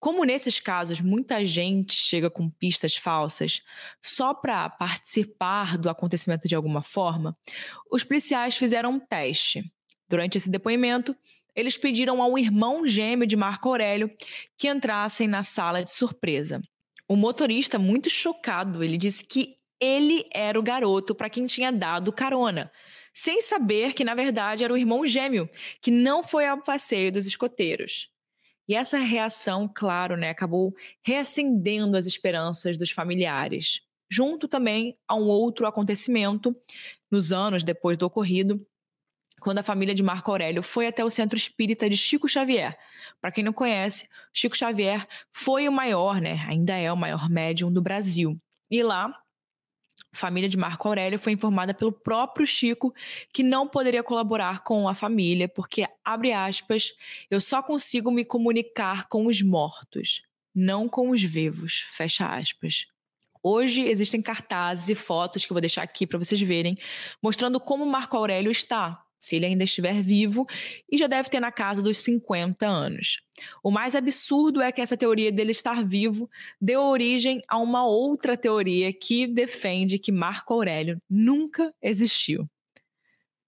Como 0.00 0.24
nesses 0.24 0.60
casos 0.60 1.00
muita 1.00 1.44
gente 1.44 1.92
chega 1.92 2.30
com 2.30 2.48
pistas 2.48 2.96
falsas 2.96 3.60
só 4.00 4.32
para 4.32 4.70
participar 4.70 5.76
do 5.76 5.90
acontecimento 5.90 6.48
de 6.48 6.54
alguma 6.54 6.82
forma, 6.82 7.36
os 7.90 8.04
policiais 8.04 8.56
fizeram 8.56 8.92
um 8.92 9.00
teste. 9.00 9.62
Durante 10.08 10.38
esse 10.38 10.50
depoimento, 10.50 11.14
eles 11.54 11.76
pediram 11.76 12.22
ao 12.22 12.38
irmão 12.38 12.86
gêmeo 12.86 13.26
de 13.26 13.36
Marco 13.36 13.68
Aurélio 13.68 14.10
que 14.56 14.68
entrassem 14.68 15.26
na 15.26 15.42
sala 15.42 15.82
de 15.82 15.90
surpresa. 15.90 16.62
O 17.08 17.16
motorista, 17.16 17.78
muito 17.78 18.08
chocado, 18.08 18.84
ele 18.84 18.96
disse 18.96 19.26
que 19.26 19.56
ele 19.80 20.24
era 20.32 20.58
o 20.58 20.62
garoto 20.62 21.14
para 21.14 21.30
quem 21.30 21.46
tinha 21.46 21.72
dado 21.72 22.12
carona, 22.12 22.70
sem 23.18 23.42
saber 23.42 23.94
que, 23.94 24.04
na 24.04 24.14
verdade, 24.14 24.62
era 24.62 24.72
o 24.72 24.76
irmão 24.76 25.04
gêmeo, 25.04 25.50
que 25.82 25.90
não 25.90 26.22
foi 26.22 26.46
ao 26.46 26.62
passeio 26.62 27.10
dos 27.10 27.26
escoteiros. 27.26 28.08
E 28.68 28.76
essa 28.76 28.96
reação, 28.96 29.68
claro, 29.74 30.16
né, 30.16 30.30
acabou 30.30 30.72
reacendendo 31.02 31.96
as 31.96 32.06
esperanças 32.06 32.76
dos 32.76 32.92
familiares, 32.92 33.80
junto 34.08 34.46
também 34.46 34.96
a 35.08 35.16
um 35.16 35.26
outro 35.26 35.66
acontecimento 35.66 36.54
nos 37.10 37.32
anos 37.32 37.64
depois 37.64 37.98
do 37.98 38.06
ocorrido, 38.06 38.64
quando 39.40 39.58
a 39.58 39.64
família 39.64 39.96
de 39.96 40.02
Marco 40.02 40.30
Aurélio 40.30 40.62
foi 40.62 40.86
até 40.86 41.04
o 41.04 41.10
Centro 41.10 41.36
Espírita 41.36 41.90
de 41.90 41.96
Chico 41.96 42.28
Xavier. 42.28 42.78
Para 43.20 43.32
quem 43.32 43.42
não 43.42 43.52
conhece, 43.52 44.08
Chico 44.32 44.56
Xavier 44.56 45.04
foi 45.32 45.68
o 45.68 45.72
maior, 45.72 46.20
né, 46.20 46.44
ainda 46.46 46.76
é 46.76 46.92
o 46.92 46.96
maior 46.96 47.28
médium 47.28 47.72
do 47.72 47.82
Brasil. 47.82 48.40
E 48.70 48.80
lá 48.80 49.12
família 50.12 50.48
de 50.48 50.56
Marco 50.56 50.88
Aurélio 50.88 51.18
foi 51.18 51.32
informada 51.32 51.74
pelo 51.74 51.92
próprio 51.92 52.46
Chico 52.46 52.94
que 53.32 53.42
não 53.42 53.68
poderia 53.68 54.02
colaborar 54.02 54.62
com 54.62 54.88
a 54.88 54.94
família, 54.94 55.48
porque, 55.48 55.86
abre 56.04 56.32
aspas, 56.32 56.92
eu 57.30 57.40
só 57.40 57.62
consigo 57.62 58.10
me 58.10 58.24
comunicar 58.24 59.08
com 59.08 59.26
os 59.26 59.42
mortos, 59.42 60.22
não 60.54 60.88
com 60.88 61.10
os 61.10 61.22
vivos, 61.22 61.86
fecha 61.92 62.26
aspas. 62.26 62.86
Hoje 63.42 63.82
existem 63.82 64.20
cartazes 64.20 64.88
e 64.88 64.94
fotos 64.94 65.44
que 65.44 65.52
eu 65.52 65.54
vou 65.54 65.60
deixar 65.60 65.82
aqui 65.82 66.06
para 66.06 66.18
vocês 66.18 66.40
verem, 66.40 66.76
mostrando 67.22 67.60
como 67.60 67.86
Marco 67.86 68.16
Aurélio 68.16 68.50
está, 68.50 69.02
se 69.18 69.36
ele 69.36 69.46
ainda 69.46 69.64
estiver 69.64 70.02
vivo, 70.02 70.46
e 70.90 70.96
já 70.96 71.06
deve 71.06 71.28
ter 71.28 71.40
na 71.40 71.50
casa 71.50 71.82
dos 71.82 71.98
50 71.98 72.66
anos. 72.66 73.20
O 73.62 73.70
mais 73.70 73.94
absurdo 73.94 74.60
é 74.60 74.70
que 74.70 74.80
essa 74.80 74.96
teoria 74.96 75.32
dele 75.32 75.50
estar 75.50 75.84
vivo 75.84 76.30
deu 76.60 76.82
origem 76.82 77.42
a 77.48 77.58
uma 77.58 77.86
outra 77.86 78.36
teoria 78.36 78.92
que 78.92 79.26
defende 79.26 79.98
que 79.98 80.12
Marco 80.12 80.54
Aurélio 80.54 81.00
nunca 81.08 81.74
existiu. 81.82 82.48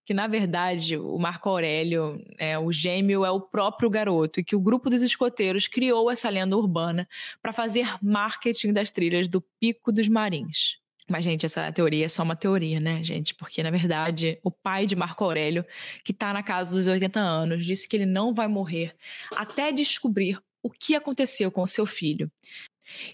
Que, 0.05 0.15
na 0.15 0.27
verdade, 0.27 0.97
o 0.97 1.17
Marco 1.19 1.49
Aurélio, 1.49 2.21
é, 2.37 2.59
o 2.59 2.73
gêmeo, 2.73 3.25
é 3.25 3.31
o 3.31 3.41
próprio 3.41 3.89
garoto 3.89 4.41
e 4.41 4.45
que 4.45 4.57
o 4.57 4.61
grupo 4.61 4.91
dos 4.91 5.03
escoteiros 5.03 5.69
criou 5.69 6.11
essa 6.11 6.29
lenda 6.29 6.57
urbana 6.57 7.09
para 7.41 7.53
fazer 7.53 7.97
marketing 8.03 8.73
das 8.73 8.91
trilhas 8.91 9.29
do 9.29 9.41
Pico 9.61 9.93
dos 9.93 10.09
Marins. 10.09 10.80
Mas, 11.11 11.25
gente, 11.25 11.45
essa 11.45 11.73
teoria 11.73 12.05
é 12.05 12.09
só 12.09 12.23
uma 12.23 12.37
teoria, 12.37 12.79
né, 12.79 13.03
gente? 13.03 13.35
Porque, 13.35 13.63
na 13.65 13.71
verdade, 13.71 14.39
o 14.45 14.51
pai 14.51 14.87
de 14.87 14.95
Marco 14.95 15.25
Aurélio, 15.25 15.65
que 16.05 16.13
está 16.13 16.33
na 16.33 16.41
casa 16.41 16.73
dos 16.73 16.87
80 16.87 17.19
anos, 17.19 17.67
disse 17.67 17.89
que 17.89 17.97
ele 17.97 18.07
não 18.07 18.33
vai 18.33 18.47
morrer 18.47 18.95
até 19.35 19.73
descobrir 19.73 20.39
o 20.63 20.71
que 20.71 20.95
aconteceu 20.95 21.51
com 21.51 21.63
o 21.63 21.67
seu 21.67 21.85
filho. 21.85 22.31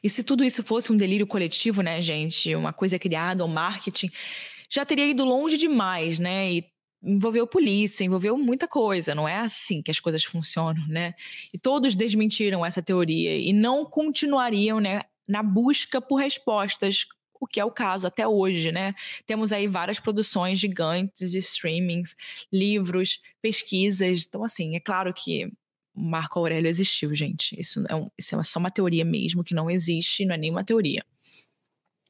E 0.02 0.10
se 0.10 0.22
tudo 0.22 0.44
isso 0.44 0.62
fosse 0.62 0.92
um 0.92 0.96
delírio 0.96 1.26
coletivo, 1.26 1.80
né, 1.80 2.02
gente? 2.02 2.54
Uma 2.54 2.72
coisa 2.72 2.98
criada, 2.98 3.42
um 3.42 3.48
marketing, 3.48 4.10
já 4.68 4.84
teria 4.84 5.06
ido 5.06 5.24
longe 5.24 5.56
demais, 5.56 6.18
né? 6.18 6.52
E 6.52 6.64
envolveu 7.02 7.46
polícia, 7.46 8.04
envolveu 8.04 8.36
muita 8.36 8.68
coisa. 8.68 9.14
Não 9.14 9.26
é 9.26 9.38
assim 9.38 9.80
que 9.80 9.90
as 9.90 10.00
coisas 10.00 10.22
funcionam, 10.22 10.86
né? 10.86 11.14
E 11.50 11.58
todos 11.58 11.96
desmentiram 11.96 12.64
essa 12.64 12.82
teoria 12.82 13.38
e 13.38 13.54
não 13.54 13.86
continuariam, 13.86 14.80
né, 14.80 15.00
na 15.26 15.42
busca 15.42 15.98
por 15.98 16.16
respostas 16.16 17.06
o 17.40 17.46
que 17.46 17.60
é 17.60 17.64
o 17.64 17.70
caso 17.70 18.06
até 18.06 18.26
hoje, 18.26 18.72
né? 18.72 18.94
Temos 19.26 19.52
aí 19.52 19.66
várias 19.66 20.00
produções 20.00 20.58
gigantes 20.58 21.30
de 21.30 21.38
streamings, 21.38 22.16
livros, 22.52 23.20
pesquisas. 23.40 24.26
Então, 24.26 24.44
assim, 24.44 24.76
é 24.76 24.80
claro 24.80 25.12
que 25.12 25.50
Marco 25.94 26.38
Aurélio 26.38 26.68
existiu, 26.68 27.14
gente. 27.14 27.58
Isso 27.58 27.84
é, 27.88 27.94
um, 27.94 28.10
isso 28.18 28.38
é 28.38 28.42
só 28.42 28.58
uma 28.58 28.70
teoria 28.70 29.04
mesmo, 29.04 29.42
que 29.42 29.54
não 29.54 29.70
existe, 29.70 30.26
não 30.26 30.34
é 30.34 30.38
nenhuma 30.38 30.64
teoria. 30.64 31.04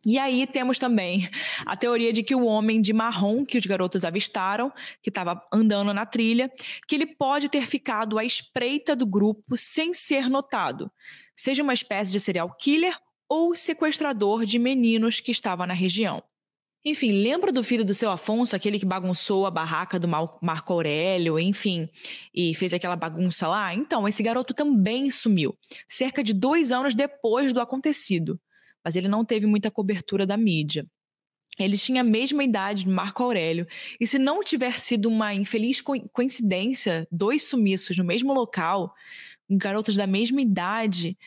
E 0.04 0.20
aí 0.20 0.46
temos 0.46 0.78
também 0.78 1.28
a 1.66 1.76
teoria 1.76 2.12
de 2.12 2.22
que 2.22 2.34
o 2.34 2.44
homem 2.44 2.80
de 2.80 2.92
marrom 2.92 3.44
que 3.44 3.58
os 3.58 3.66
garotos 3.66 4.04
avistaram, 4.04 4.72
que 5.02 5.10
estava 5.10 5.42
andando 5.52 5.92
na 5.92 6.06
trilha, 6.06 6.48
que 6.86 6.94
ele 6.94 7.06
pode 7.06 7.48
ter 7.48 7.66
ficado 7.66 8.16
à 8.16 8.24
espreita 8.24 8.94
do 8.94 9.04
grupo 9.04 9.56
sem 9.56 9.92
ser 9.92 10.30
notado. 10.30 10.90
Seja 11.34 11.62
uma 11.62 11.74
espécie 11.74 12.12
de 12.12 12.20
serial 12.20 12.54
killer 12.56 12.96
ou 13.28 13.54
sequestrador 13.54 14.44
de 14.44 14.58
meninos 14.58 15.20
que 15.20 15.30
estava 15.30 15.66
na 15.66 15.74
região. 15.74 16.22
Enfim, 16.84 17.10
lembra 17.10 17.50
do 17.50 17.64
filho 17.64 17.84
do 17.84 17.92
seu 17.92 18.10
Afonso, 18.12 18.54
aquele 18.54 18.78
que 18.78 18.86
bagunçou 18.86 19.44
a 19.44 19.50
barraca 19.50 19.98
do 19.98 20.06
Marco 20.06 20.72
Aurélio, 20.72 21.36
enfim, 21.36 21.88
e 22.32 22.54
fez 22.54 22.72
aquela 22.72 22.94
bagunça 22.94 23.48
lá? 23.48 23.74
Então, 23.74 24.06
esse 24.06 24.22
garoto 24.22 24.54
também 24.54 25.10
sumiu, 25.10 25.58
cerca 25.88 26.22
de 26.22 26.32
dois 26.32 26.70
anos 26.70 26.94
depois 26.94 27.52
do 27.52 27.60
acontecido, 27.60 28.40
mas 28.84 28.94
ele 28.94 29.08
não 29.08 29.24
teve 29.24 29.46
muita 29.46 29.68
cobertura 29.68 30.24
da 30.24 30.36
mídia. 30.36 30.86
Ele 31.58 31.76
tinha 31.76 32.02
a 32.02 32.04
mesma 32.04 32.44
idade 32.44 32.84
de 32.84 32.90
Marco 32.90 33.20
Aurélio, 33.24 33.66
e 33.98 34.06
se 34.06 34.16
não 34.16 34.44
tiver 34.44 34.78
sido 34.78 35.06
uma 35.08 35.34
infeliz 35.34 35.82
coincidência, 36.12 37.08
dois 37.10 37.48
sumiços 37.48 37.96
no 37.96 38.04
mesmo 38.04 38.32
local, 38.32 38.94
garotos 39.50 39.96
da 39.96 40.06
mesma 40.06 40.40
idade, 40.40 41.18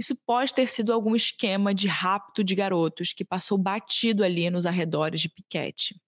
isso 0.00 0.16
pode 0.24 0.54
ter 0.54 0.66
sido 0.66 0.94
algum 0.94 1.14
esquema 1.14 1.74
de 1.74 1.86
rapto 1.86 2.42
de 2.42 2.54
garotos 2.54 3.12
que 3.12 3.22
passou 3.22 3.58
batido 3.58 4.24
ali 4.24 4.48
nos 4.48 4.64
arredores 4.64 5.20
de 5.20 5.28
Piquete. 5.28 6.00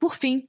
Por 0.00 0.16
fim, 0.16 0.48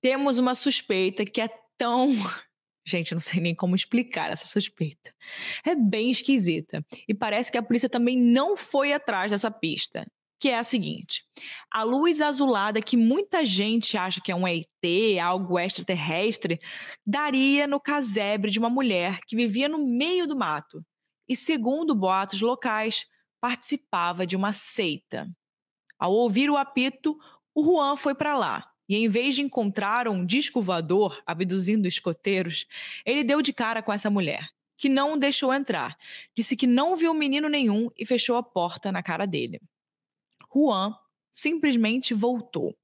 temos 0.00 0.38
uma 0.38 0.54
suspeita 0.54 1.26
que 1.26 1.42
é 1.42 1.48
tão. 1.76 2.08
Gente, 2.88 3.12
eu 3.12 3.16
não 3.16 3.20
sei 3.20 3.38
nem 3.38 3.54
como 3.54 3.76
explicar 3.76 4.30
essa 4.30 4.46
suspeita. 4.46 5.14
É 5.62 5.74
bem 5.74 6.10
esquisita. 6.10 6.82
E 7.06 7.12
parece 7.12 7.52
que 7.52 7.58
a 7.58 7.62
polícia 7.62 7.88
também 7.88 8.16
não 8.16 8.56
foi 8.56 8.94
atrás 8.94 9.30
dessa 9.30 9.50
pista. 9.50 10.06
Que 10.40 10.48
é 10.48 10.58
a 10.58 10.64
seguinte: 10.64 11.22
a 11.70 11.82
luz 11.82 12.22
azulada 12.22 12.80
que 12.80 12.96
muita 12.96 13.44
gente 13.44 13.98
acha 13.98 14.22
que 14.22 14.32
é 14.32 14.34
um 14.34 14.48
ET, 14.48 14.64
algo 15.22 15.58
extraterrestre, 15.58 16.58
daria 17.06 17.66
no 17.66 17.78
casebre 17.78 18.50
de 18.50 18.58
uma 18.58 18.70
mulher 18.70 19.20
que 19.26 19.36
vivia 19.36 19.68
no 19.68 19.86
meio 19.86 20.26
do 20.26 20.34
mato 20.34 20.82
e, 21.28 21.36
segundo 21.36 21.94
boatos 21.94 22.40
locais, 22.40 23.06
participava 23.40 24.26
de 24.26 24.36
uma 24.36 24.52
seita. 24.52 25.28
Ao 25.98 26.12
ouvir 26.12 26.50
o 26.50 26.56
apito, 26.56 27.18
o 27.54 27.62
Juan 27.62 27.96
foi 27.96 28.14
para 28.14 28.36
lá 28.36 28.72
e, 28.88 28.96
em 28.96 29.08
vez 29.08 29.34
de 29.34 29.42
encontrar 29.42 30.08
um 30.08 30.24
disco 30.24 30.60
voador 30.60 31.22
abduzindo 31.26 31.88
escoteiros, 31.88 32.66
ele 33.04 33.24
deu 33.24 33.40
de 33.40 33.52
cara 33.52 33.82
com 33.82 33.92
essa 33.92 34.10
mulher, 34.10 34.50
que 34.76 34.88
não 34.88 35.14
o 35.14 35.16
deixou 35.16 35.52
entrar. 35.52 35.96
Disse 36.34 36.56
que 36.56 36.66
não 36.66 36.96
viu 36.96 37.14
menino 37.14 37.48
nenhum 37.48 37.90
e 37.96 38.04
fechou 38.04 38.36
a 38.36 38.42
porta 38.42 38.92
na 38.92 39.02
cara 39.02 39.26
dele. 39.26 39.60
Juan 40.54 40.94
simplesmente 41.30 42.14
voltou. 42.14 42.76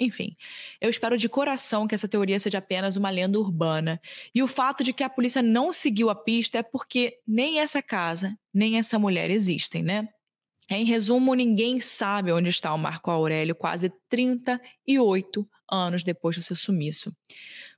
Enfim, 0.00 0.34
eu 0.80 0.88
espero 0.88 1.18
de 1.18 1.28
coração 1.28 1.86
que 1.86 1.94
essa 1.94 2.08
teoria 2.08 2.40
seja 2.40 2.56
apenas 2.56 2.96
uma 2.96 3.10
lenda 3.10 3.38
urbana. 3.38 4.00
E 4.34 4.42
o 4.42 4.46
fato 4.46 4.82
de 4.82 4.94
que 4.94 5.04
a 5.04 5.10
polícia 5.10 5.42
não 5.42 5.70
seguiu 5.70 6.08
a 6.08 6.14
pista 6.14 6.56
é 6.56 6.62
porque 6.62 7.18
nem 7.26 7.60
essa 7.60 7.82
casa, 7.82 8.34
nem 8.52 8.78
essa 8.78 8.98
mulher 8.98 9.30
existem, 9.30 9.82
né? 9.82 10.08
Em 10.70 10.84
resumo, 10.84 11.34
ninguém 11.34 11.80
sabe 11.80 12.32
onde 12.32 12.48
está 12.48 12.72
o 12.72 12.78
Marco 12.78 13.10
Aurélio 13.10 13.54
quase 13.54 13.92
38 14.08 15.46
anos 15.70 16.02
depois 16.02 16.36
do 16.36 16.42
seu 16.42 16.56
sumiço. 16.56 17.14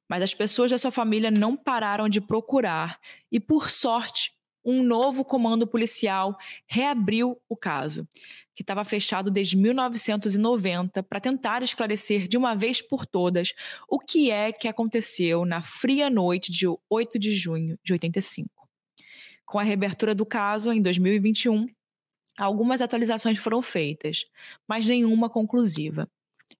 Mas 0.08 0.22
as 0.22 0.34
pessoas 0.34 0.70
da 0.70 0.78
sua 0.78 0.90
família 0.90 1.30
não 1.30 1.56
pararam 1.56 2.08
de 2.08 2.20
procurar 2.20 3.00
e, 3.32 3.40
por 3.40 3.68
sorte, 3.68 4.30
um 4.64 4.82
novo 4.82 5.24
comando 5.24 5.66
policial 5.66 6.36
reabriu 6.66 7.40
o 7.48 7.56
caso 7.56 8.06
que 8.55 8.62
estava 8.62 8.84
fechado 8.84 9.30
desde 9.30 9.57
1990 9.57 11.03
para 11.03 11.20
tentar 11.20 11.62
esclarecer 11.62 12.28
de 12.28 12.36
uma 12.36 12.55
vez 12.55 12.82
por 12.82 13.07
todas 13.07 13.53
o 13.88 13.98
que 13.98 14.30
é 14.30 14.53
que 14.53 14.68
aconteceu 14.68 15.44
na 15.44 15.62
fria 15.62 16.11
noite 16.11 16.53
de 16.53 16.66
8 16.90 17.18
de 17.18 17.34
junho 17.34 17.78
de 17.82 17.92
85. 17.92 18.48
Com 19.44 19.59
a 19.59 19.62
reabertura 19.62 20.14
do 20.14 20.24
caso 20.24 20.72
em 20.72 20.80
2021, 20.80 21.66
algumas 22.38 22.80
atualizações 22.80 23.38
foram 23.38 23.62
feitas, 23.62 24.26
mas 24.68 24.86
nenhuma 24.86 25.28
conclusiva. 25.28 26.09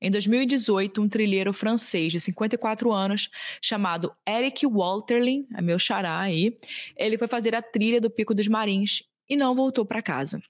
Em 0.01 0.11
2018, 0.11 1.03
um 1.03 1.09
trilheiro 1.09 1.53
francês 1.53 2.13
de 2.13 2.21
54 2.21 2.91
anos, 2.91 3.29
chamado 3.61 4.13
Eric 4.27 4.67
Walterlin, 4.67 5.47
é 5.55 5.61
meu 5.61 5.79
xará 5.79 6.19
aí, 6.19 6.57
ele 6.97 7.19
foi 7.19 7.29
fazer 7.29 7.55
a 7.55 7.63
trilha 7.63 8.01
do 8.01 8.11
Pico 8.11 8.35
dos 8.35 8.49
Marins 8.49 9.03
e 9.29 9.37
não 9.37 9.55
voltou 9.55 9.85
para 9.85 10.03
casa 10.03 10.43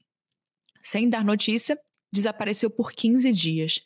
sem 0.83 1.09
dar 1.09 1.25
notícia, 1.25 1.79
desapareceu 2.13 2.69
por 2.69 2.93
15 2.93 3.33
dias, 3.33 3.81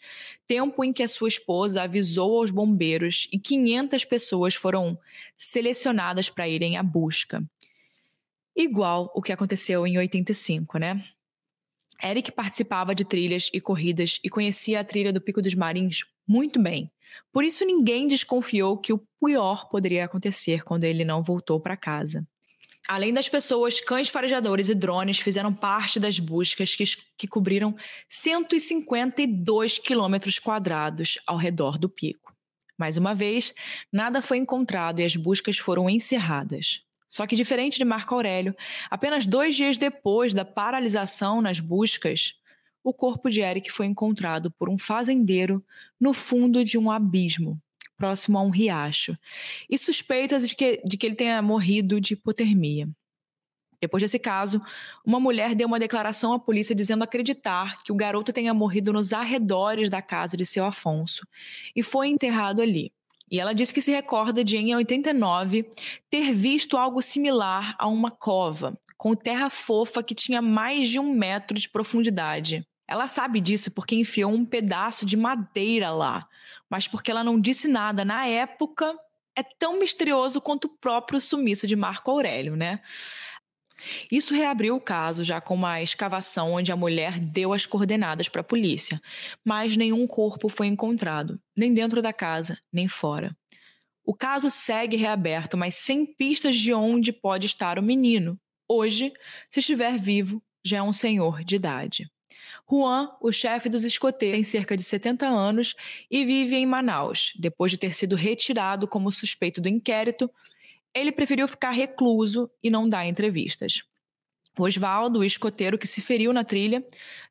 tempo 0.47 0.83
em 0.83 0.93
que 0.93 1.03
a 1.03 1.09
sua 1.09 1.29
esposa 1.29 1.83
avisou 1.83 2.41
aos 2.41 2.51
bombeiros 2.51 3.29
e 3.33 3.39
500 3.39 4.05
pessoas 4.05 4.55
foram 4.55 4.99
selecionadas 5.37 6.29
para 6.29 6.49
irem 6.49 6.77
à 6.77 6.83
busca. 6.83 7.45
Igual 8.57 9.13
o 9.15 9.23
que 9.23 9.33
aconteceu 9.33 9.87
em 9.87 9.97
85, 9.99 10.79
né? 10.79 11.05
Eric 12.03 12.33
participava 12.33 12.95
de 12.95 13.05
trilhas 13.05 13.49
e 13.53 13.61
corridas 13.61 14.19
e 14.25 14.29
conhecia 14.29 14.81
a 14.81 14.85
trilha 14.85 15.13
do 15.13 15.21
Pico 15.21 15.41
dos 15.41 15.55
Marins 15.55 16.05
muito 16.27 16.61
bem. 16.61 16.91
Por 17.33 17.45
isso 17.45 17.65
ninguém 17.65 18.07
desconfiou 18.07 18.77
que 18.77 18.93
o 18.93 19.03
pior 19.25 19.69
poderia 19.69 20.05
acontecer 20.05 20.65
quando 20.65 20.85
ele 20.85 21.05
não 21.05 21.23
voltou 21.23 21.61
para 21.61 21.77
casa. 21.77 22.27
Além 22.89 23.13
das 23.13 23.29
pessoas, 23.29 23.81
cães 23.81 24.09
farejadores 24.09 24.69
e 24.69 24.75
drones 24.75 25.19
fizeram 25.19 25.53
parte 25.53 25.99
das 25.99 26.21
buscas 26.21 26.77
que, 26.77 26.85
que 27.19 27.27
cobriram 27.27 27.75
152 28.09 29.79
quilômetros 29.79 30.39
quadrados 30.39 31.19
ao 31.27 31.37
redor 31.37 31.79
do 31.79 31.89
pico. 31.89 32.33
Mais 32.79 32.97
uma 32.97 33.15
vez, 33.15 33.53
nada 33.93 34.23
foi 34.23 34.37
encontrado 34.37 35.01
e 35.01 35.05
as 35.05 35.17
buscas 35.17 35.59
foram 35.59 35.91
encerradas. 35.91 36.83
Só 37.09 37.27
que, 37.27 37.35
diferente 37.35 37.79
de 37.79 37.85
Marco 37.85 38.15
Aurélio, 38.15 38.55
apenas 38.91 39.27
dois 39.27 39.57
dias 39.57 39.79
depois 39.79 40.33
da 40.35 40.45
paralisação 40.45 41.41
nas 41.41 41.59
buscas, 41.59 42.35
o 42.85 42.93
corpo 42.93 43.29
de 43.29 43.41
Eric 43.41 43.73
foi 43.73 43.87
encontrado 43.87 44.51
por 44.53 44.69
um 44.69 44.79
fazendeiro 44.79 45.65
no 45.99 46.13
fundo 46.13 46.65
de 46.65 46.79
um 46.79 46.91
abismo, 46.91 47.61
próximo 47.97 48.39
a 48.39 48.43
um 48.43 48.51
riacho, 48.51 49.17
e 49.69 49.77
suspeitas 49.79 50.49
de 50.49 50.55
que, 50.55 50.83
de 50.85 50.97
que 50.97 51.07
ele 51.07 51.15
tenha 51.15 51.41
morrido 51.41 52.01
de 52.01 52.15
hipotermia. 52.15 52.89
Depois 53.81 54.03
desse 54.03 54.19
caso, 54.19 54.61
uma 55.05 55.21
mulher 55.21 55.55
deu 55.55 55.69
uma 55.69 55.79
declaração 55.79 56.33
à 56.33 56.39
polícia 56.39 56.75
dizendo 56.75 57.05
acreditar 57.05 57.79
que 57.85 57.93
o 57.93 57.95
garoto 57.95 58.33
tenha 58.33 58.55
morrido 58.55 58.93
nos 58.93 59.13
arredores 59.13 59.89
da 59.89 60.01
casa 60.01 60.37
de 60.37 60.47
seu 60.47 60.65
Afonso 60.65 61.27
e 61.75 61.83
foi 61.83 62.09
enterrado 62.09 62.63
ali. 62.63 62.93
E 63.31 63.41
ela 63.41 63.53
disse 63.53 63.75
que 63.75 63.83
se 63.83 63.91
recorda 63.91 64.45
de, 64.45 64.57
em 64.57 64.75
89, 64.75 65.69
ter 66.09 66.33
visto 66.33 66.77
algo 66.77 67.03
similar 67.03 67.75
a 67.79 67.89
uma 67.89 68.11
cova, 68.11 68.79
com 68.97 69.15
terra 69.15 69.51
fofa 69.51 70.03
que 70.03 70.15
tinha 70.15 70.41
mais 70.41 70.89
de 70.89 70.99
um 70.99 71.13
metro 71.13 71.59
de 71.59 71.69
profundidade. 71.69 72.67
Ela 72.89 73.09
sabe 73.09 73.41
disso 73.41 73.71
porque 73.71 73.95
enfiou 73.95 74.33
um 74.33 74.45
pedaço 74.45 75.05
de 75.05 75.17
madeira 75.17 75.91
lá, 75.91 76.29
mas 76.71 76.87
porque 76.87 77.11
ela 77.11 77.25
não 77.25 77.41
disse 77.41 77.67
nada 77.67 78.05
na 78.05 78.27
época, 78.27 78.97
é 79.35 79.43
tão 79.43 79.79
misterioso 79.79 80.41
quanto 80.41 80.67
o 80.67 80.77
próprio 80.79 81.21
sumiço 81.21 81.67
de 81.67 81.77
Marco 81.77 82.11
Aurélio, 82.11 82.57
né? 82.57 82.81
Isso 84.11 84.35
reabriu 84.35 84.75
o 84.75 84.81
caso 84.81 85.23
já 85.23 85.41
com 85.41 85.55
uma 85.55 85.83
escavação 85.83 86.53
onde 86.53 86.73
a 86.73 86.77
mulher 86.77 87.21
deu 87.21 87.53
as 87.53 87.67
coordenadas 87.67 88.29
para 88.29 88.41
a 88.41 88.45
polícia, 88.45 89.01
mas 89.45 89.77
nenhum 89.77 90.07
corpo 90.07 90.49
foi 90.49 90.67
encontrado, 90.67 91.39
nem 91.55 91.75
dentro 91.75 92.01
da 92.01 92.13
casa, 92.13 92.59
nem 92.73 92.89
fora. 92.89 93.37
O 94.05 94.15
caso 94.15 94.49
segue 94.49 94.97
reaberto, 94.97 95.57
mas 95.57 95.77
sem 95.77 96.07
pistas 96.07 96.57
de 96.57 96.73
onde 96.73 97.13
pode 97.13 97.47
estar 97.47 97.79
o 97.79 97.83
menino. 97.83 98.39
Hoje, 98.69 99.13
se 99.51 99.61
estiver 99.61 99.99
vivo, 99.99 100.43
já 100.65 100.79
é 100.79 100.83
um 100.83 100.93
senhor 100.93 101.45
de 101.45 101.57
idade. 101.57 102.11
Juan, 102.71 103.11
o 103.21 103.31
chefe 103.33 103.69
dos 103.69 103.85
escoteiros, 103.85 104.37
tem 104.37 104.45
cerca 104.45 104.77
de 104.77 104.83
70 104.83 105.27
anos 105.27 105.75
e 106.11 106.25
vive 106.25 106.57
em 106.57 106.67
Manaus. 106.67 107.33
Depois 107.39 107.71
de 107.71 107.79
ter 107.79 107.95
sido 107.95 108.17
retirado 108.17 108.89
como 108.89 109.13
suspeito 109.13 109.61
do 109.61 109.69
inquérito, 109.69 110.31
ele 110.95 111.13
preferiu 111.13 111.47
ficar 111.47 111.71
recluso 111.71 112.51
e 112.63 112.71
não 112.71 112.89
dar 112.89 113.07
entrevistas. 113.07 113.83
Oswaldo, 114.59 115.19
o 115.19 115.25
escoteiro 115.25 115.77
que 115.77 115.87
se 115.87 116.01
feriu 116.01 116.33
na 116.33 116.43
trilha, 116.43 116.85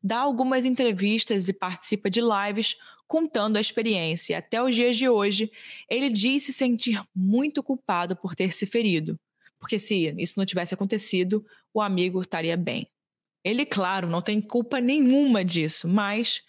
dá 0.03 0.19
algumas 0.19 0.63
entrevistas 0.63 1.49
e 1.49 1.53
participa 1.53 2.09
de 2.09 2.21
lives 2.21 2.75
contando 3.07 3.57
a 3.57 3.61
experiência. 3.61 4.37
Até 4.37 4.61
os 4.61 4.75
dias 4.75 4.95
de 4.95 5.09
hoje, 5.09 5.51
ele 5.89 6.09
diz 6.09 6.43
se 6.43 6.53
sentir 6.53 7.01
muito 7.15 7.63
culpado 7.63 8.15
por 8.15 8.35
ter 8.35 8.53
se 8.53 8.65
ferido, 8.67 9.19
porque 9.59 9.79
se 9.79 10.13
isso 10.17 10.35
não 10.37 10.45
tivesse 10.45 10.73
acontecido, 10.73 11.43
o 11.73 11.81
amigo 11.81 12.21
estaria 12.21 12.55
bem. 12.55 12.87
Ele, 13.45 13.63
claro, 13.63 14.09
não 14.09 14.23
tem 14.23 14.41
culpa 14.41 14.81
nenhuma 14.81 15.45
disso, 15.45 15.87
mas 15.87 16.41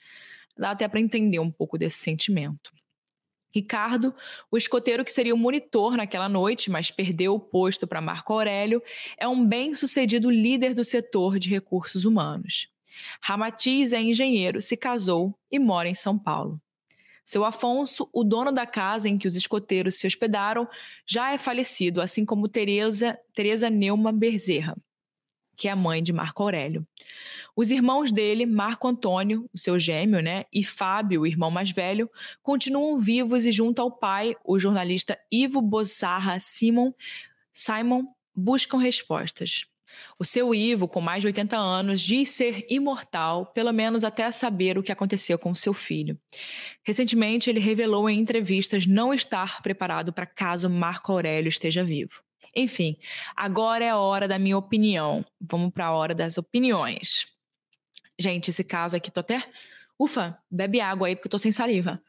dá 0.56 0.70
até 0.70 0.88
para 0.88 0.98
entender 0.98 1.38
um 1.38 1.50
pouco 1.50 1.76
desse 1.76 1.98
sentimento. 1.98 2.72
Ricardo, 3.54 4.14
o 4.50 4.56
escoteiro 4.56 5.04
que 5.04 5.12
seria 5.12 5.34
o 5.34 5.38
monitor 5.38 5.94
naquela 5.94 6.28
noite, 6.28 6.70
mas 6.70 6.90
perdeu 6.90 7.34
o 7.34 7.40
posto 7.40 7.86
para 7.86 8.00
Marco 8.00 8.32
Aurélio, 8.32 8.82
é 9.18 9.28
um 9.28 9.46
bem-sucedido 9.46 10.30
líder 10.30 10.72
do 10.72 10.82
setor 10.82 11.38
de 11.38 11.50
recursos 11.50 12.06
humanos. 12.06 12.68
Ramatiz 13.20 13.92
é 13.92 14.00
engenheiro, 14.00 14.62
se 14.62 14.74
casou 14.74 15.38
e 15.50 15.58
mora 15.58 15.90
em 15.90 15.94
São 15.94 16.18
Paulo. 16.18 16.58
Seu 17.22 17.44
Afonso, 17.44 18.08
o 18.10 18.24
dono 18.24 18.52
da 18.52 18.64
casa 18.64 19.06
em 19.06 19.18
que 19.18 19.28
os 19.28 19.36
escoteiros 19.36 19.96
se 19.96 20.06
hospedaram, 20.06 20.66
já 21.04 21.32
é 21.32 21.36
falecido, 21.36 22.00
assim 22.00 22.24
como 22.24 22.48
Teresa, 22.48 23.18
Teresa 23.34 23.68
Neuma 23.68 24.12
Bezerra, 24.12 24.76
que 25.56 25.68
é 25.68 25.70
a 25.70 25.76
mãe 25.76 26.02
de 26.02 26.12
Marco 26.12 26.42
Aurélio. 26.42 26.86
Os 27.54 27.70
irmãos 27.70 28.12
dele, 28.12 28.44
Marco 28.44 28.86
Antônio, 28.86 29.48
seu 29.54 29.78
gêmeo, 29.78 30.20
né, 30.20 30.44
e 30.52 30.62
Fábio, 30.62 31.22
o 31.22 31.26
irmão 31.26 31.50
mais 31.50 31.70
velho, 31.70 32.10
continuam 32.42 32.98
vivos 32.98 33.46
e 33.46 33.52
junto 33.52 33.80
ao 33.80 33.90
pai, 33.90 34.34
o 34.44 34.58
jornalista 34.58 35.18
Ivo 35.30 35.62
Bossarra 35.62 36.38
Simon, 36.38 36.92
Simon, 37.52 38.04
buscam 38.34 38.76
respostas. 38.76 39.64
O 40.18 40.24
seu 40.24 40.54
Ivo, 40.54 40.88
com 40.88 41.00
mais 41.00 41.22
de 41.22 41.28
80 41.28 41.56
anos, 41.56 42.00
diz 42.00 42.30
ser 42.30 42.66
imortal, 42.68 43.46
pelo 43.46 43.72
menos 43.72 44.04
até 44.04 44.30
saber 44.30 44.76
o 44.76 44.82
que 44.82 44.92
aconteceu 44.92 45.38
com 45.38 45.54
seu 45.54 45.72
filho. 45.72 46.18
Recentemente, 46.82 47.48
ele 47.48 47.60
revelou 47.60 48.08
em 48.08 48.18
entrevistas 48.18 48.86
não 48.86 49.14
estar 49.14 49.62
preparado 49.62 50.12
para 50.12 50.26
caso 50.26 50.68
Marco 50.68 51.12
Aurélio 51.12 51.48
esteja 51.48 51.84
vivo. 51.84 52.25
Enfim, 52.56 52.96
agora 53.36 53.84
é 53.84 53.90
a 53.90 53.98
hora 53.98 54.26
da 54.26 54.38
minha 54.38 54.56
opinião. 54.56 55.22
Vamos 55.38 55.70
para 55.74 55.86
a 55.86 55.92
hora 55.92 56.14
das 56.14 56.38
opiniões. 56.38 57.26
Gente, 58.18 58.48
esse 58.48 58.64
caso 58.64 58.96
aqui, 58.96 59.10
tô 59.10 59.20
até. 59.20 59.46
Ufa, 60.00 60.42
bebe 60.50 60.80
água 60.80 61.06
aí, 61.06 61.14
porque 61.14 61.26
eu 61.26 61.30
tô 61.30 61.38
sem 61.38 61.52
saliva. 61.52 62.02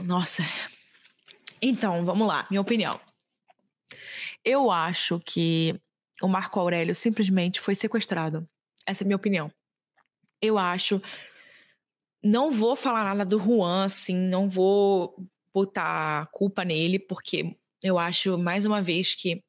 Nossa. 0.00 0.42
Então, 1.62 2.04
vamos 2.04 2.28
lá, 2.28 2.46
minha 2.50 2.60
opinião. 2.60 2.92
Eu 4.44 4.70
acho 4.70 5.18
que 5.20 5.80
o 6.22 6.28
Marco 6.28 6.60
Aurélio 6.60 6.94
simplesmente 6.94 7.58
foi 7.58 7.74
sequestrado. 7.74 8.46
Essa 8.84 9.02
é 9.02 9.04
a 9.04 9.06
minha 9.06 9.16
opinião. 9.16 9.50
Eu 10.42 10.58
acho. 10.58 11.00
Não 12.22 12.50
vou 12.50 12.76
falar 12.76 13.04
nada 13.04 13.24
do 13.24 13.38
Juan, 13.38 13.84
assim, 13.84 14.14
não 14.14 14.48
vou 14.48 15.16
botar 15.52 16.28
culpa 16.32 16.64
nele, 16.64 16.98
porque 16.98 17.56
eu 17.82 17.98
acho, 17.98 18.36
mais 18.38 18.64
uma 18.64 18.82
vez, 18.82 19.14
que 19.14 19.42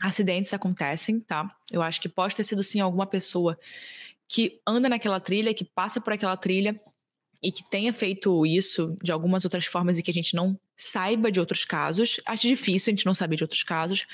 acidentes 0.00 0.52
acontecem, 0.52 1.20
tá? 1.20 1.54
Eu 1.70 1.82
acho 1.82 2.00
que 2.00 2.08
pode 2.08 2.34
ter 2.36 2.44
sido, 2.44 2.62
sim, 2.62 2.80
alguma 2.80 3.06
pessoa 3.06 3.58
que 4.28 4.60
anda 4.66 4.88
naquela 4.88 5.20
trilha, 5.20 5.54
que 5.54 5.64
passa 5.64 6.00
por 6.00 6.12
aquela 6.12 6.36
trilha 6.36 6.80
e 7.42 7.50
que 7.50 7.68
tenha 7.68 7.92
feito 7.92 8.46
isso 8.46 8.96
de 9.02 9.10
algumas 9.10 9.44
outras 9.44 9.66
formas 9.66 9.98
e 9.98 10.02
que 10.02 10.10
a 10.10 10.14
gente 10.14 10.34
não 10.34 10.58
saiba 10.76 11.30
de 11.30 11.40
outros 11.40 11.64
casos. 11.64 12.20
Acho 12.24 12.46
difícil 12.46 12.90
a 12.90 12.94
gente 12.94 13.06
não 13.06 13.14
saber 13.14 13.36
de 13.36 13.44
outros 13.44 13.62
casos. 13.62 14.06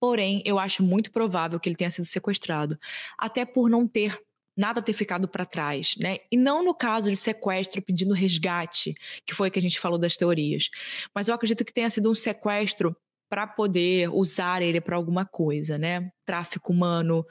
Porém, 0.00 0.42
eu 0.44 0.58
acho 0.58 0.82
muito 0.82 1.12
provável 1.12 1.60
que 1.60 1.68
ele 1.68 1.76
tenha 1.76 1.90
sido 1.90 2.04
sequestrado, 2.04 2.78
até 3.16 3.44
por 3.44 3.70
não 3.70 3.86
ter 3.86 4.20
nada 4.56 4.82
ter 4.82 4.92
ficado 4.92 5.26
para 5.26 5.44
trás, 5.44 5.94
né? 5.98 6.18
E 6.30 6.36
não 6.36 6.64
no 6.64 6.74
caso 6.74 7.10
de 7.10 7.16
sequestro 7.16 7.82
pedindo 7.82 8.14
resgate, 8.14 8.94
que 9.26 9.34
foi 9.34 9.50
que 9.50 9.58
a 9.58 9.62
gente 9.62 9.80
falou 9.80 9.98
das 9.98 10.16
teorias. 10.16 10.68
Mas 11.14 11.28
eu 11.28 11.34
acredito 11.34 11.64
que 11.64 11.72
tenha 11.72 11.90
sido 11.90 12.10
um 12.10 12.14
sequestro 12.14 12.96
para 13.28 13.46
poder 13.46 14.10
usar 14.10 14.60
ele 14.60 14.80
para 14.80 14.96
alguma 14.96 15.24
coisa, 15.24 15.78
né? 15.78 16.10
Tráfico 16.24 16.72
humano, 16.72 17.24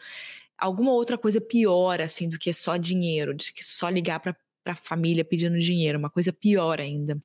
alguma 0.57 0.91
outra 0.91 1.17
coisa 1.17 1.39
pior 1.39 2.01
assim 2.01 2.27
do 2.27 2.39
que 2.39 2.51
só 2.53 2.75
dinheiro, 2.77 3.35
de 3.35 3.53
que 3.53 3.63
só 3.63 3.87
ligar 3.87 4.19
para 4.19 4.35
a 4.65 4.75
família 4.75 5.23
pedindo 5.23 5.59
dinheiro, 5.59 5.99
uma 5.99 6.09
coisa 6.09 6.33
pior 6.33 6.79
ainda. 6.79 7.21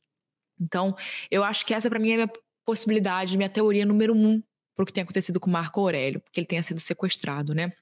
Então, 0.60 0.94
eu 1.30 1.42
acho 1.42 1.64
que 1.64 1.74
essa 1.74 1.88
para 1.88 1.98
mim 1.98 2.10
é 2.10 2.14
a 2.14 2.16
minha 2.16 2.32
possibilidade, 2.66 3.36
minha 3.36 3.48
teoria 3.48 3.86
número 3.86 4.14
um 4.14 4.42
para 4.74 4.82
o 4.82 4.86
que 4.86 4.92
tem 4.92 5.04
acontecido 5.04 5.40
com 5.40 5.48
Marco 5.48 5.80
Aurélio, 5.80 6.22
que 6.30 6.40
ele 6.40 6.46
tenha 6.46 6.62
sido 6.62 6.80
sequestrado, 6.80 7.54
né? 7.54 7.72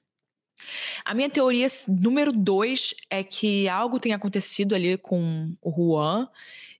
A 1.03 1.13
minha 1.13 1.29
teoria 1.29 1.67
número 1.87 2.31
dois 2.31 2.93
é 3.09 3.23
que 3.23 3.67
algo 3.67 3.99
tenha 3.99 4.15
acontecido 4.15 4.73
ali 4.73 4.97
com 4.97 5.55
o 5.61 5.71
Juan 5.71 6.29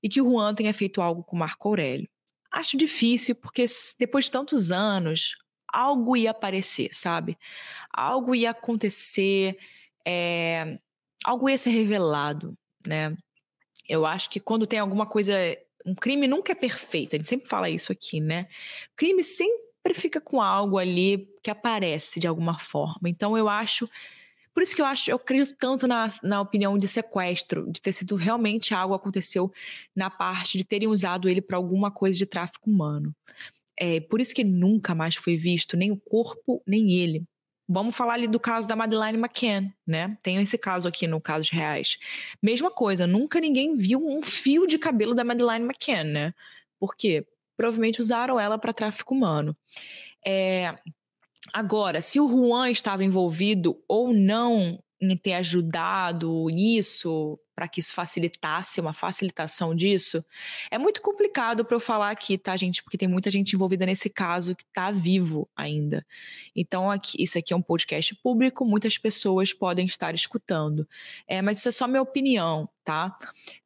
e 0.01 0.09
que 0.09 0.21
o 0.21 0.30
Juan 0.30 0.55
tenha 0.55 0.73
feito 0.73 1.01
algo 1.01 1.23
com 1.23 1.36
Marco 1.36 1.67
Aurélio. 1.67 2.09
Acho 2.51 2.78
difícil, 2.78 3.36
porque 3.36 3.65
depois 3.99 4.26
de 4.26 4.32
tantos 4.32 4.71
anos, 4.71 5.36
algo 5.67 6.15
ia 6.15 6.32
aparecer, 6.32 6.89
sabe? 6.93 7.38
Algo 7.91 8.34
ia 8.34 8.51
acontecer, 8.51 9.57
é... 10.05 10.80
algo 11.26 11.49
ia 11.49 11.57
ser 11.57 11.71
revelado, 11.71 12.57
né? 12.88 13.15
Eu 13.88 14.05
acho 14.05 14.30
que 14.30 14.39
quando 14.39 14.67
tem 14.67 14.80
alguma 14.80 15.05
coisa. 15.05 15.34
Um 15.86 15.93
crime 15.93 16.28
nunca 16.28 16.53
é 16.53 16.55
perfeito, 16.55 17.15
a 17.15 17.19
gente 17.19 17.28
sempre 17.30 17.47
fala 17.47 17.69
isso 17.69 17.91
aqui, 17.91 18.19
né? 18.19 18.47
Crime 18.95 19.23
sempre 19.23 19.64
sempre 19.86 19.93
fica 19.93 20.19
com 20.19 20.41
algo 20.41 20.79
ali 20.79 21.29
que 21.43 21.51
aparece 21.51 22.19
de 22.19 22.27
alguma 22.27 22.57
forma. 22.57 23.07
Então 23.07 23.38
eu 23.38 23.47
acho. 23.47 23.88
Por 24.53 24.63
isso 24.63 24.75
que 24.75 24.81
eu 24.81 24.86
acho, 24.86 25.11
eu 25.11 25.17
acredito 25.17 25.55
tanto 25.59 25.86
na, 25.86 26.07
na 26.23 26.39
opinião 26.39 26.77
de 26.77 26.88
sequestro, 26.88 27.69
de 27.69 27.81
ter 27.81 27.91
sido 27.91 28.15
realmente 28.15 28.73
algo 28.73 28.93
aconteceu 28.93 29.51
na 29.93 30.09
parte 30.09 30.57
de 30.57 30.63
terem 30.63 30.88
usado 30.88 31.27
ele 31.27 31.41
para 31.41 31.57
alguma 31.57 31.91
coisa 31.91 32.17
de 32.17 32.25
tráfico 32.25 32.69
humano. 32.69 33.13
É, 33.77 33.99
por 33.99 34.21
isso 34.21 34.33
que 34.33 34.45
nunca 34.45 34.95
mais 34.95 35.15
foi 35.15 35.36
visto 35.36 35.75
nem 35.75 35.91
o 35.91 35.97
corpo, 35.97 36.63
nem 36.65 36.93
ele. 36.93 37.25
Vamos 37.67 37.95
falar 37.95 38.13
ali 38.13 38.27
do 38.27 38.39
caso 38.39 38.65
da 38.65 38.77
Madeleine 38.77 39.17
McCann, 39.17 39.73
né? 39.86 40.17
Tem 40.23 40.38
esse 40.38 40.57
caso 40.57 40.88
aqui 40.88 41.05
no 41.05 41.19
caso 41.19 41.49
de 41.49 41.55
reais. 41.55 41.97
Mesma 42.41 42.71
coisa, 42.71 43.05
nunca 43.05 43.41
ninguém 43.41 43.75
viu 43.75 43.99
um 44.07 44.21
fio 44.21 44.65
de 44.65 44.77
cabelo 44.77 45.13
da 45.13 45.23
Madeleine 45.25 45.65
McCann, 45.65 46.05
né? 46.05 46.33
Por 46.79 46.95
quê? 46.95 47.25
Provavelmente 47.56 48.01
usaram 48.01 48.39
ela 48.39 48.58
para 48.58 48.74
tráfico 48.74 49.14
humano. 49.14 49.56
É, 50.26 50.76
agora, 51.53 52.01
se 52.01 52.20
o 52.20 52.28
Juan 52.28 52.70
estava 52.70 53.03
envolvido 53.03 53.82
ou 53.88 54.14
não 54.14 54.80
em 54.99 55.16
ter 55.18 55.34
ajudado 55.34 56.47
nisso, 56.47 57.39
para 57.56 57.68
que 57.68 57.80
isso 57.80 57.93
facilitasse, 57.93 58.82
uma 58.82 58.93
facilitação 58.93 59.76
disso, 59.76 60.24
é 60.70 60.78
muito 60.78 61.01
complicado 61.01 61.64
para 61.64 61.76
eu 61.76 61.80
falar 61.80 62.12
aqui, 62.12 62.38
tá, 62.38 62.56
gente? 62.56 62.84
Porque 62.84 62.97
tem 62.97 63.08
muita 63.08 63.32
gente 63.32 63.53
envolvida 63.53 63.86
nesse 63.86 64.10
caso 64.10 64.56
que 64.56 64.64
está 64.64 64.91
vivo 64.91 65.47
ainda. 65.56 66.06
Então, 66.56 66.91
aqui, 66.91 67.22
isso 67.22 67.38
aqui 67.38 67.53
é 67.53 67.56
um 67.56 67.62
podcast 67.62 68.14
público, 68.16 68.66
muitas 68.66 68.97
pessoas 68.97 69.53
podem 69.53 69.86
estar 69.86 70.14
escutando. 70.14 70.88
É, 71.28 71.41
mas 71.41 71.60
isso 71.60 71.70
é 71.70 71.72
só 71.72 71.88
minha 71.88 72.01
opinião, 72.01 72.70
tá? 72.84 73.18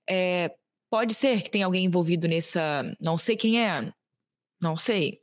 É, 0.07 0.51
Pode 0.89 1.13
ser 1.13 1.41
que 1.41 1.51
tenha 1.51 1.65
alguém 1.65 1.85
envolvido 1.85 2.27
nessa. 2.27 2.83
Não 3.01 3.17
sei 3.17 3.35
quem 3.35 3.63
é. 3.63 3.93
Não 4.61 4.75
sei. 4.75 5.21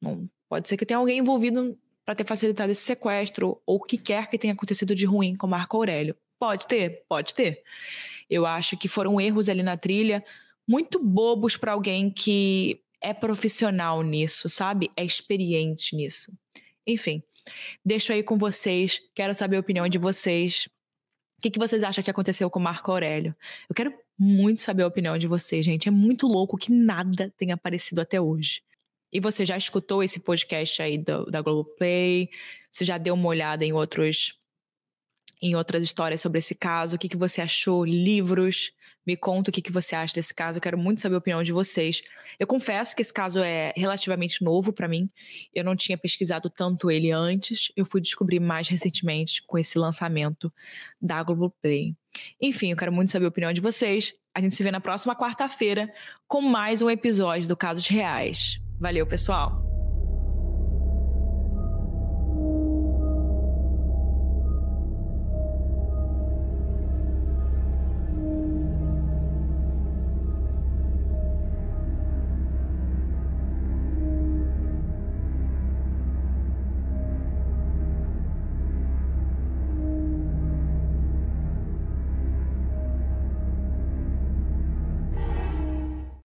Não, 0.00 0.28
pode 0.48 0.68
ser 0.68 0.76
que 0.76 0.86
tenha 0.86 0.98
alguém 0.98 1.18
envolvido 1.18 1.78
para 2.04 2.14
ter 2.14 2.26
facilitado 2.26 2.70
esse 2.70 2.82
sequestro 2.82 3.60
ou 3.66 3.76
o 3.76 3.82
que 3.82 3.96
quer 3.96 4.28
que 4.28 4.38
tenha 4.38 4.52
acontecido 4.52 4.94
de 4.94 5.06
ruim 5.06 5.36
com 5.36 5.46
Marco 5.46 5.76
Aurélio. 5.76 6.16
Pode 6.38 6.66
ter, 6.66 7.04
pode 7.08 7.34
ter. 7.34 7.62
Eu 8.28 8.44
acho 8.44 8.76
que 8.76 8.88
foram 8.88 9.20
erros 9.20 9.48
ali 9.48 9.62
na 9.62 9.76
trilha 9.76 10.24
muito 10.66 10.98
bobos 11.02 11.56
para 11.56 11.72
alguém 11.72 12.10
que 12.10 12.80
é 13.00 13.12
profissional 13.12 14.02
nisso, 14.02 14.48
sabe? 14.48 14.90
É 14.96 15.04
experiente 15.04 15.94
nisso. 15.94 16.32
Enfim, 16.86 17.22
Deixo 17.84 18.12
aí 18.12 18.22
com 18.22 18.38
vocês, 18.38 19.00
quero 19.14 19.34
saber 19.34 19.56
a 19.56 19.60
opinião 19.60 19.88
de 19.88 19.98
vocês. 19.98 20.68
O 21.38 21.42
que, 21.42 21.50
que 21.50 21.58
vocês 21.58 21.82
acham 21.82 22.02
que 22.02 22.10
aconteceu 22.10 22.48
com 22.48 22.58
Marco 22.58 22.90
Aurélio? 22.90 23.34
Eu 23.68 23.74
quero 23.74 23.94
muito 24.18 24.60
saber 24.60 24.82
a 24.82 24.86
opinião 24.86 25.18
de 25.18 25.26
vocês, 25.26 25.64
gente. 25.64 25.88
É 25.88 25.92
muito 25.92 26.26
louco 26.26 26.56
que 26.56 26.72
nada 26.72 27.32
tenha 27.36 27.54
aparecido 27.54 28.00
até 28.00 28.20
hoje. 28.20 28.62
E 29.12 29.20
você 29.20 29.46
já 29.46 29.56
escutou 29.56 30.02
esse 30.02 30.20
podcast 30.20 30.82
aí 30.82 30.98
do, 30.98 31.26
da 31.26 31.40
Globoplay? 31.40 32.28
Você 32.70 32.84
já 32.84 32.98
deu 32.98 33.14
uma 33.14 33.28
olhada 33.28 33.64
em 33.64 33.72
outros 33.72 34.38
em 35.40 35.54
outras 35.54 35.82
histórias 35.82 36.20
sobre 36.20 36.38
esse 36.38 36.54
caso? 36.54 36.96
O 36.96 36.98
que, 36.98 37.08
que 37.08 37.16
você 37.16 37.40
achou? 37.40 37.84
Livros? 37.84 38.72
Me 39.06 39.16
conta 39.16 39.50
o 39.50 39.52
que, 39.52 39.60
que 39.60 39.70
você 39.70 39.94
acha 39.94 40.14
desse 40.14 40.34
caso. 40.34 40.58
Eu 40.58 40.62
quero 40.62 40.78
muito 40.78 41.00
saber 41.00 41.16
a 41.16 41.18
opinião 41.18 41.42
de 41.42 41.52
vocês. 41.52 42.02
Eu 42.38 42.46
confesso 42.46 42.96
que 42.96 43.02
esse 43.02 43.12
caso 43.12 43.40
é 43.40 43.72
relativamente 43.76 44.42
novo 44.42 44.72
para 44.72 44.88
mim. 44.88 45.10
Eu 45.54 45.62
não 45.62 45.76
tinha 45.76 45.98
pesquisado 45.98 46.48
tanto 46.48 46.90
ele 46.90 47.10
antes. 47.10 47.70
Eu 47.76 47.84
fui 47.84 48.00
descobrir 48.00 48.40
mais 48.40 48.66
recentemente 48.68 49.42
com 49.46 49.58
esse 49.58 49.78
lançamento 49.78 50.52
da 51.00 51.22
Globoplay. 51.22 51.94
Enfim, 52.40 52.70
eu 52.70 52.76
quero 52.76 52.92
muito 52.92 53.10
saber 53.10 53.26
a 53.26 53.28
opinião 53.28 53.52
de 53.52 53.60
vocês. 53.60 54.14
A 54.34 54.40
gente 54.40 54.54
se 54.54 54.62
vê 54.62 54.70
na 54.70 54.80
próxima 54.80 55.14
quarta-feira 55.14 55.92
com 56.26 56.40
mais 56.40 56.80
um 56.80 56.88
episódio 56.88 57.46
do 57.46 57.56
Casos 57.56 57.86
Reais. 57.86 58.58
Valeu, 58.80 59.06
pessoal! 59.06 59.73